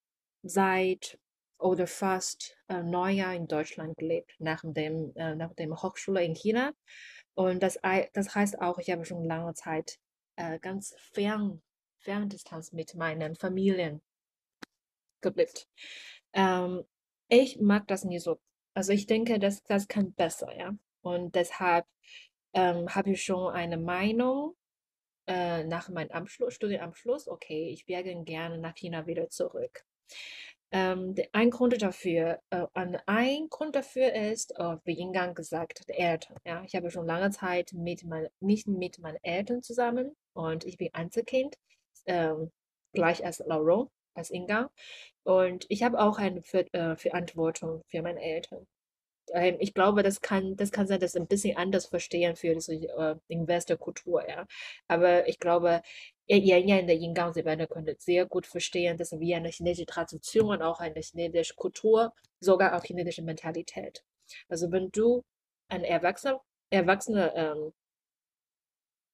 seit 0.44 1.20
oder 1.62 1.88
fast 1.88 2.58
äh, 2.70 2.82
neun 2.82 3.16
Jahren 3.16 3.36
in 3.36 3.48
Deutschland 3.48 3.98
gelebt, 3.98 4.36
nach 4.40 4.64
dem, 4.64 5.14
äh, 5.16 5.36
nach 5.36 5.54
dem 5.54 5.76
Hochschule 5.76 6.24
in 6.24 6.34
China. 6.36 6.74
Und 7.36 7.62
das, 7.64 7.80
das 8.14 8.36
heißt 8.36 8.60
auch, 8.60 8.80
ich 8.80 8.90
habe 8.90 9.06
schon 9.06 9.24
lange 9.24 9.54
Zeit 9.54 9.92
äh, 9.92 10.11
ganz 10.60 10.96
fern, 11.14 11.62
Ferndistanz 12.00 12.72
mit 12.72 12.96
meinen 12.96 13.36
Familien 13.36 14.02
gelebt. 15.22 15.68
Ähm, 16.34 16.84
ich 17.30 17.60
mag 17.60 17.88
das 17.88 18.04
nie 18.04 18.20
so. 18.20 18.40
Also 18.74 18.94
ich 18.94 19.06
denke, 19.06 19.40
das, 19.40 19.64
das 19.64 19.88
kann 19.88 20.14
besser, 20.14 20.56
ja. 20.58 20.76
Und 21.02 21.36
deshalb 21.36 21.86
ähm, 22.54 22.94
habe 22.94 23.12
ich 23.12 23.24
schon 23.24 23.54
eine 23.54 23.78
Meinung 23.78 24.56
äh, 25.28 25.64
nach 25.64 25.90
meinem 25.90 26.12
Abschluss, 26.12 26.54
Studienabschluss. 26.54 27.28
Okay, 27.28 27.70
ich 27.70 27.88
werde 27.88 28.24
gerne 28.24 28.58
nach 28.58 28.76
China 28.76 29.08
wieder 29.08 29.30
zurück. 29.30 29.86
Ähm, 30.74 31.16
ein 31.34 31.50
Grund 31.50 31.82
dafür, 31.82 32.40
äh, 32.50 32.66
ein 33.06 33.50
Grund 33.50 33.76
dafür 33.76 34.14
ist, 34.14 34.58
äh, 34.58 34.78
wie 34.86 35.00
Ingang 35.00 35.36
gesagt, 35.36 35.84
die 35.90 35.94
Eltern. 35.94 36.38
Ja, 36.46 36.64
ich 36.64 36.76
habe 36.76 36.90
schon 36.90 37.06
lange 37.06 37.30
Zeit 37.32 37.74
mit 37.74 38.06
mein, 38.06 38.30
nicht 38.40 38.68
mit 38.68 39.00
meinen 39.00 39.22
Eltern 39.22 39.62
zusammen 39.64 40.16
und 40.34 40.66
ich 40.66 40.78
bin 40.78 40.90
Einzelkind, 40.94 41.58
ähm, 42.06 42.52
gleich 42.94 43.26
als 43.26 43.40
Laurent, 43.40 43.90
als 44.14 44.30
Ingang. 44.32 44.70
Und 45.24 45.66
ich 45.70 45.84
habe 45.84 46.00
auch 46.00 46.18
eine 46.18 46.42
Ver 46.42 46.66
äh, 46.74 46.96
Verantwortung 46.98 47.84
für 47.88 48.02
meine 48.02 48.22
Eltern. 48.22 48.68
Ähm, 49.34 49.58
ich 49.60 49.74
glaube, 49.74 50.04
das 50.04 50.22
kann, 50.22 50.56
das 50.58 50.72
kann 50.72 50.88
sein, 50.88 51.00
dass 51.00 51.16
ein 51.16 51.28
bisschen 51.28 51.58
anders 51.58 51.86
verstehen 51.88 52.36
für 52.36 52.54
diese 52.54 52.76
äh, 52.76 53.16
Investorkultur, 53.28 54.28
ja. 54.28 54.46
Aber 54.88 55.28
ich 55.28 55.40
glaube, 55.40 55.82
ihr 56.28 56.58
in 56.58 56.88
der 56.88 56.96
Ingang, 56.98 57.34
Sie 57.34 57.46
werden 57.46 57.68
können 57.68 57.96
sehr 58.00 58.26
gut 58.26 58.46
verstehen, 58.48 58.98
dass 58.98 59.12
wir 59.12 59.38
eine 59.38 59.50
chinesische 59.50 59.86
Tradition, 59.86 60.62
auch 60.62 60.80
eine 60.80 61.02
chinesische 61.02 61.56
Kultur, 61.56 62.14
sogar 62.40 62.76
auch 62.78 62.84
chinesische 62.84 63.22
Mentalität. 63.22 64.04
Also 64.50 64.72
wenn 64.72 64.90
du 64.92 65.24
ein 65.70 65.84
Erwachsener, 65.84 66.42
Erwachsener 66.70 67.36
ähm, 67.36 67.74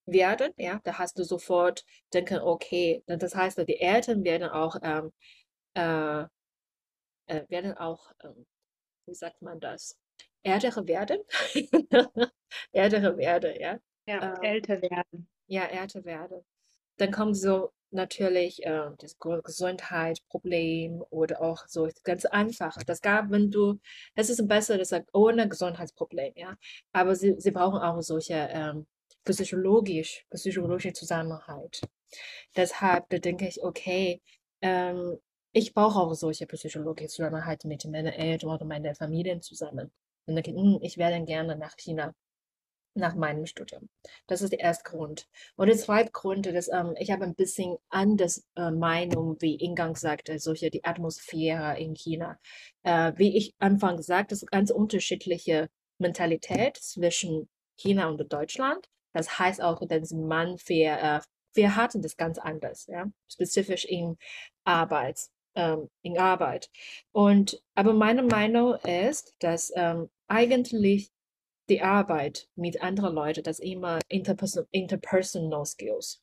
werden, 0.07 0.53
ja, 0.57 0.79
da 0.83 0.97
hast 0.97 1.19
du 1.19 1.23
sofort 1.23 1.83
denken, 2.13 2.39
okay, 2.39 3.03
das 3.07 3.35
heißt, 3.35 3.57
die 3.67 3.79
Eltern 3.79 4.23
werden 4.23 4.49
auch, 4.49 4.77
ähm, 4.81 5.11
äh, 5.75 6.23
äh, 7.27 7.43
werden 7.49 7.77
auch, 7.77 8.11
ähm, 8.23 8.45
wie 9.05 9.13
sagt 9.13 9.41
man 9.41 9.59
das, 9.59 9.97
ältere 10.43 10.87
werden, 10.87 11.19
ältere 12.71 13.17
werden, 13.17 13.59
ja. 13.59 13.79
Ja, 14.07 14.35
ähm, 14.35 14.41
älter 14.41 14.81
werden. 14.81 15.27
Ja, 15.47 15.65
älter 15.65 16.05
werden. 16.05 16.41
Dann 16.97 17.11
kommt 17.11 17.37
so 17.37 17.71
natürlich 17.91 18.65
äh, 18.65 18.89
das 18.99 19.17
Gesundheitsproblem 19.19 21.03
oder 21.09 21.41
auch 21.41 21.67
so 21.67 21.89
ganz 22.03 22.25
einfach. 22.25 22.75
Das 22.83 23.01
gab, 23.01 23.31
wenn 23.31 23.51
du, 23.51 23.79
es 24.15 24.29
ist 24.29 24.47
besser, 24.47 24.77
das 24.77 24.89
sagt, 24.89 25.09
ohne 25.13 25.47
Gesundheitsproblem, 25.47 26.33
ja. 26.35 26.55
Aber 26.93 27.15
sie, 27.15 27.35
sie 27.37 27.51
brauchen 27.51 27.79
auch 27.79 28.01
solche 28.01 28.49
ähm, 28.51 28.87
physiologisch, 29.27 30.25
psychologische 30.31 30.93
Zusammenhalt. 30.93 31.81
Deshalb 32.55 33.09
denke 33.09 33.47
ich, 33.47 33.63
okay, 33.63 34.21
ähm, 34.61 35.17
ich 35.51 35.73
brauche 35.73 35.99
auch 35.99 36.13
solche 36.13 36.47
psychologische 36.47 37.09
Zusammenhalt 37.09 37.65
mit 37.65 37.85
meinen 37.85 38.13
Eltern 38.13 38.49
oder 38.51 38.65
meinen 38.65 38.95
Familien 38.95 39.41
zusammen. 39.41 39.91
Und 40.25 40.35
denke, 40.35 40.51
hm, 40.51 40.79
ich 40.81 40.97
werde 40.97 41.23
gerne 41.25 41.55
nach 41.55 41.75
China 41.77 42.13
nach 42.97 43.15
meinem 43.15 43.45
Studium. 43.45 43.89
Das 44.27 44.41
ist 44.41 44.51
der 44.51 44.59
erste 44.59 44.89
Grund. 44.89 45.27
Und 45.55 45.67
der 45.67 45.77
zweite 45.77 46.11
Grund 46.11 46.47
ist, 46.47 46.69
ähm, 46.73 46.95
ich 46.97 47.11
habe 47.11 47.25
ein 47.25 47.35
bisschen 47.35 47.77
anders 47.89 48.45
äh, 48.55 48.71
Meinung, 48.71 49.37
wie 49.39 49.55
Ingang 49.55 49.95
sagte, 49.95 50.39
solche 50.39 50.71
die 50.71 50.83
Atmosphäre 50.83 51.79
in 51.79 51.93
China. 51.93 52.39
Äh, 52.83 53.13
wie 53.17 53.37
ich 53.37 53.53
Anfang 53.59 54.01
sagte, 54.01 54.33
es 54.33 54.43
ist 54.43 54.51
ganz 54.51 54.71
unterschiedliche 54.71 55.69
Mentalität 55.99 56.77
zwischen 56.77 57.47
China 57.77 58.09
und 58.09 58.33
Deutschland. 58.33 58.89
Das 59.13 59.39
heißt 59.39 59.61
auch, 59.61 59.85
dass 59.87 60.11
man 60.11 60.57
wir, 60.65 60.97
äh, 61.01 61.19
wir 61.53 61.75
hatten 61.75 62.01
das 62.01 62.17
ganz 62.17 62.37
anders, 62.37 62.87
ja, 62.87 63.05
spezifisch 63.29 63.85
in 63.85 64.17
Arbeit, 64.63 65.19
ähm, 65.55 65.89
in 66.03 66.17
Arbeit. 66.17 66.69
Und 67.11 67.61
aber 67.75 67.93
meine 67.93 68.23
Meinung 68.23 68.75
ist, 68.75 69.35
dass 69.39 69.71
ähm, 69.75 70.09
eigentlich 70.27 71.11
die 71.69 71.81
Arbeit 71.81 72.47
mit 72.55 72.81
anderen 72.81 73.15
Leuten, 73.15 73.43
das 73.43 73.59
immer 73.59 73.99
interperson 74.07 74.65
interpersonal 74.71 75.65
skills, 75.65 76.21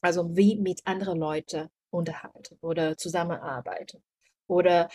also 0.00 0.36
wie 0.36 0.56
mit 0.56 0.86
anderen 0.86 1.18
Leuten 1.18 1.68
unterhalten 1.90 2.58
oder 2.60 2.96
zusammenarbeiten 2.96 4.02
oder 4.48 4.88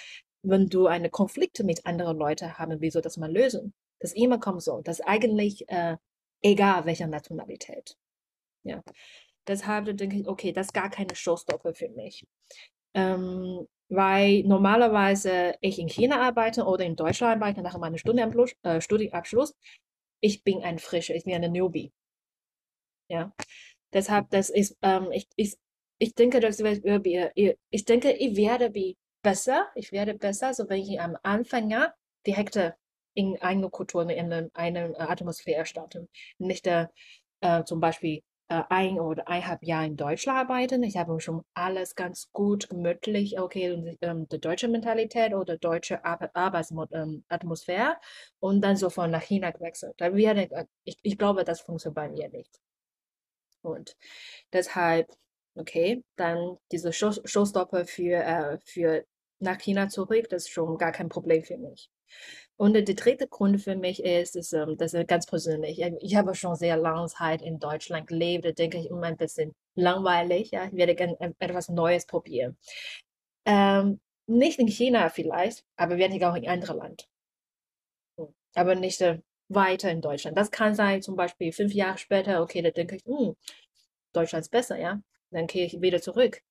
wenn 0.43 0.67
du 0.67 0.87
eine 0.87 1.09
Konflikte 1.09 1.63
mit 1.63 1.85
anderen 1.85 2.17
Leuten 2.17 2.57
haben, 2.57 2.81
wieso 2.81 2.99
das 2.99 3.17
mal 3.17 3.31
lösen? 3.31 3.73
Das 3.99 4.13
immer 4.13 4.39
kommt 4.39 4.61
so, 4.61 4.81
dass 4.81 4.99
eigentlich 4.99 5.69
äh, 5.69 5.97
egal 6.43 6.85
welcher 6.85 7.07
Nationalität. 7.07 7.97
Ja. 8.63 8.83
Deshalb 9.47 9.97
denke 9.97 10.17
ich, 10.17 10.27
okay, 10.27 10.51
das 10.53 10.67
ist 10.67 10.73
gar 10.73 10.89
keine 10.89 11.15
Showstopper 11.15 11.73
für 11.73 11.89
mich. 11.89 12.25
Ähm, 12.93 13.67
weil 13.89 14.43
normalerweise 14.43 15.55
ich 15.61 15.79
in 15.79 15.89
China 15.89 16.21
arbeite 16.21 16.63
oder 16.63 16.85
in 16.85 16.95
Deutschland 16.95 17.41
arbeite 17.41 17.61
nach 17.61 17.77
meinem 17.77 17.97
Studienabschluss, 17.97 18.55
äh, 18.63 18.81
Studienabschluss. 18.81 19.55
Ich 20.21 20.43
bin 20.43 20.63
ein 20.63 20.79
Frischer, 20.79 21.15
ich 21.15 21.25
bin 21.25 21.33
eine 21.33 21.49
Newbie. 21.49 21.91
Ja, 23.09 23.33
deshalb, 23.91 24.29
das 24.29 24.49
ist, 24.49 24.77
ähm, 24.81 25.11
ich, 25.11 25.27
ich, 25.35 25.57
ich 25.99 26.15
denke, 26.15 26.39
dass 26.39 26.59
wir, 26.59 27.31
ich 27.69 27.85
denke, 27.85 28.11
ich 28.11 28.37
werde 28.37 28.71
besser, 29.21 29.67
ich 29.75 29.91
werde 29.91 30.13
besser, 30.13 30.53
so 30.53 30.69
wenn 30.69 30.81
ich 30.81 30.99
am 30.99 31.17
Anfang 31.23 31.73
direkt 32.25 32.57
in 33.13 33.41
eine 33.41 33.69
Kultur, 33.69 34.09
in 34.09 34.51
eine 34.53 34.99
Atmosphäre 34.99 35.65
starte. 35.65 36.07
Nicht 36.37 36.67
äh, 36.67 36.87
zum 37.65 37.79
Beispiel 37.79 38.21
äh, 38.49 38.63
ein 38.69 38.99
oder 38.99 39.27
eineinhalb 39.27 39.63
Jahre 39.63 39.87
in 39.87 39.97
Deutschland 39.97 40.37
arbeiten. 40.37 40.83
Ich 40.83 40.97
habe 40.97 41.19
schon 41.19 41.43
alles 41.53 41.95
ganz 41.95 42.29
gut, 42.31 42.69
gemütlich, 42.69 43.39
okay, 43.39 43.97
ähm, 44.01 44.27
die 44.29 44.39
deutsche 44.39 44.67
Mentalität 44.67 45.33
oder 45.33 45.57
deutsche 45.57 46.03
Ar 46.05 46.29
Arbeitsatmosphäre 46.33 47.91
ähm, 47.91 47.97
und 48.39 48.61
dann 48.61 48.75
sofort 48.75 49.11
nach 49.11 49.23
China 49.23 49.51
gewechselt. 49.51 49.99
Äh, 50.01 50.65
ich, 50.83 50.97
ich 51.01 51.17
glaube, 51.17 51.43
das 51.45 51.61
funktioniert 51.61 51.95
bei 51.95 52.09
mir 52.09 52.29
nicht. 52.29 52.59
Und 53.61 53.95
deshalb, 54.51 55.09
okay, 55.55 56.03
dann 56.17 56.57
diese 56.71 56.93
Show 56.93 57.11
Showstopper 57.23 57.85
für, 57.85 58.23
äh, 58.23 58.57
für 58.65 59.05
nach 59.39 59.57
China 59.59 59.87
zurück, 59.89 60.27
das 60.29 60.43
ist 60.43 60.49
schon 60.49 60.77
gar 60.77 60.91
kein 60.91 61.09
Problem 61.09 61.43
für 61.43 61.57
mich. 61.57 61.89
Und 62.57 62.73
der 62.73 62.83
dritte 62.83 63.27
Grund 63.27 63.61
für 63.61 63.75
mich 63.75 64.03
ist, 64.03 64.35
ist 64.35 64.53
ähm, 64.53 64.77
das 64.77 64.93
ist 64.93 65.07
ganz 65.07 65.25
persönlich. 65.25 65.81
Ich 66.01 66.15
habe 66.15 66.35
schon 66.35 66.55
sehr 66.55 66.77
lange 66.77 67.07
Zeit 67.07 67.41
in 67.41 67.59
Deutschland 67.59 68.07
gelebt, 68.07 68.45
da 68.45 68.51
denke 68.51 68.77
ich 68.77 68.89
immer 68.89 69.07
ein 69.07 69.17
bisschen 69.17 69.55
langweilig. 69.75 70.51
Ja? 70.51 70.65
Ich 70.65 70.73
werde 70.75 70.95
gerne 70.95 71.17
etwas 71.39 71.69
Neues 71.69 72.05
probieren. 72.05 72.57
Ähm, 73.45 73.99
nicht 74.27 74.59
in 74.59 74.67
China 74.67 75.09
vielleicht, 75.09 75.65
aber 75.75 75.97
ich 75.97 76.25
auch 76.25 76.35
in 76.35 76.47
anderen 76.47 76.77
Land. 76.77 77.09
Aber 78.55 78.75
nicht 78.75 79.01
äh, 79.01 79.19
weiter 79.49 79.89
in 79.91 80.01
Deutschland. 80.01 80.37
Das 80.37 80.51
kann 80.51 80.75
sein, 80.75 81.01
zum 81.01 81.15
Beispiel 81.15 81.51
fünf 81.51 81.73
Jahre 81.73 81.97
später, 81.97 82.41
okay, 82.41 82.61
da 82.61 82.69
denke 82.69 82.95
ich, 82.97 83.03
hm, 83.05 83.35
Deutschland 84.13 84.45
ist 84.45 84.51
besser, 84.51 84.77
ja. 84.79 85.01
Dann 85.31 85.47
gehe 85.47 85.65
ich 85.65 85.81
wieder 85.81 86.01
zurück. 86.01 86.41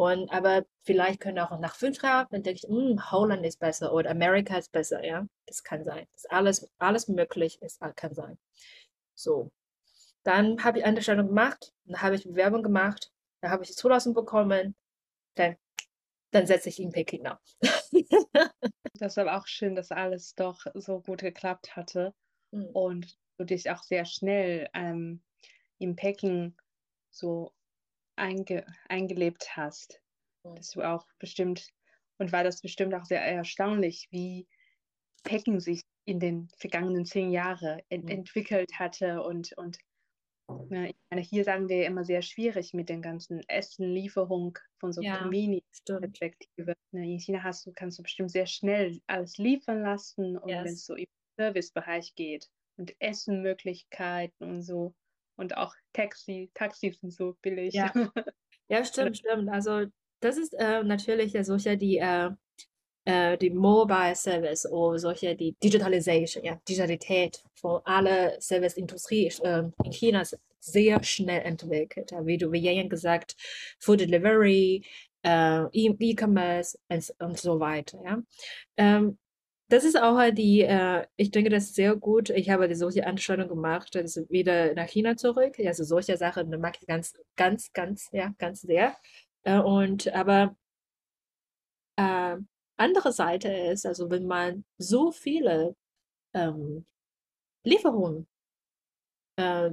Und 0.00 0.32
aber 0.32 0.64
vielleicht 0.84 1.20
können 1.20 1.38
auch 1.40 1.58
nach 1.58 1.74
fünf 1.74 2.02
Jahren, 2.02 2.26
dann 2.30 2.42
denke 2.42 2.60
ich, 2.64 2.70
hm, 2.70 3.10
Holland 3.10 3.44
ist 3.44 3.58
besser 3.60 3.92
oder 3.92 4.08
Amerika 4.08 4.56
ist 4.56 4.72
besser, 4.72 5.04
ja. 5.04 5.26
Das 5.44 5.62
kann 5.62 5.84
sein. 5.84 6.06
Das 6.14 6.24
alles, 6.24 6.70
alles 6.78 7.06
möglich 7.08 7.60
ist, 7.60 7.82
kann 7.96 8.14
sein. 8.14 8.38
So. 9.14 9.50
Dann 10.22 10.64
habe 10.64 10.78
ich 10.78 10.86
eine 10.86 11.02
Stellung 11.02 11.26
gemacht, 11.26 11.74
dann 11.84 12.00
habe 12.00 12.14
ich 12.14 12.24
Bewerbung 12.24 12.62
gemacht, 12.62 13.12
dann 13.42 13.50
habe 13.50 13.62
ich 13.62 13.68
die 13.68 13.76
Zulassung 13.76 14.14
bekommen, 14.14 14.74
dann, 15.34 15.56
dann 16.30 16.46
setze 16.46 16.70
ich 16.70 16.80
in 16.80 16.92
Peking 16.92 17.20
nach. 17.20 17.40
das 18.94 19.12
ist 19.12 19.18
aber 19.18 19.36
auch 19.36 19.46
schön, 19.46 19.74
dass 19.74 19.90
alles 19.90 20.34
doch 20.34 20.64
so 20.76 21.02
gut 21.02 21.20
geklappt 21.20 21.76
hatte 21.76 22.14
mhm. 22.52 22.70
und 22.72 23.18
du 23.36 23.44
dich 23.44 23.70
auch 23.70 23.82
sehr 23.82 24.06
schnell 24.06 24.66
ähm, 24.72 25.20
in 25.76 25.94
Peking 25.94 26.56
so 27.10 27.52
einge, 28.20 28.66
eingelebt 28.88 29.56
hast. 29.56 30.00
Mhm. 30.44 30.56
Dass 30.56 30.70
du 30.70 30.82
auch 30.82 31.06
bestimmt, 31.18 31.68
und 32.18 32.32
war 32.32 32.44
das 32.44 32.60
bestimmt 32.60 32.94
auch 32.94 33.04
sehr 33.04 33.22
erstaunlich, 33.22 34.08
wie 34.10 34.46
Peking 35.24 35.60
sich 35.60 35.82
in 36.04 36.20
den 36.20 36.48
vergangenen 36.56 37.04
zehn 37.04 37.30
Jahren 37.30 37.80
ent 37.88 38.10
entwickelt 38.10 38.78
hatte 38.78 39.22
und, 39.22 39.52
und 39.56 39.78
ne, 40.68 40.90
ich 40.90 40.96
meine, 41.10 41.22
hier 41.22 41.44
sagen 41.44 41.68
wir 41.68 41.86
immer 41.86 42.04
sehr 42.04 42.22
schwierig 42.22 42.72
mit 42.72 42.88
den 42.88 43.02
ganzen 43.02 43.42
Essenlieferung 43.48 44.58
von 44.78 44.92
so 44.92 45.02
ja, 45.02 45.18
Convenience-Perspektive. 45.18 46.74
Ne, 46.92 47.12
in 47.12 47.20
China 47.20 47.42
hast 47.42 47.66
du, 47.66 47.72
kannst 47.72 47.98
du 47.98 48.02
bestimmt 48.02 48.30
sehr 48.30 48.46
schnell 48.46 49.00
alles 49.06 49.36
liefern 49.38 49.82
lassen 49.82 50.38
und 50.38 50.48
yes. 50.48 50.64
wenn 50.64 50.72
es 50.72 50.86
so 50.86 50.94
im 50.94 51.06
Servicebereich 51.36 52.14
geht 52.14 52.48
und 52.76 52.94
Essenmöglichkeiten 52.98 54.50
und 54.50 54.62
so 54.62 54.94
und 55.40 55.56
auch 55.56 55.74
Taxi, 55.92 56.50
Taxis 56.54 57.00
sind 57.00 57.12
so 57.12 57.36
billig. 57.42 57.74
Ja, 57.74 57.92
ja 58.68 58.84
stimmt, 58.84 59.16
stimmt. 59.16 59.48
Also 59.48 59.86
das 60.20 60.36
ist 60.36 60.52
äh, 60.52 60.82
natürlich 60.84 61.36
solche, 61.42 61.76
die 61.76 61.98
äh, 61.98 62.30
äh, 63.06 63.38
die 63.38 63.50
Mobile 63.50 64.14
Service 64.14 64.66
oder 64.70 64.98
solche 64.98 65.34
die 65.34 65.56
Digitalisation, 65.62 66.44
ja, 66.44 66.60
Digitalität 66.68 67.42
von 67.54 67.80
aller 67.84 68.40
Serviceindustrie 68.40 69.32
äh, 69.42 69.64
in 69.84 69.92
China 69.92 70.22
sehr 70.60 71.02
schnell 71.02 71.40
entwickelt. 71.42 72.12
Wie 72.22 72.36
du 72.36 72.52
wie 72.52 72.60
Jan 72.60 72.88
gesagt, 72.88 73.34
Food 73.78 74.00
Delivery, 74.00 74.84
äh, 75.22 75.64
E-Commerce 75.72 76.78
und, 76.88 77.14
und 77.18 77.38
so 77.38 77.58
weiter. 77.58 77.98
Ja. 78.04 78.22
Ähm, 78.76 79.18
das 79.70 79.84
ist 79.84 79.96
auch 79.96 80.16
halt 80.16 80.36
die, 80.36 80.62
äh, 80.62 81.06
ich 81.16 81.30
denke, 81.30 81.48
das 81.48 81.64
ist 81.64 81.76
sehr 81.76 81.94
gut. 81.94 82.30
Ich 82.30 82.50
habe 82.50 82.74
solche 82.74 83.06
Anstellung 83.06 83.48
gemacht, 83.48 83.94
ist 83.94 84.28
wieder 84.28 84.74
nach 84.74 84.88
China 84.88 85.16
zurück. 85.16 85.54
Also 85.64 85.84
solche 85.84 86.16
Sachen 86.16 86.50
mag 86.60 86.76
ich 86.80 86.86
ganz, 86.88 87.14
ganz, 87.36 87.72
ganz, 87.72 88.08
ja, 88.12 88.34
ganz 88.38 88.62
sehr. 88.62 88.96
Äh, 89.44 89.60
und 89.60 90.12
aber 90.12 90.56
äh, 91.96 92.36
andere 92.76 93.12
Seite 93.12 93.48
ist, 93.52 93.86
also 93.86 94.10
wenn 94.10 94.26
man 94.26 94.64
so 94.78 95.12
viele 95.12 95.76
ähm, 96.34 96.84
Lieferungen 97.64 98.26
äh, 99.36 99.70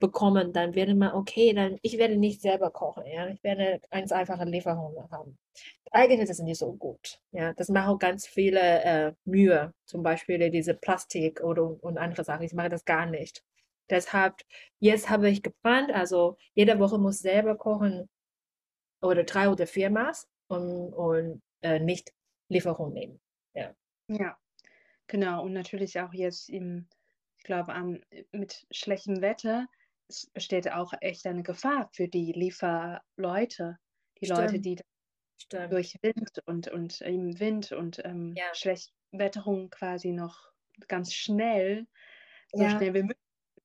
bekommen, 0.00 0.52
dann 0.52 0.74
werde 0.74 0.94
man, 0.94 1.12
okay, 1.14 1.52
dann 1.52 1.78
ich 1.82 1.98
werde 1.98 2.16
nicht 2.16 2.40
selber 2.40 2.70
kochen, 2.70 3.04
ja, 3.06 3.28
ich 3.28 3.42
werde 3.42 3.80
ganz 3.90 4.12
einfache 4.12 4.44
Lieferungen 4.44 5.10
haben. 5.10 5.38
Eigentlich 5.92 6.20
ist 6.20 6.30
es 6.30 6.40
nicht 6.40 6.58
so 6.58 6.72
gut, 6.74 7.20
ja, 7.32 7.52
das 7.54 7.68
macht 7.68 8.00
ganz 8.00 8.26
viele 8.26 8.60
äh, 8.60 9.12
Mühe, 9.24 9.72
zum 9.86 10.02
Beispiel 10.02 10.50
diese 10.50 10.74
Plastik 10.74 11.42
oder 11.42 11.82
und 11.82 11.98
andere 11.98 12.24
Sachen, 12.24 12.44
ich 12.44 12.52
mache 12.54 12.68
das 12.68 12.84
gar 12.84 13.06
nicht. 13.06 13.44
Deshalb, 13.90 14.34
jetzt 14.80 15.10
habe 15.10 15.28
ich 15.30 15.42
geplant, 15.42 15.92
also 15.92 16.36
jede 16.54 16.78
Woche 16.78 16.98
muss 16.98 17.20
selber 17.20 17.56
kochen 17.56 18.08
oder 19.02 19.24
drei 19.24 19.48
oder 19.48 19.66
vier 19.66 19.90
Maß 19.90 20.26
und, 20.48 20.92
und 20.92 21.42
äh, 21.62 21.78
nicht 21.78 22.12
Lieferung 22.48 22.92
nehmen, 22.92 23.20
ja. 23.54 23.74
Ja, 24.08 24.36
genau, 25.06 25.44
und 25.44 25.52
natürlich 25.52 26.00
auch 26.00 26.12
jetzt 26.12 26.48
im, 26.48 26.88
ich 27.38 27.44
glaube, 27.44 27.74
am, 27.74 28.00
mit 28.32 28.66
schlechtem 28.70 29.20
Wetter 29.20 29.66
es 30.08 30.26
besteht 30.32 30.70
auch 30.70 30.92
echt 31.00 31.26
eine 31.26 31.42
Gefahr 31.42 31.88
für 31.92 32.08
die 32.08 32.32
Lieferleute, 32.32 33.78
die 34.20 34.26
Stimmt. 34.26 34.40
Leute, 34.40 34.60
die 34.60 34.76
durch 35.70 35.96
Wind 36.02 36.40
und, 36.46 36.68
und 36.68 37.00
im 37.00 37.38
Wind 37.38 37.72
und 37.72 38.04
ähm, 38.04 38.34
ja. 38.36 38.54
Schlechtwetterung 38.54 39.70
quasi 39.70 40.12
noch 40.12 40.52
ganz 40.88 41.12
schnell, 41.12 41.86
so 42.52 42.62
ja. 42.62 42.70
schnell 42.70 42.94
wie 42.94 43.02
möglich 43.02 43.18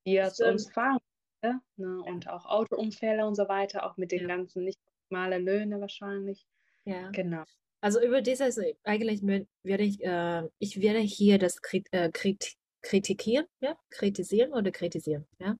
hier 0.04 0.30
zu 0.30 0.48
uns 0.48 0.72
fahren. 0.72 1.00
Ne? 1.42 1.62
Ja. 1.78 1.88
Und 1.88 2.28
auch 2.28 2.46
Autounfälle 2.46 3.26
und 3.26 3.36
so 3.36 3.48
weiter, 3.48 3.86
auch 3.86 3.98
mit 3.98 4.12
den 4.12 4.28
ganzen 4.28 4.66
nicht 4.66 4.80
normalen 5.10 5.46
Löhne 5.46 5.80
wahrscheinlich. 5.80 6.46
Ja. 6.86 7.10
Genau. 7.12 7.44
Also 7.82 8.02
über 8.02 8.22
dieses 8.22 8.60
eigentlich 8.84 9.22
werde 9.24 9.84
ich, 9.84 10.04
äh, 10.04 10.44
ich 10.60 10.82
werde 10.82 11.00
hier 11.00 11.38
das 11.38 11.62
Krit, 11.62 11.88
äh, 11.92 12.10
Krit, 12.12 12.56
kritikieren, 12.82 13.46
ja, 13.62 13.78
kritisieren 13.90 14.54
oder 14.54 14.72
kritisieren, 14.72 15.26
ja. 15.40 15.56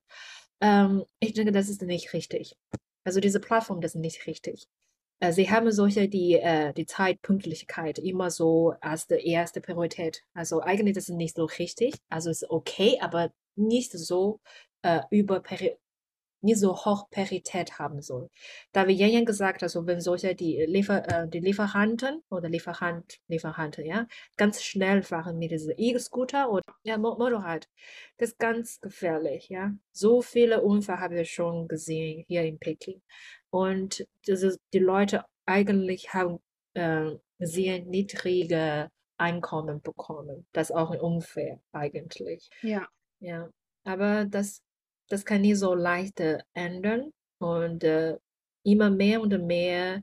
Ähm, 0.60 1.04
ich 1.20 1.32
denke, 1.34 1.52
das 1.52 1.68
ist 1.68 1.82
nicht 1.82 2.12
richtig. 2.12 2.56
Also 3.04 3.20
diese 3.20 3.40
Plattform, 3.40 3.80
das 3.80 3.94
ist 3.94 4.00
nicht 4.00 4.26
richtig. 4.26 4.66
Äh, 5.20 5.32
sie 5.32 5.50
haben 5.50 5.70
solche, 5.72 6.08
die, 6.08 6.34
äh, 6.34 6.72
die 6.74 6.86
Zeitpünktlichkeit 6.86 7.98
immer 7.98 8.30
so 8.30 8.74
als 8.80 9.06
die 9.06 9.26
erste 9.26 9.60
Priorität. 9.60 10.22
Also 10.34 10.60
eigentlich 10.60 10.94
das 10.94 11.08
ist 11.08 11.16
nicht 11.16 11.36
so 11.36 11.44
richtig. 11.46 11.94
Also 12.10 12.30
ist 12.30 12.48
okay, 12.50 12.98
aber 13.00 13.32
nicht 13.56 13.92
so 13.92 14.40
äh, 14.82 15.00
über 15.10 15.42
nie 16.42 16.54
so 16.54 16.74
hoch 16.74 17.08
Parität 17.10 17.78
haben 17.78 18.00
soll. 18.02 18.30
Da 18.72 18.86
wie 18.88 18.94
Jan 18.94 19.24
gesagt, 19.24 19.62
also 19.62 19.86
wenn 19.86 20.00
solche 20.00 20.34
die, 20.34 20.64
Liefer, 20.66 21.06
äh, 21.08 21.28
die 21.28 21.40
Lieferanten 21.40 22.22
oder 22.30 22.48
Lieferant, 22.48 23.18
Lieferanten, 23.28 23.84
ja, 23.84 24.06
ganz 24.36 24.62
schnell 24.62 25.02
fahren 25.02 25.38
mit 25.38 25.50
diesem 25.50 25.74
E-Scooter 25.76 26.50
oder 26.50 26.62
ja, 26.82 26.98
Motorrad, 26.98 27.68
das 28.18 28.30
ist 28.30 28.38
ganz 28.38 28.80
gefährlich, 28.80 29.48
ja. 29.48 29.72
So 29.92 30.22
viele 30.22 30.62
Unfälle 30.62 31.00
habe 31.00 31.20
ich 31.20 31.32
schon 31.32 31.68
gesehen 31.68 32.24
hier 32.28 32.42
in 32.42 32.58
Peking. 32.58 33.02
Und 33.50 34.06
das 34.26 34.42
ist, 34.42 34.58
die 34.72 34.78
Leute 34.78 35.24
eigentlich 35.46 36.14
haben 36.14 36.38
äh, 36.74 37.10
sehr 37.38 37.80
niedrige 37.80 38.90
Einkommen 39.18 39.82
bekommen. 39.82 40.46
Das 40.52 40.70
ist 40.70 40.76
auch 40.76 40.90
unfair 40.90 41.60
eigentlich. 41.72 42.48
Ja. 42.62 42.88
Ja. 43.18 43.50
Aber 43.84 44.24
das 44.24 44.62
das 45.10 45.24
kann 45.24 45.42
nicht 45.42 45.58
so 45.58 45.74
leicht 45.74 46.22
ändern. 46.54 47.12
Und 47.38 47.84
äh, 47.84 48.16
immer 48.62 48.90
mehr 48.90 49.20
und 49.20 49.46
mehr 49.46 50.02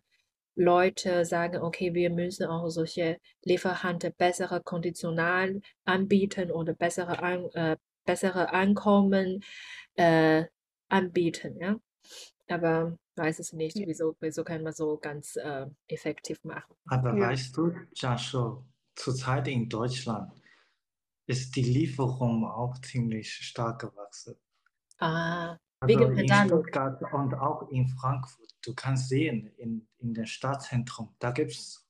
Leute 0.55 1.23
sagen, 1.25 1.61
okay, 1.61 1.93
wir 1.93 2.09
müssen 2.09 2.47
auch 2.47 2.67
solche 2.69 3.19
Lieferanten 3.43 4.13
bessere 4.17 4.61
Konditional 4.61 5.61
anbieten 5.85 6.51
oder 6.51 6.73
bessere, 6.73 7.19
An 7.21 7.45
äh, 7.53 7.77
bessere 8.05 8.51
Einkommen 8.51 9.43
äh, 9.95 10.45
anbieten. 10.89 11.57
Ja? 11.59 11.75
Aber 12.47 12.97
weiß 13.15 13.39
es 13.39 13.53
nicht, 13.53 13.77
wieso, 13.77 14.15
wieso 14.19 14.43
kann 14.43 14.63
man 14.63 14.73
so 14.73 14.97
ganz 14.97 15.35
äh, 15.35 15.67
effektiv 15.87 16.43
machen. 16.43 16.73
Aber 16.87 17.15
ja. 17.15 17.27
weißt 17.27 17.55
du, 17.55 17.73
Jascho, 17.93 18.65
zurzeit 18.95 19.47
in 19.47 19.69
Deutschland 19.69 20.31
ist 21.27 21.55
die 21.55 21.63
Lieferung 21.63 22.45
auch 22.45 22.79
ziemlich 22.81 23.31
stark 23.31 23.81
gewachsen. 23.81 24.35
Ah, 24.99 25.57
Also 25.79 25.99
in 26.05 26.27
Stuttgart 26.27 27.01
und 27.13 27.33
auch 27.35 27.69
in 27.69 27.87
Frankfurt. 27.87 28.51
Du 28.63 28.73
kannst 28.73 29.09
sehen, 29.09 29.47
in, 29.57 29.87
in 29.99 30.13
dem 30.13 30.25
Stadtzentrum, 30.25 31.15
da 31.19 31.31
gibt 31.31 31.51
es 31.51 31.87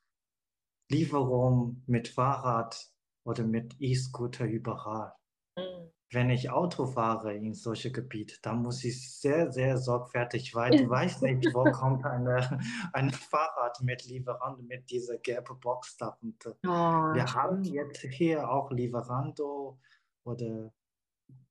Lieferungen 0.89 1.83
mit 1.87 2.07
Fahrrad 2.07 2.89
oder 3.25 3.43
mit 3.43 3.75
E-Scooter 3.79 4.45
überall. 4.45 5.13
Mhm. 5.57 5.91
Wenn 6.11 6.29
ich 6.29 6.49
Auto 6.49 6.85
fahre 6.85 7.33
in 7.35 7.53
solche 7.53 7.91
Gebiete, 7.91 8.35
dann 8.41 8.61
muss 8.61 8.83
ich 8.85 9.19
sehr, 9.19 9.51
sehr 9.51 9.77
sorgfältig, 9.77 10.55
weil 10.55 10.71
du 10.71 10.89
weißt 10.89 11.21
nicht, 11.23 11.53
wo 11.53 11.65
kommt 11.65 12.05
eine, 12.05 12.61
ein 12.93 13.11
Fahrrad 13.11 13.81
mit 13.81 14.05
Lieferando, 14.05 14.61
mit 14.63 14.89
dieser 14.89 15.17
gelben 15.17 15.59
Box 15.59 15.97
da. 15.97 16.17
Und, 16.21 16.45
oh, 16.45 17.13
wir 17.13 17.27
stimmt. 17.27 17.35
haben 17.35 17.63
jetzt 17.65 18.01
hier 18.01 18.49
auch 18.49 18.71
Lieferando 18.71 19.77
oder 20.23 20.71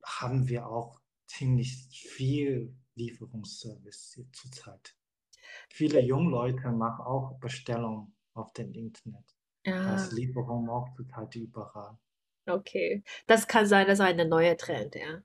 haben 0.05 0.49
wir 0.49 0.67
auch 0.67 1.01
ziemlich 1.27 1.89
viel 1.91 2.75
Lieferungsservice 2.95 4.25
zurzeit. 4.33 4.97
Viele 5.71 6.01
junge 6.01 6.31
Leute 6.31 6.71
machen 6.71 7.05
auch 7.05 7.39
Bestellungen 7.39 8.15
auf 8.35 8.53
dem 8.53 8.73
Internet. 8.73 9.25
Ja. 9.65 9.93
Das 9.93 10.13
Lieferung 10.13 10.69
auch 10.69 10.95
zurzeit 10.97 11.35
überall. 11.35 11.99
Okay, 12.49 13.03
das 13.27 13.49
kann 13.49 13.67
sein, 13.67 13.87
das 13.87 13.99
ist 13.99 14.05
ein 14.05 14.29
neuer 14.29 14.57
Trend, 14.57 14.95
ja. 14.95 15.23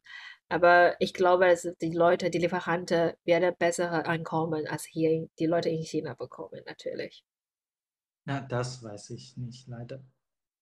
Aber 0.50 1.00
ich 1.00 1.14
glaube, 1.14 1.46
dass 1.46 1.68
die 1.82 1.94
Leute, 1.94 2.30
die 2.30 2.40
Lieferanten 2.40 3.14
werden 3.24 3.56
bessere 3.58 4.06
Einkommen 4.06 4.68
als 4.68 4.84
hier 4.84 5.30
die 5.40 5.46
Leute 5.46 5.70
in 5.70 5.84
China 5.84 6.14
bekommen, 6.16 6.62
natürlich. 6.66 7.24
Ja, 8.26 8.42
das 8.42 8.84
weiß 8.84 9.12
ich 9.12 9.38
nicht, 9.38 9.68
leider. 9.68 10.04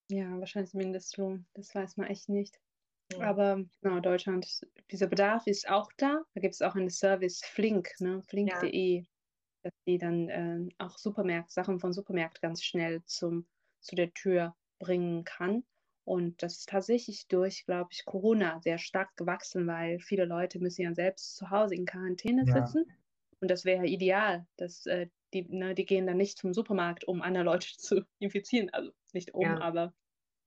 Ja, 0.10 0.40
wahrscheinlich 0.40 0.74
Mindestlohn. 0.74 1.46
Das 1.54 1.74
weiß 1.74 1.98
man 1.98 2.08
echt 2.08 2.30
nicht. 2.30 2.60
Aber 3.18 3.64
genau, 3.82 4.00
Deutschland, 4.00 4.62
dieser 4.92 5.08
Bedarf 5.08 5.48
ist 5.48 5.70
auch 5.70 5.92
da. 5.98 6.22
Da 6.34 6.42
gibt 6.42 6.54
es 6.54 6.62
auch 6.62 6.76
einen 6.76 6.90
Service 6.90 7.42
Flink, 7.44 7.90
ne? 8.00 8.22
flink.de, 8.28 8.98
ja. 8.98 9.04
dass 9.64 9.74
die 9.88 9.98
dann 9.98 10.30
äh, 10.30 10.70
auch 10.78 10.98
Supermärkte, 10.98 11.52
Sachen 11.52 11.80
von 11.80 11.92
Supermärkten 11.94 12.42
ganz 12.42 12.64
schnell 12.64 13.04
zum, 13.06 13.48
zu 13.80 13.96
der 13.96 14.14
Tür 14.14 14.56
bringen 14.80 15.24
kann. 15.24 15.64
Und 16.06 16.42
das 16.42 16.60
ist 16.60 16.70
tatsächlich 16.70 17.28
durch, 17.28 17.66
glaube 17.66 17.90
ich, 17.92 18.06
Corona 18.06 18.60
sehr 18.62 18.80
stark 18.80 19.16
gewachsen, 19.16 19.68
weil 19.68 20.00
viele 20.00 20.26
Leute 20.26 20.60
müssen 20.60 20.82
ja 20.82 20.94
selbst 20.94 21.36
zu 21.36 21.50
Hause 21.52 21.76
in 21.76 21.86
Quarantäne 21.86 22.46
ja. 22.48 22.66
sitzen. 22.66 22.92
Und 23.42 23.52
das 23.52 23.64
wäre 23.64 23.86
ideal, 23.86 24.48
dass 24.58 24.86
äh, 24.86 25.08
die, 25.34 25.44
ne, 25.44 25.76
die 25.76 25.86
gehen 25.86 26.08
dann 26.08 26.18
nicht 26.18 26.38
zum 26.38 26.54
Supermarkt, 26.54 27.06
um 27.06 27.22
andere 27.22 27.44
Leute 27.44 27.68
zu 27.78 28.04
infizieren. 28.20 28.70
Also 28.72 28.92
nicht 29.14 29.34
um, 29.34 29.44
ja. 29.44 29.62
aber 29.62 29.94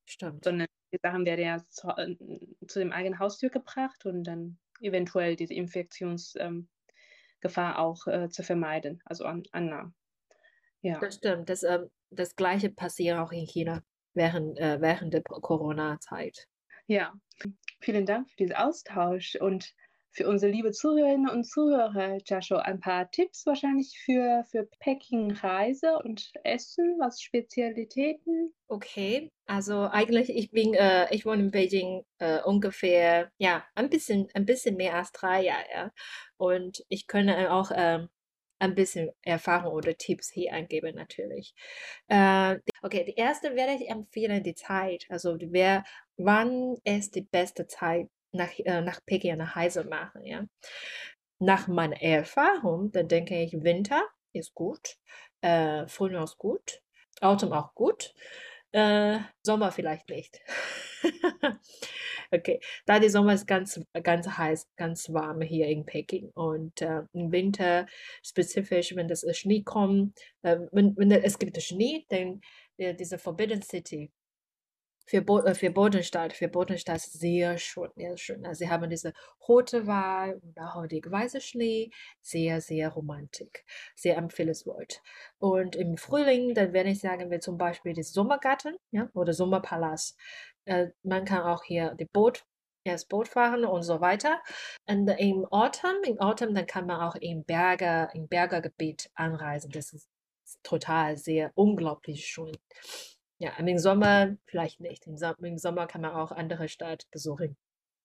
Stimmt. 0.05 0.43
sondern 0.43 0.67
die 0.91 0.99
Sachen 1.01 1.25
werden 1.25 1.45
ja 1.45 1.65
zu, 2.67 2.79
dem 2.79 2.91
eigenen 2.91 3.19
Haustür 3.19 3.49
gebracht 3.49 4.05
und 4.05 4.23
dann 4.23 4.57
eventuell 4.81 5.35
diese 5.35 5.53
Infektionsgefahr 5.53 6.67
auch 7.75 8.07
äh, 8.07 8.29
zu 8.29 8.43
vermeiden, 8.43 9.01
also 9.05 9.25
an, 9.25 9.43
Annahmen. 9.51 9.95
Ja. 10.81 10.99
Das 10.99 11.15
stimmt. 11.15 11.49
Das, 11.49 11.63
äh, 11.63 11.79
das 12.09 12.35
Gleiche 12.35 12.69
passiert 12.69 13.17
auch 13.17 13.31
in 13.31 13.45
China 13.45 13.81
während, 14.13 14.59
äh, 14.59 14.79
während 14.81 15.13
der 15.13 15.23
Corona-Zeit. 15.23 16.47
Ja, 16.87 17.13
vielen 17.79 18.05
Dank 18.05 18.29
für 18.29 18.37
diesen 18.37 18.55
Austausch 18.55 19.35
und 19.35 19.73
für 20.13 20.27
unsere 20.27 20.51
liebe 20.51 20.71
Zuhörerinnen 20.71 21.27
und 21.27 21.43
Zuhörer, 21.43 22.19
Jascho, 22.25 22.57
ein 22.57 22.79
paar 22.79 23.09
Tipps 23.09 23.45
wahrscheinlich 23.47 23.99
für, 24.05 24.45
für 24.49 24.69
Peking-Reise 24.79 25.97
und 26.03 26.31
Essen, 26.43 26.97
was 26.99 27.19
Spezialitäten? 27.19 28.53
Okay, 28.67 29.31
also 29.47 29.89
eigentlich 29.91 30.29
ich 30.29 30.51
bin, 30.51 30.75
äh, 30.75 31.13
ich 31.13 31.25
wohne 31.25 31.43
in 31.43 31.51
Beijing 31.51 32.03
äh, 32.19 32.41
ungefähr, 32.43 33.31
ja, 33.39 33.65
ein 33.73 33.89
bisschen, 33.89 34.27
ein 34.35 34.45
bisschen 34.45 34.75
mehr 34.77 34.95
als 34.95 35.11
drei 35.11 35.43
Jahre. 35.43 35.65
Ja. 35.73 35.91
Und 36.37 36.83
ich 36.89 37.07
könnte 37.07 37.51
auch 37.51 37.71
ähm, 37.75 38.09
ein 38.59 38.75
bisschen 38.75 39.09
Erfahrung 39.23 39.73
oder 39.73 39.97
Tipps 39.97 40.31
hier 40.31 40.53
eingeben 40.53 40.95
natürlich. 40.95 41.55
Äh, 42.07 42.59
okay, 42.83 43.03
die 43.03 43.15
erste 43.15 43.55
werde 43.55 43.73
ich 43.73 43.89
empfehlen, 43.89 44.43
die 44.43 44.55
Zeit. 44.55 45.05
Also 45.09 45.37
wer, 45.39 45.83
wann 46.17 46.77
ist 46.83 47.15
die 47.15 47.23
beste 47.23 47.65
Zeit 47.67 48.09
nach, 48.33 48.51
äh, 48.59 48.81
nach 48.81 48.99
Peking 49.05 49.31
eine 49.33 49.55
Reise 49.55 49.83
machen. 49.85 50.25
Ja. 50.25 50.45
Nach 51.39 51.67
meiner 51.67 52.01
Erfahrung, 52.01 52.91
dann 52.91 53.07
denke 53.07 53.41
ich, 53.41 53.53
Winter 53.63 54.03
ist 54.33 54.53
gut, 54.53 54.97
äh, 55.41 55.87
Frühling 55.87 56.23
ist 56.23 56.37
gut, 56.37 56.81
Autumn 57.21 57.53
auch 57.53 57.73
gut, 57.75 58.13
äh, 58.71 59.19
Sommer 59.43 59.71
vielleicht 59.71 60.09
nicht. 60.09 60.41
okay, 62.31 62.59
da 62.85 62.99
die 62.99 63.09
Sommer 63.09 63.33
ist 63.33 63.45
ganz, 63.45 63.79
ganz 64.03 64.27
heiß, 64.27 64.67
ganz 64.75 65.11
warm 65.13 65.41
hier 65.41 65.67
in 65.67 65.85
Peking 65.85 66.29
und 66.33 66.81
äh, 66.81 67.03
im 67.13 67.31
Winter 67.31 67.85
spezifisch, 68.23 68.95
wenn 68.95 69.07
das 69.07 69.25
Schnee 69.37 69.63
kommt, 69.63 70.17
äh, 70.41 70.59
wenn, 70.71 70.95
wenn 70.97 71.11
es 71.11 71.37
gibt 71.37 71.61
Schnee, 71.61 72.05
dann 72.09 72.41
äh, 72.77 72.95
diese 72.95 73.17
Forbidden 73.19 73.61
City 73.61 74.11
für, 75.05 75.21
Bo 75.21 75.39
äh, 75.39 75.55
für 75.55 75.69
Bodenstadt, 75.71 76.33
für 76.33 76.47
Bodenstadt 76.47 77.01
sehr 77.01 77.57
schön, 77.57 77.89
sehr 77.95 78.17
schön. 78.17 78.45
Also 78.45 78.59
sie 78.59 78.69
haben 78.69 78.89
diese 78.89 79.13
rote 79.47 79.87
Wahl 79.87 80.39
und 80.41 80.59
auch 80.59 80.85
die 80.87 81.01
weiße 81.05 81.41
Schnee, 81.41 81.91
sehr, 82.21 82.61
sehr 82.61 82.89
romantisch, 82.89 83.63
sehr 83.95 84.17
empfehlenswert. 84.17 85.01
Und 85.39 85.75
im 85.75 85.97
Frühling, 85.97 86.53
dann 86.53 86.73
werde 86.73 86.89
ich 86.89 86.99
sagen, 86.99 87.31
wir 87.31 87.39
zum 87.39 87.57
Beispiel 87.57 87.93
die 87.93 88.03
Sommergarten, 88.03 88.75
ja, 88.91 89.09
oder 89.13 89.33
Sommerpalast. 89.33 90.17
Äh, 90.65 90.87
man 91.03 91.25
kann 91.25 91.41
auch 91.43 91.63
hier 91.63 91.95
die 91.95 92.05
Boot 92.05 92.45
erst 92.85 93.09
Boot 93.09 93.27
fahren 93.27 93.65
und 93.65 93.83
so 93.83 94.01
weiter. 94.01 94.41
Und 94.87 95.07
im 95.09 95.45
Autumn, 95.45 96.03
im 96.05 96.19
Autumn, 96.19 96.53
dann 96.53 96.67
kann 96.67 96.85
man 96.85 97.01
auch 97.01 97.15
im 97.15 97.43
Berger, 97.43 98.13
im 98.13 98.27
Bergergebiet 98.27 99.09
anreisen. 99.15 99.71
Das 99.71 99.93
ist 99.93 100.09
total 100.63 101.17
sehr 101.17 101.51
unglaublich 101.55 102.25
schön. 102.25 102.57
Ja, 103.39 103.51
im 103.57 103.77
Sommer 103.79 104.37
vielleicht 104.45 104.79
nicht. 104.79 105.07
Im, 105.07 105.17
Im 105.43 105.57
Sommer 105.57 105.87
kann 105.87 106.01
man 106.01 106.11
auch 106.11 106.31
andere 106.31 106.69
Städte 106.69 107.05
besuchen, 107.11 107.57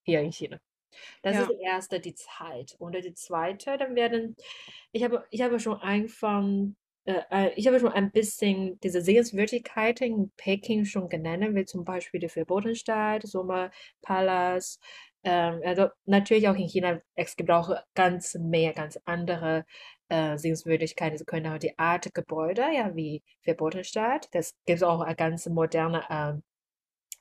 hier 0.03 0.21
in 0.21 0.33
China. 0.33 0.59
Das 1.23 1.35
ja. 1.35 1.43
ist 1.43 1.51
die 1.51 1.63
erste, 1.63 2.01
die 2.01 2.15
Zeit. 2.15 2.77
Und 2.79 2.95
die 2.95 3.15
zweite, 3.15 3.77
dann 3.77 3.95
werden, 3.95 4.37
ich 4.93 5.05
habe, 5.05 5.25
ich 5.31 5.43
habe 5.43 5.61
schon 5.61 5.79
angefangen, 5.81 6.77
äh, 7.05 7.23
äh, 7.31 7.53
ich 7.57 7.67
habe 7.67 7.81
schon 7.81 7.93
ein 7.93 8.11
bisschen 8.11 8.79
diese 8.81 9.01
Sehenswürdigkeiten 9.01 10.07
in 10.07 10.33
Peking 10.37 10.85
schon 10.85 11.09
genannt, 11.09 11.55
wie 11.55 11.65
zum 11.65 11.85
Beispiel 11.85 12.21
die 12.21 12.29
Verbotenstadt, 12.29 13.27
Sommerpalast, 13.27 14.83
ähm, 15.25 15.61
also 15.65 15.89
natürlich 16.05 16.49
auch 16.49 16.55
in 16.57 16.69
China, 16.69 17.01
es 17.15 17.37
gibt 17.37 17.51
auch 17.51 17.71
ganz 17.95 18.35
mehr, 18.35 18.73
ganz 18.73 18.99
andere 19.05 19.65
äh, 20.09 20.39
Sehenswürdigkeiten. 20.39 21.19
Sie 21.19 21.25
können 21.25 21.53
auch 21.53 21.59
die 21.59 21.79
Art 21.79 22.13
Gebäude, 22.15 22.63
ja, 22.75 22.95
wie 22.95 23.23
Verbotenstadt. 23.43 24.29
Das 24.33 24.55
gibt 24.67 24.83
auch 24.85 25.01
ein 25.01 25.17
ganz 25.17 25.47
moderne 25.47 26.05
ähm, 26.11 26.43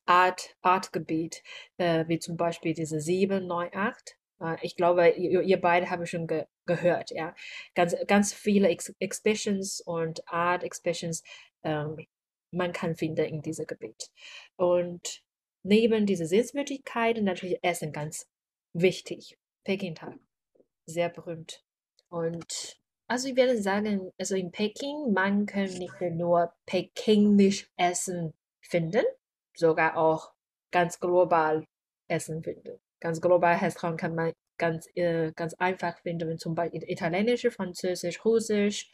Art, 0.06 0.56
Artgebiet, 0.62 1.44
äh, 1.78 2.06
wie 2.08 2.20
zum 2.20 2.38
Beispiel 2.38 2.74
diese 2.74 3.00
798. 3.00 4.18
Äh, 4.42 4.58
ich 4.62 4.76
glaube, 4.76 5.10
ihr, 5.10 5.42
ihr 5.42 5.62
beide 5.62 5.90
haben 5.90 6.06
schon 6.06 6.28
ge 6.28 6.46
gehört, 6.66 7.12
ja. 7.12 7.34
Ganz, 7.76 7.96
ganz 8.08 8.34
viele 8.34 8.68
Ex 8.68 8.94
Exhibitions 9.00 9.80
und 9.80 10.28
Art 10.28 10.64
Exhibitions 10.64 11.24
ähm, 11.64 12.06
man 12.52 12.74
kann 12.74 12.96
finden 12.96 13.26
in 13.26 13.42
diesem 13.42 13.68
Gebiet. 13.68 14.10
Und 14.56 15.24
neben 15.64 16.06
dieser 16.06 16.26
Sehenswürdigkeiten 16.26 17.24
natürlich 17.24 17.60
Essen 17.62 17.92
ganz 17.92 18.28
wichtig. 18.74 19.38
Peking-Tag, 19.64 20.18
sehr 20.86 21.10
berühmt. 21.10 21.67
Und 22.10 22.78
also 23.08 23.30
ich 23.30 23.36
würde 23.36 23.62
sagen, 23.62 24.12
also 24.20 24.36
in 24.36 24.52
Peking, 24.52 25.14
man 25.14 25.46
kann 25.46 25.66
nicht 25.66 26.02
nur 26.02 26.54
pekinisch 26.66 27.70
Essen 27.78 28.34
finden, 28.62 29.04
sogar 29.56 29.98
auch 29.98 30.34
ganz 30.72 31.00
global 31.00 31.66
Essen 32.08 32.44
finden. 32.44 32.80
Ganz 33.00 33.22
global 33.22 33.56
Restaurant 33.58 34.00
kann 34.00 34.16
man 34.16 34.34
ganz, 34.58 34.88
äh, 34.96 35.32
ganz 35.34 35.54
einfach 35.56 35.98
finden, 36.00 36.38
zum 36.38 36.56
Beispiel 36.56 36.84
italienisch, 36.84 37.48
französisch, 37.50 38.24
russisch, 38.26 38.90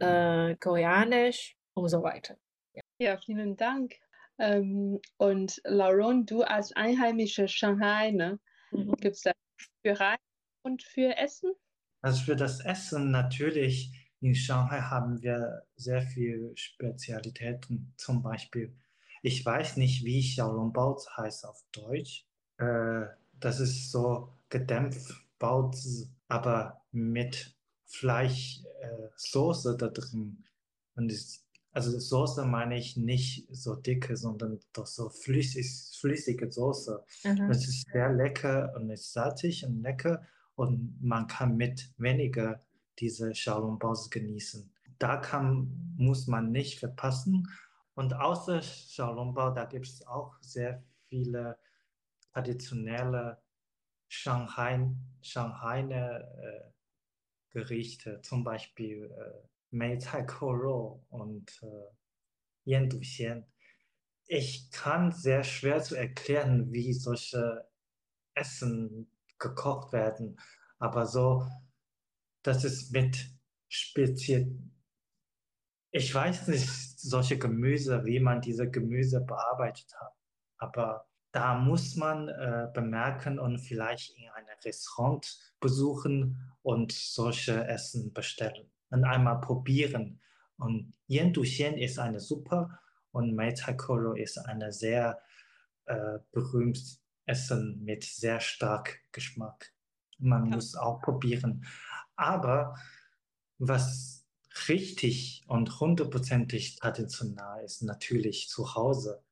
äh, 0.00 0.56
koreanisch 0.56 1.56
und 1.74 1.88
so 1.88 2.02
weiter. 2.02 2.36
Ja, 2.74 2.82
ja 2.98 3.18
vielen 3.18 3.56
Dank. 3.56 3.94
Ähm, 4.38 5.00
und 5.16 5.60
Lauren, 5.64 6.26
du 6.26 6.42
als 6.42 6.72
einheimische 6.72 7.48
Shanghai, 7.48 8.10
ne, 8.10 8.38
mhm. 8.70 8.94
gibt 8.96 9.16
es 9.16 9.22
da 9.22 9.32
für 9.82 9.98
Reisen 9.98 10.22
und 10.62 10.82
für 10.82 11.16
Essen? 11.16 11.52
Also 12.00 12.24
für 12.24 12.36
das 12.36 12.60
Essen 12.60 13.10
natürlich 13.10 13.92
in 14.20 14.34
Shanghai 14.34 14.80
haben 14.80 15.22
wir 15.22 15.62
sehr 15.76 16.02
viele 16.02 16.56
Spezialitäten. 16.56 17.92
Zum 17.96 18.22
Beispiel, 18.22 18.74
ich 19.22 19.44
weiß 19.44 19.76
nicht, 19.76 20.04
wie 20.04 20.20
Xiaolongbao 20.20 20.98
heißt 21.16 21.44
auf 21.44 21.64
Deutsch. 21.72 22.26
Äh, 22.58 23.06
das 23.38 23.60
ist 23.60 23.90
so 23.90 24.32
gedämpft 24.48 25.14
Baozi, 25.38 26.08
aber 26.26 26.82
mit 26.90 27.54
Fleischsoße 27.86 29.74
äh, 29.74 29.76
da 29.76 29.88
drin. 29.88 30.44
Und 30.96 31.12
ist, 31.12 31.44
also 31.72 31.96
Soße 31.98 32.44
meine 32.44 32.76
ich 32.76 32.96
nicht 32.96 33.46
so 33.50 33.76
dicke, 33.76 34.16
sondern 34.16 34.58
doch 34.72 34.86
so 34.86 35.10
flüssig, 35.10 35.66
flüssige 36.00 36.50
Soße. 36.50 37.04
Mhm. 37.24 37.48
Das 37.48 37.68
ist 37.68 37.86
sehr 37.92 38.12
lecker 38.12 38.72
und 38.74 38.90
ist 38.90 39.12
salzig 39.12 39.64
und 39.64 39.82
lecker 39.82 40.26
und 40.58 41.00
man 41.00 41.28
kann 41.28 41.56
mit 41.56 41.88
weniger 41.98 42.60
diese 42.98 43.30
Xiaolongbaos 43.30 44.10
genießen. 44.10 44.68
Da 44.98 45.18
kann, 45.18 45.94
muss 45.96 46.26
man 46.26 46.50
nicht 46.50 46.80
verpassen. 46.80 47.48
Und 47.94 48.12
außer 48.14 48.58
Xiaolongbao, 48.58 49.54
da 49.54 49.66
gibt 49.66 49.86
es 49.86 50.04
auch 50.04 50.36
sehr 50.40 50.82
viele 51.06 51.56
traditionelle 52.32 53.40
Shanghai, 54.08 54.90
Shanghai 55.22 55.82
äh, 55.82 56.72
Gerichte, 57.50 58.20
zum 58.22 58.42
Beispiel 58.42 59.12
äh, 59.16 59.48
Mei 59.70 59.96
Cai 59.98 60.24
Kou 60.24 61.04
und 61.08 61.62
äh, 62.66 62.88
Du 62.88 62.98
Xian. 62.98 63.46
Ich 64.26 64.72
kann 64.72 65.12
sehr 65.12 65.44
schwer 65.44 65.80
zu 65.84 65.94
erklären, 65.94 66.72
wie 66.72 66.92
solche 66.94 67.64
Essen 68.34 69.08
gekocht 69.38 69.92
werden, 69.92 70.38
aber 70.78 71.06
so, 71.06 71.46
das 72.42 72.64
ist 72.64 72.92
mit 72.92 73.30
speziell. 73.68 74.56
Ich 75.90 76.14
weiß 76.14 76.48
nicht, 76.48 76.68
solche 77.00 77.38
Gemüse, 77.38 78.04
wie 78.04 78.20
man 78.20 78.40
diese 78.40 78.70
Gemüse 78.70 79.20
bearbeitet 79.20 79.92
hat, 80.00 80.12
aber 80.58 81.08
da 81.32 81.58
muss 81.58 81.96
man 81.96 82.28
äh, 82.28 82.68
bemerken 82.72 83.38
und 83.38 83.58
vielleicht 83.58 84.16
in 84.16 84.28
einem 84.30 84.46
Restaurant 84.64 85.26
besuchen 85.60 86.52
und 86.62 86.92
solche 86.92 87.66
Essen 87.66 88.12
bestellen 88.12 88.70
und 88.90 89.04
einmal 89.04 89.40
probieren. 89.40 90.20
Und 90.56 90.94
Yen 91.06 91.32
Du 91.32 91.42
Xian 91.42 91.76
ist 91.76 91.98
eine 91.98 92.20
Suppe 92.20 92.68
und 93.12 93.34
Mei 93.34 93.52
Tai 93.52 93.74
Koro 93.74 94.14
ist 94.14 94.38
eine 94.38 94.72
sehr 94.72 95.20
äh, 95.86 96.18
berühmtes 96.32 97.02
Essen 97.28 97.82
mit 97.84 98.04
sehr 98.04 98.40
stark 98.40 99.00
Geschmack. 99.12 99.72
Man 100.18 100.46
ja. 100.46 100.56
muss 100.56 100.74
auch 100.74 101.00
probieren. 101.00 101.64
Aber 102.16 102.74
was 103.58 104.26
richtig 104.68 105.44
und 105.46 105.80
hundertprozentig 105.80 106.76
traditionell 106.76 107.64
ist, 107.64 107.82
natürlich 107.82 108.48
zu 108.48 108.74
Hause. 108.74 109.22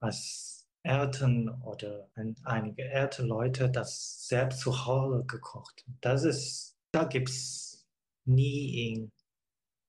Was 0.00 0.56
Eltern 0.82 1.48
oder 1.62 2.08
einige 2.44 2.84
ältere 2.84 3.26
Leute 3.26 3.68
das 3.68 4.28
selbst 4.28 4.60
zu 4.60 4.86
Hause 4.86 5.24
gekocht. 5.26 5.84
Das 6.00 6.22
ist, 6.22 6.76
da 6.92 7.04
gibt 7.04 7.28
es 7.28 7.86
nie 8.24 8.92
in 8.92 9.12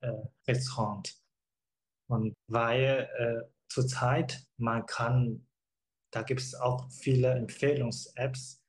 äh, 0.01 0.11
Restaurant. 0.47 1.15
Und 2.07 2.33
weil 2.47 3.09
äh, 3.17 3.49
zurzeit 3.67 4.43
man 4.57 4.85
kann, 4.85 5.46
da 6.17 6.23
gibt 6.23 6.41
es 6.41 6.55
auch 6.55 6.89
viele 6.89 7.31
Empfehlungs-Apps 7.35 8.63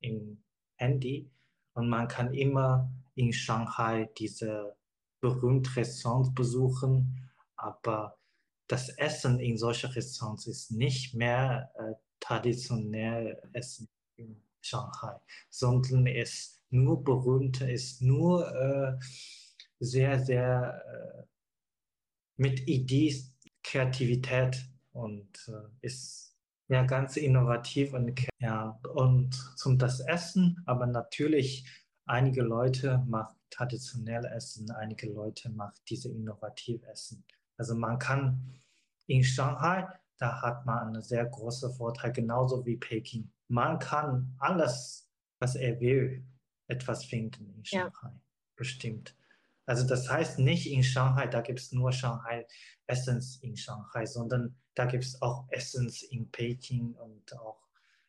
im 0.00 0.42
Handy 0.76 1.30
und 1.74 1.90
man 1.90 2.08
kann 2.08 2.32
immer 2.32 2.90
in 3.14 3.34
Shanghai 3.34 4.08
diese 4.16 4.74
berühmten 5.20 5.70
Restaurants 5.74 6.32
besuchen, 6.32 7.30
aber 7.56 8.18
das 8.66 8.88
Essen 8.96 9.40
in 9.40 9.58
solchen 9.58 9.90
Restaurants 9.90 10.46
ist 10.46 10.70
nicht 10.70 11.12
mehr 11.12 11.70
äh, 11.74 11.92
traditionell 12.18 13.42
Essen 13.52 13.90
in 14.16 14.42
Shanghai, 14.62 15.20
sondern 15.50 16.06
ist 16.06 16.62
nur 16.70 17.04
berühmt, 17.04 17.60
ist 17.60 18.00
nur 18.00 18.50
äh, 18.54 18.96
sehr, 19.80 20.18
sehr 20.18 20.82
äh, 20.86 21.22
mit 22.38 22.66
Ideen, 22.66 23.34
Kreativität 23.62 24.66
und 24.92 25.28
äh, 25.48 25.86
ist 25.86 26.25
ja 26.68 26.84
ganz 26.84 27.16
innovativ 27.16 27.92
und 27.92 28.26
ja 28.38 28.78
und 28.94 29.34
zum 29.56 29.78
das 29.78 30.00
Essen, 30.00 30.62
aber 30.66 30.86
natürlich 30.86 31.66
einige 32.06 32.42
Leute 32.42 33.04
machen 33.06 33.36
traditionell 33.50 34.24
Essen, 34.26 34.70
einige 34.70 35.10
Leute 35.10 35.50
machen 35.50 35.78
diese 35.88 36.08
innovativ 36.10 36.82
Essen. 36.84 37.24
Also 37.56 37.74
man 37.74 37.98
kann 37.98 38.60
in 39.06 39.24
Shanghai, 39.24 39.86
da 40.18 40.42
hat 40.42 40.66
man 40.66 40.88
einen 40.88 41.02
sehr 41.02 41.24
großen 41.26 41.72
Vorteil, 41.74 42.12
genauso 42.12 42.64
wie 42.66 42.76
Peking. 42.76 43.30
Man 43.48 43.78
kann 43.78 44.34
alles, 44.38 45.08
was 45.38 45.54
er 45.54 45.80
will, 45.80 46.26
etwas 46.68 47.04
finden 47.04 47.52
in 47.54 47.64
Shanghai. 47.64 48.08
Ja. 48.08 48.20
Bestimmt. 48.56 49.16
Also 49.66 49.86
das 49.86 50.08
heißt 50.08 50.38
nicht 50.38 50.70
in 50.70 50.82
Shanghai, 50.82 51.26
da 51.26 51.40
gibt 51.40 51.60
es 51.60 51.72
nur 51.72 51.92
Shanghai 51.92 52.46
Essence 52.86 53.38
in 53.42 53.56
Shanghai, 53.56 54.06
sondern 54.06 54.56
da 54.76 54.84
gibt 54.84 55.04
es 55.04 55.20
auch 55.22 55.46
Essence 55.50 56.02
in 56.02 56.30
Peking 56.30 56.94
und 56.94 57.36
auch 57.38 57.66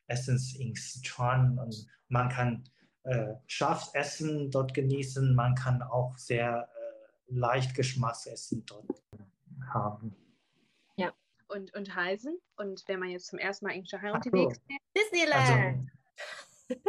Essence 0.08 0.56
in 0.56 0.76
Sichuan 0.76 1.58
und 1.58 1.88
man 2.10 2.30
kann 2.30 2.64
äh, 3.04 3.36
scharfes 3.48 3.94
Essen 3.96 4.52
dort 4.52 4.74
genießen, 4.74 5.34
man 5.34 5.56
kann 5.56 5.82
auch 5.82 6.18
sehr 6.18 6.70
äh, 6.70 7.34
leicht 7.34 7.74
Geschmacksessen 7.74 8.66
dort 8.66 9.02
haben. 9.74 10.16
Ja. 10.98 11.14
Und, 11.48 11.74
und 11.74 11.96
heißen. 11.96 12.38
Und 12.58 12.84
wenn 12.88 13.00
man 13.00 13.10
jetzt 13.10 13.28
zum 13.28 13.40
ersten 13.40 13.66
Mal 13.66 13.76
in 13.76 13.86
Shanghai 13.86 14.12
unterwegs 14.12 14.58
ist, 14.58 14.62
Disneyland. 14.96 15.90
Also, 16.70 16.82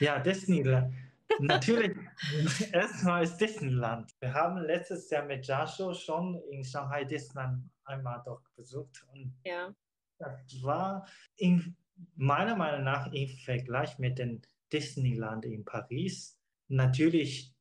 ja, 0.00 0.18
Disneyland. 0.20 0.94
Natürlich, 1.40 1.96
erstmal 2.72 3.24
ist 3.24 3.36
Disneyland. 3.38 4.12
Wir 4.20 4.32
haben 4.32 4.58
letztes 4.58 5.10
Jahr 5.10 5.24
mit 5.24 5.44
Jasho 5.44 5.92
schon 5.92 6.40
in 6.50 6.62
Shanghai 6.62 7.04
Disneyland 7.04 7.68
einmal 7.86 8.22
doch 8.24 8.42
besucht. 8.56 9.06
Und 9.12 9.34
ja. 9.44 9.74
das 10.18 10.62
war 10.62 11.06
in, 11.36 11.76
meiner 12.14 12.56
Meinung 12.56 12.84
nach 12.84 13.12
im 13.12 13.28
Vergleich 13.28 13.98
mit 13.98 14.18
dem 14.18 14.42
Disneyland 14.72 15.44
in 15.44 15.64
Paris 15.64 16.38
natürlich 16.68 17.56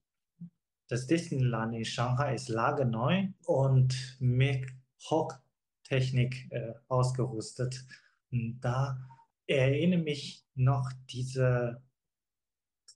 das 0.88 1.08
Disneyland 1.08 1.76
in 1.76 1.86
Shanghai 1.86 2.36
ist 2.36 2.50
lageneu 2.50 3.28
und 3.46 4.18
mit 4.20 4.68
Hochtechnik 5.10 6.52
äh, 6.52 6.74
ausgerüstet. 6.88 7.86
Und 8.32 8.60
da 8.62 8.98
erinnere 9.48 10.02
mich 10.02 10.46
noch 10.56 10.92
diese 11.10 11.82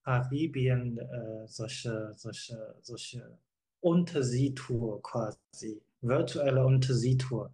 Karibien, 0.03 0.97
äh, 0.97 1.47
solche, 1.47 2.13
solche, 2.15 2.75
solche 2.81 3.39
Unterseetour 3.81 5.01
quasi, 5.01 5.81
virtuelle 6.01 6.65
Unterseetour. 6.65 7.53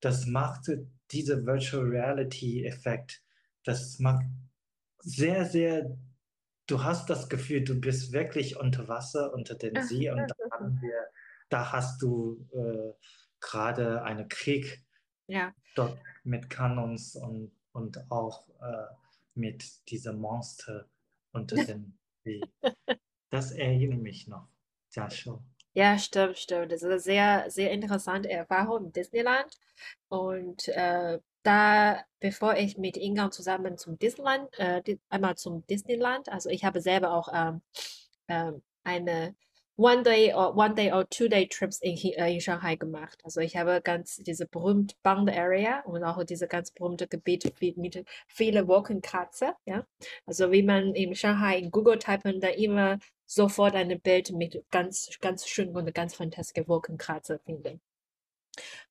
Das 0.00 0.26
machte 0.26 0.86
diese 1.10 1.46
Virtual 1.46 1.84
Reality 1.84 2.64
Effekt. 2.64 3.22
Das 3.64 3.98
macht 3.98 4.26
sehr, 5.00 5.44
sehr 5.44 5.96
du 6.66 6.82
hast 6.82 7.10
das 7.10 7.28
Gefühl, 7.28 7.62
du 7.62 7.80
bist 7.80 8.12
wirklich 8.12 8.56
unter 8.56 8.88
Wasser, 8.88 9.32
unter 9.32 9.54
den 9.54 9.82
See 9.82 10.10
und 10.10 10.18
da, 10.18 10.34
haben 10.52 10.80
wir, 10.80 11.08
da 11.48 11.72
hast 11.72 12.02
du 12.02 12.46
äh, 12.52 12.92
gerade 13.40 14.02
einen 14.02 14.28
Krieg 14.28 14.82
ja. 15.26 15.52
dort 15.74 15.98
mit 16.22 16.48
Kanons 16.50 17.16
und, 17.16 17.52
und 17.72 18.10
auch 18.10 18.48
äh, 18.60 18.86
mit 19.34 19.88
diesem 19.90 20.18
Monster 20.20 20.88
unter 21.32 21.56
den 21.64 21.98
See. 22.24 22.40
Das 23.30 23.52
erinnert 23.52 24.00
mich 24.00 24.28
noch. 24.28 24.48
Ja, 24.92 25.10
schon. 25.10 25.44
Ja, 25.74 25.98
stimmt, 25.98 26.38
stimmt. 26.38 26.70
Das 26.72 26.82
ist 26.82 26.84
eine 26.88 27.00
sehr, 27.00 27.50
sehr 27.50 27.70
interessante 27.72 28.30
Erfahrung 28.30 28.86
im 28.86 28.92
Disneyland. 28.92 29.58
Und 30.08 30.68
äh, 30.68 31.18
da, 31.42 32.00
bevor 32.20 32.54
ich 32.56 32.78
mit 32.78 32.96
Inga 32.96 33.30
zusammen 33.30 33.76
zum 33.76 33.98
Disneyland, 33.98 34.48
äh, 34.58 34.82
einmal 35.08 35.36
zum 35.36 35.66
Disneyland, 35.66 36.28
also 36.28 36.48
ich 36.48 36.64
habe 36.64 36.80
selber 36.80 37.12
auch 37.12 37.28
ähm, 37.34 37.60
ähm, 38.28 38.62
eine 38.84 39.34
One 39.76 40.04
Day 40.04 40.32
or 40.32 40.56
One 40.56 40.74
Day 40.76 40.92
or 40.92 41.08
Two 41.10 41.26
Day 41.28 41.48
Trips 41.48 41.80
in, 41.80 41.96
äh, 41.96 42.32
in 42.34 42.40
Shanghai 42.40 42.76
gemacht. 42.76 43.18
Also 43.24 43.40
ich 43.40 43.56
habe 43.56 43.80
ganz 43.82 44.16
diese 44.18 44.46
berühmte 44.46 44.94
Band 45.02 45.28
Area 45.30 45.80
und 45.86 46.04
auch 46.04 46.22
diese 46.24 46.46
ganz 46.46 46.70
berühmte 46.70 47.08
Gebiet 47.08 47.52
mit 47.76 48.04
vielen 48.28 48.68
Wolkenkratzer, 48.68 49.56
ja. 49.66 49.84
Also 50.26 50.52
wie 50.52 50.62
man 50.62 50.94
in 50.94 51.14
Shanghai 51.16 51.58
in 51.58 51.70
Google 51.72 51.98
typen, 51.98 52.40
da 52.40 52.48
immer 52.48 52.98
sofort 53.26 53.74
ein 53.74 54.00
Bild 54.00 54.32
mit 54.32 54.62
ganz, 54.70 55.10
ganz 55.20 55.46
schön 55.46 55.74
und 55.76 55.94
ganz 55.94 56.14
fantastischen 56.14 56.68
Wolkenkratzer 56.68 57.38
finden. 57.38 57.80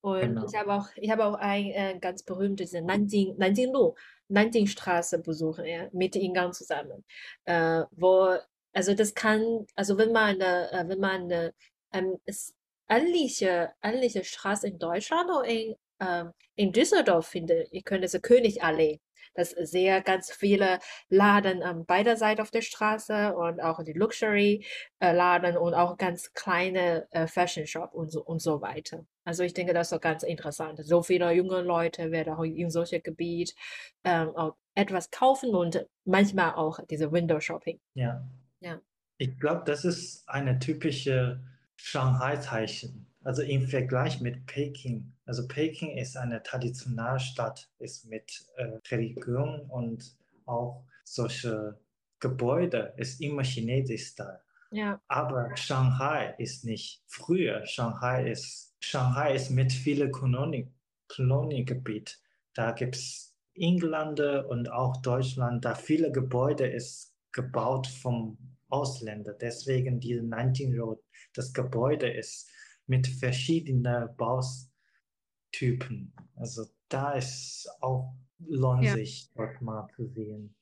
Und 0.01 0.21
genau. 0.21 0.45
ich 0.45 0.55
habe 0.55 0.73
auch, 0.73 0.88
ich 0.95 1.09
habe 1.09 1.25
auch 1.25 1.36
ein 1.36 1.65
äh, 1.71 1.97
ganz 1.99 2.23
berühmtes 2.23 2.73
Nanjing, 2.73 3.38
Nanjing-Lu, 3.38 3.95
Nanjingstraße 4.27 5.19
besucht, 5.19 5.61
ja, 5.65 5.88
mit 5.93 6.15
Ingang 6.15 6.53
zusammen, 6.53 7.05
äh, 7.45 7.84
wo, 7.91 8.36
also 8.73 8.93
das 8.93 9.13
kann, 9.13 9.65
also 9.75 9.97
wenn 9.97 10.11
man 10.11 10.41
eine, 10.41 10.71
äh, 10.71 10.89
wenn 10.89 10.99
man 10.99 11.23
eine, 11.23 11.53
ähm, 11.93 12.17
ist 12.25 12.55
ähnliche, 12.89 13.71
ähnliche 13.81 14.23
Straße 14.23 14.67
in 14.67 14.79
Deutschland 14.79 15.29
oder 15.29 15.45
in, 15.45 15.75
ähm, 15.99 16.31
in 16.55 16.71
Düsseldorf 16.71 17.27
findet, 17.27 17.71
ihr 17.71 17.84
könnt 17.84 18.03
es 18.03 18.19
Königallee 18.21 18.99
dass 19.34 19.51
sehr 19.51 20.01
ganz 20.01 20.31
viele 20.31 20.79
Laden 21.09 21.63
an 21.63 21.86
beider 21.86 22.17
Seiten 22.17 22.41
auf 22.41 22.51
der 22.51 22.61
Straße 22.61 23.36
und 23.36 23.61
auch 23.61 23.84
die 23.84 23.93
Luxury-Laden 23.93 25.57
und 25.57 25.73
auch 25.73 25.97
ganz 25.97 26.34
kleine 26.34 27.07
äh, 27.11 27.27
Fashion 27.27 27.67
Shop 27.67 27.93
und 27.93 28.11
so, 28.11 28.23
und 28.23 28.41
so 28.41 28.61
weiter. 28.61 29.05
Also 29.25 29.43
ich 29.43 29.53
denke, 29.53 29.73
das 29.73 29.88
ist 29.88 29.93
doch 29.93 30.01
ganz 30.01 30.23
interessant. 30.23 30.79
So 30.84 31.01
viele 31.01 31.31
junge 31.31 31.61
Leute 31.61 32.11
werden 32.11 32.34
auch 32.34 32.43
in 32.43 32.69
solche 32.69 32.99
Gebiet 32.99 33.55
ähm, 34.03 34.36
auch 34.36 34.55
etwas 34.75 35.11
kaufen 35.11 35.55
und 35.55 35.86
manchmal 36.03 36.55
auch 36.55 36.79
diese 36.89 37.11
Window 37.11 37.39
Shopping. 37.39 37.79
Ja. 37.93 38.27
Ja. 38.59 38.81
Ich 39.17 39.39
glaube, 39.39 39.63
das 39.65 39.86
ist 39.86 40.27
eine 40.27 40.59
typische 40.59 41.41
Shanghai-Zeichen. 41.77 43.12
Also 43.24 43.41
im 43.41 43.67
Vergleich 43.67 44.21
mit 44.21 44.45
Peking. 44.45 45.13
Also 45.26 45.47
Peking 45.47 45.97
ist 45.97 46.17
eine 46.17 46.43
Traditionalstadt, 46.43 47.69
ist 47.80 48.05
mit 48.05 48.45
äh, 48.57 48.80
Religion 48.91 49.61
und 49.69 50.17
auch 50.45 50.84
solche 51.05 51.80
Gebäude, 52.19 52.93
ist 52.97 53.21
immer 53.21 53.43
chinesisch-Style. 53.43 54.41
Ja. 54.71 54.99
Aber 55.07 55.55
Shanghai 55.55 56.34
ist 56.38 56.65
nicht. 56.65 57.03
Früher 57.07 57.65
Shanghai 57.65 58.32
ist 58.32 58.74
Shanghai 58.80 59.36
ist 59.36 59.49
mit 59.49 59.71
vielen 59.71 60.11
Kolonie, 60.11 60.67
Koloniegebiet. 61.07 62.19
Da 62.53 62.71
gibt 62.71 62.95
es 62.95 63.34
Engländer 63.55 64.49
und 64.49 64.69
auch 64.71 64.97
Deutschland. 65.01 65.63
Da 65.63 65.76
viele 65.76 66.11
Gebäude 66.11 66.67
ist 66.67 67.15
gebaut 67.32 67.88
vom 67.88 68.38
Ausländer. 68.69 69.34
Deswegen 69.34 69.99
diese 69.99 70.24
19 70.24 70.78
Road. 70.78 70.99
Das 71.34 71.53
Gebäude 71.53 72.11
ist 72.11 72.49
mit 72.88 73.07
verschiedenen 73.07 74.09
Baustypen. 74.17 76.13
Also 76.36 76.65
da 76.89 77.11
ist 77.13 77.69
auch 77.81 78.13
lohnt 78.39 78.84
Ja. 78.84 78.93
sich 78.93 79.31
dort 79.36 79.61
mal 79.61 79.88
zu 79.95 80.07
sehen. 80.07 80.55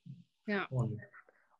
Ja. 0.46 0.66
Und, 0.66 1.00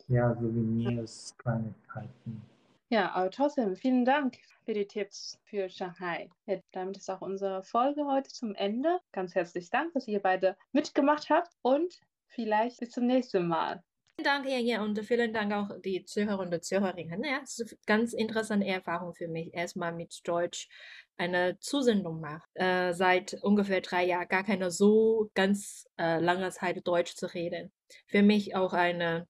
ja, 0.08 0.34
Souvenirs, 0.34 1.34
Kleinigkeiten. 1.38 2.42
Ja, 2.88 3.12
aber 3.12 3.30
trotzdem, 3.30 3.74
vielen 3.74 4.04
Dank 4.04 4.36
für 4.64 4.72
die 4.72 4.86
Tipps 4.86 5.40
für 5.44 5.68
Shanghai. 5.68 6.30
Ja, 6.46 6.58
damit 6.70 6.96
ist 6.96 7.10
auch 7.10 7.20
unsere 7.20 7.64
Folge 7.64 8.06
heute 8.06 8.30
zum 8.30 8.54
Ende. 8.54 9.00
Ganz 9.10 9.34
herzlichen 9.34 9.70
Dank, 9.72 9.92
dass 9.94 10.06
ihr 10.06 10.20
beide 10.20 10.56
mitgemacht 10.70 11.28
habt 11.28 11.50
und 11.62 12.00
vielleicht 12.28 12.78
bis 12.78 12.90
zum 12.90 13.06
nächsten 13.06 13.48
Mal. 13.48 13.82
Vielen 14.14 14.24
Dank, 14.24 14.46
Jenja, 14.46 14.82
und 14.82 14.98
vielen 15.04 15.34
Dank 15.34 15.52
auch 15.52 15.80
die 15.84 16.04
Zuhörer 16.04 16.38
und 16.38 16.64
Zuhörerinnen. 16.64 17.24
Ja, 17.24 17.40
es 17.42 17.58
ist 17.58 17.72
eine 17.72 17.80
ganz 17.86 18.12
interessante 18.12 18.66
Erfahrung 18.66 19.14
für 19.14 19.26
mich, 19.26 19.52
erstmal 19.52 19.92
mit 19.92 20.20
Deutsch 20.22 20.68
eine 21.16 21.58
Zusendung 21.58 22.20
machen. 22.20 22.42
Äh, 22.54 22.94
seit 22.94 23.34
ungefähr 23.42 23.80
drei 23.80 24.06
Jahren 24.06 24.28
gar 24.28 24.44
keine 24.44 24.70
so 24.70 25.28
ganz 25.34 25.88
äh, 25.98 26.20
lange 26.20 26.50
Zeit 26.50 26.86
Deutsch 26.86 27.16
zu 27.16 27.26
reden. 27.26 27.72
Für 28.06 28.22
mich 28.22 28.54
auch 28.54 28.72
eine 28.72 29.26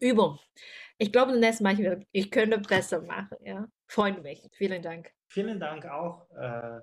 Übung. 0.00 0.40
Ich 1.02 1.10
glaube, 1.10 1.32
das 1.32 1.40
nächste 1.40 1.64
Mal, 1.64 1.80
ich, 1.80 2.06
ich 2.12 2.30
könnte 2.30 2.60
besser 2.60 3.02
machen. 3.02 3.36
Ja, 3.44 3.66
freue 3.88 4.20
mich. 4.20 4.48
Vielen 4.52 4.80
Dank. 4.80 5.10
Vielen 5.26 5.58
Dank 5.58 5.84
auch. 5.84 6.30
Äh, 6.30 6.78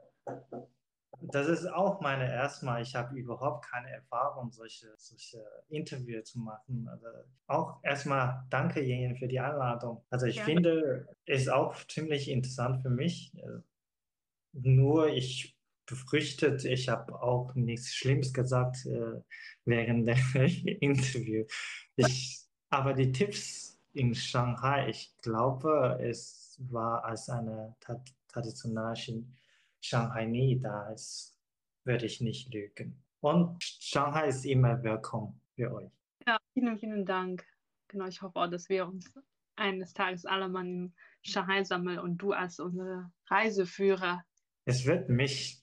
das 1.22 1.48
ist 1.48 1.66
auch 1.68 2.02
meine 2.02 2.30
erste 2.30 2.66
Mal. 2.66 2.82
Ich 2.82 2.96
habe 2.96 3.18
überhaupt 3.18 3.66
keine 3.72 3.90
Erfahrung, 3.90 4.52
solche, 4.52 4.88
solche 4.98 5.42
Interviews 5.70 6.32
zu 6.32 6.40
machen. 6.40 6.90
Also 6.90 7.06
auch 7.48 7.82
erstmal 7.82 8.44
danke 8.50 8.82
Jen 8.82 9.16
für 9.16 9.30
die 9.30 9.40
Einladung. 9.40 10.04
Also 10.10 10.26
ich 10.26 10.36
Gerne. 10.36 10.54
finde, 10.54 11.08
ist 11.26 11.50
auch 11.50 11.78
ziemlich 11.88 12.30
interessant 12.30 12.82
für 12.82 12.90
mich. 12.90 13.32
Nur 14.52 15.08
ich 15.08 15.58
befürchtet, 15.86 16.66
ich 16.66 16.90
habe 16.90 17.22
auch 17.22 17.56
nichts 17.56 17.96
Schlimmes 17.96 18.34
gesagt 18.34 18.86
äh, 18.86 19.22
während 19.64 20.10
der 20.10 20.18
Interview. 20.82 21.46
Ich, 21.96 22.42
aber 22.70 22.94
die 22.94 23.14
Tipps 23.14 23.69
in 24.00 24.16
Shanghai, 24.16 24.88
ich 24.88 25.14
glaube, 25.22 26.00
es 26.02 26.58
war 26.70 27.04
als 27.04 27.30
eine 27.30 27.76
tra- 27.82 28.02
traditionelle 28.30 28.96
Shanghai 29.82 30.26
nie 30.26 30.58
da 30.58 30.90
ist, 30.90 31.38
würde 31.84 32.06
ich 32.06 32.22
nicht 32.22 32.54
lügen. 32.54 33.04
Und 33.20 33.62
Shanghai 33.62 34.30
ist 34.30 34.46
immer 34.46 34.82
willkommen 34.82 35.42
für 35.56 35.74
euch. 35.74 35.92
Ja, 36.26 36.38
vielen, 36.54 36.78
vielen 36.78 37.06
Dank. 37.06 37.46
Genau, 37.90 38.06
ich 38.06 38.22
hoffe 38.22 38.40
auch, 38.40 38.48
dass 38.48 38.70
wir 38.70 38.88
uns 38.88 39.12
eines 39.58 39.94
Tages 39.94 40.26
alle 40.26 40.48
mal 40.48 40.66
in 40.66 40.94
Shanghai 41.22 41.66
sammeln 41.66 42.00
und 42.00 42.18
du 42.20 42.32
als 42.32 42.62
unser 42.62 43.12
Reiseführer. 43.28 44.24
Es 44.64 44.86
wird 44.86 45.10
mich 45.10 45.62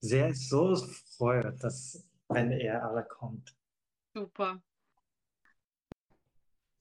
sehr 0.00 0.32
so 0.32 0.74
freuen, 1.18 1.58
dass, 1.58 2.08
wenn 2.28 2.50
ihr 2.50 2.82
alle 2.82 3.04
kommt. 3.04 3.54
Super. 4.14 4.62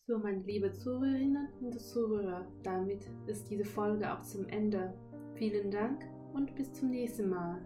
So, 0.06 0.18
meine 0.18 0.42
liebe 0.42 0.70
Zuhörerinnen 0.74 1.48
und 1.62 1.80
Zuhörer, 1.80 2.46
damit 2.62 3.10
ist 3.26 3.50
diese 3.50 3.64
Folge 3.64 4.12
auch 4.12 4.22
zum 4.22 4.46
Ende. 4.48 4.94
Vielen 5.36 5.72
Dank 5.72 6.04
und 6.34 6.54
bis 6.56 6.74
zum 6.74 6.90
nächsten 6.90 7.30
Mal. 7.30 7.66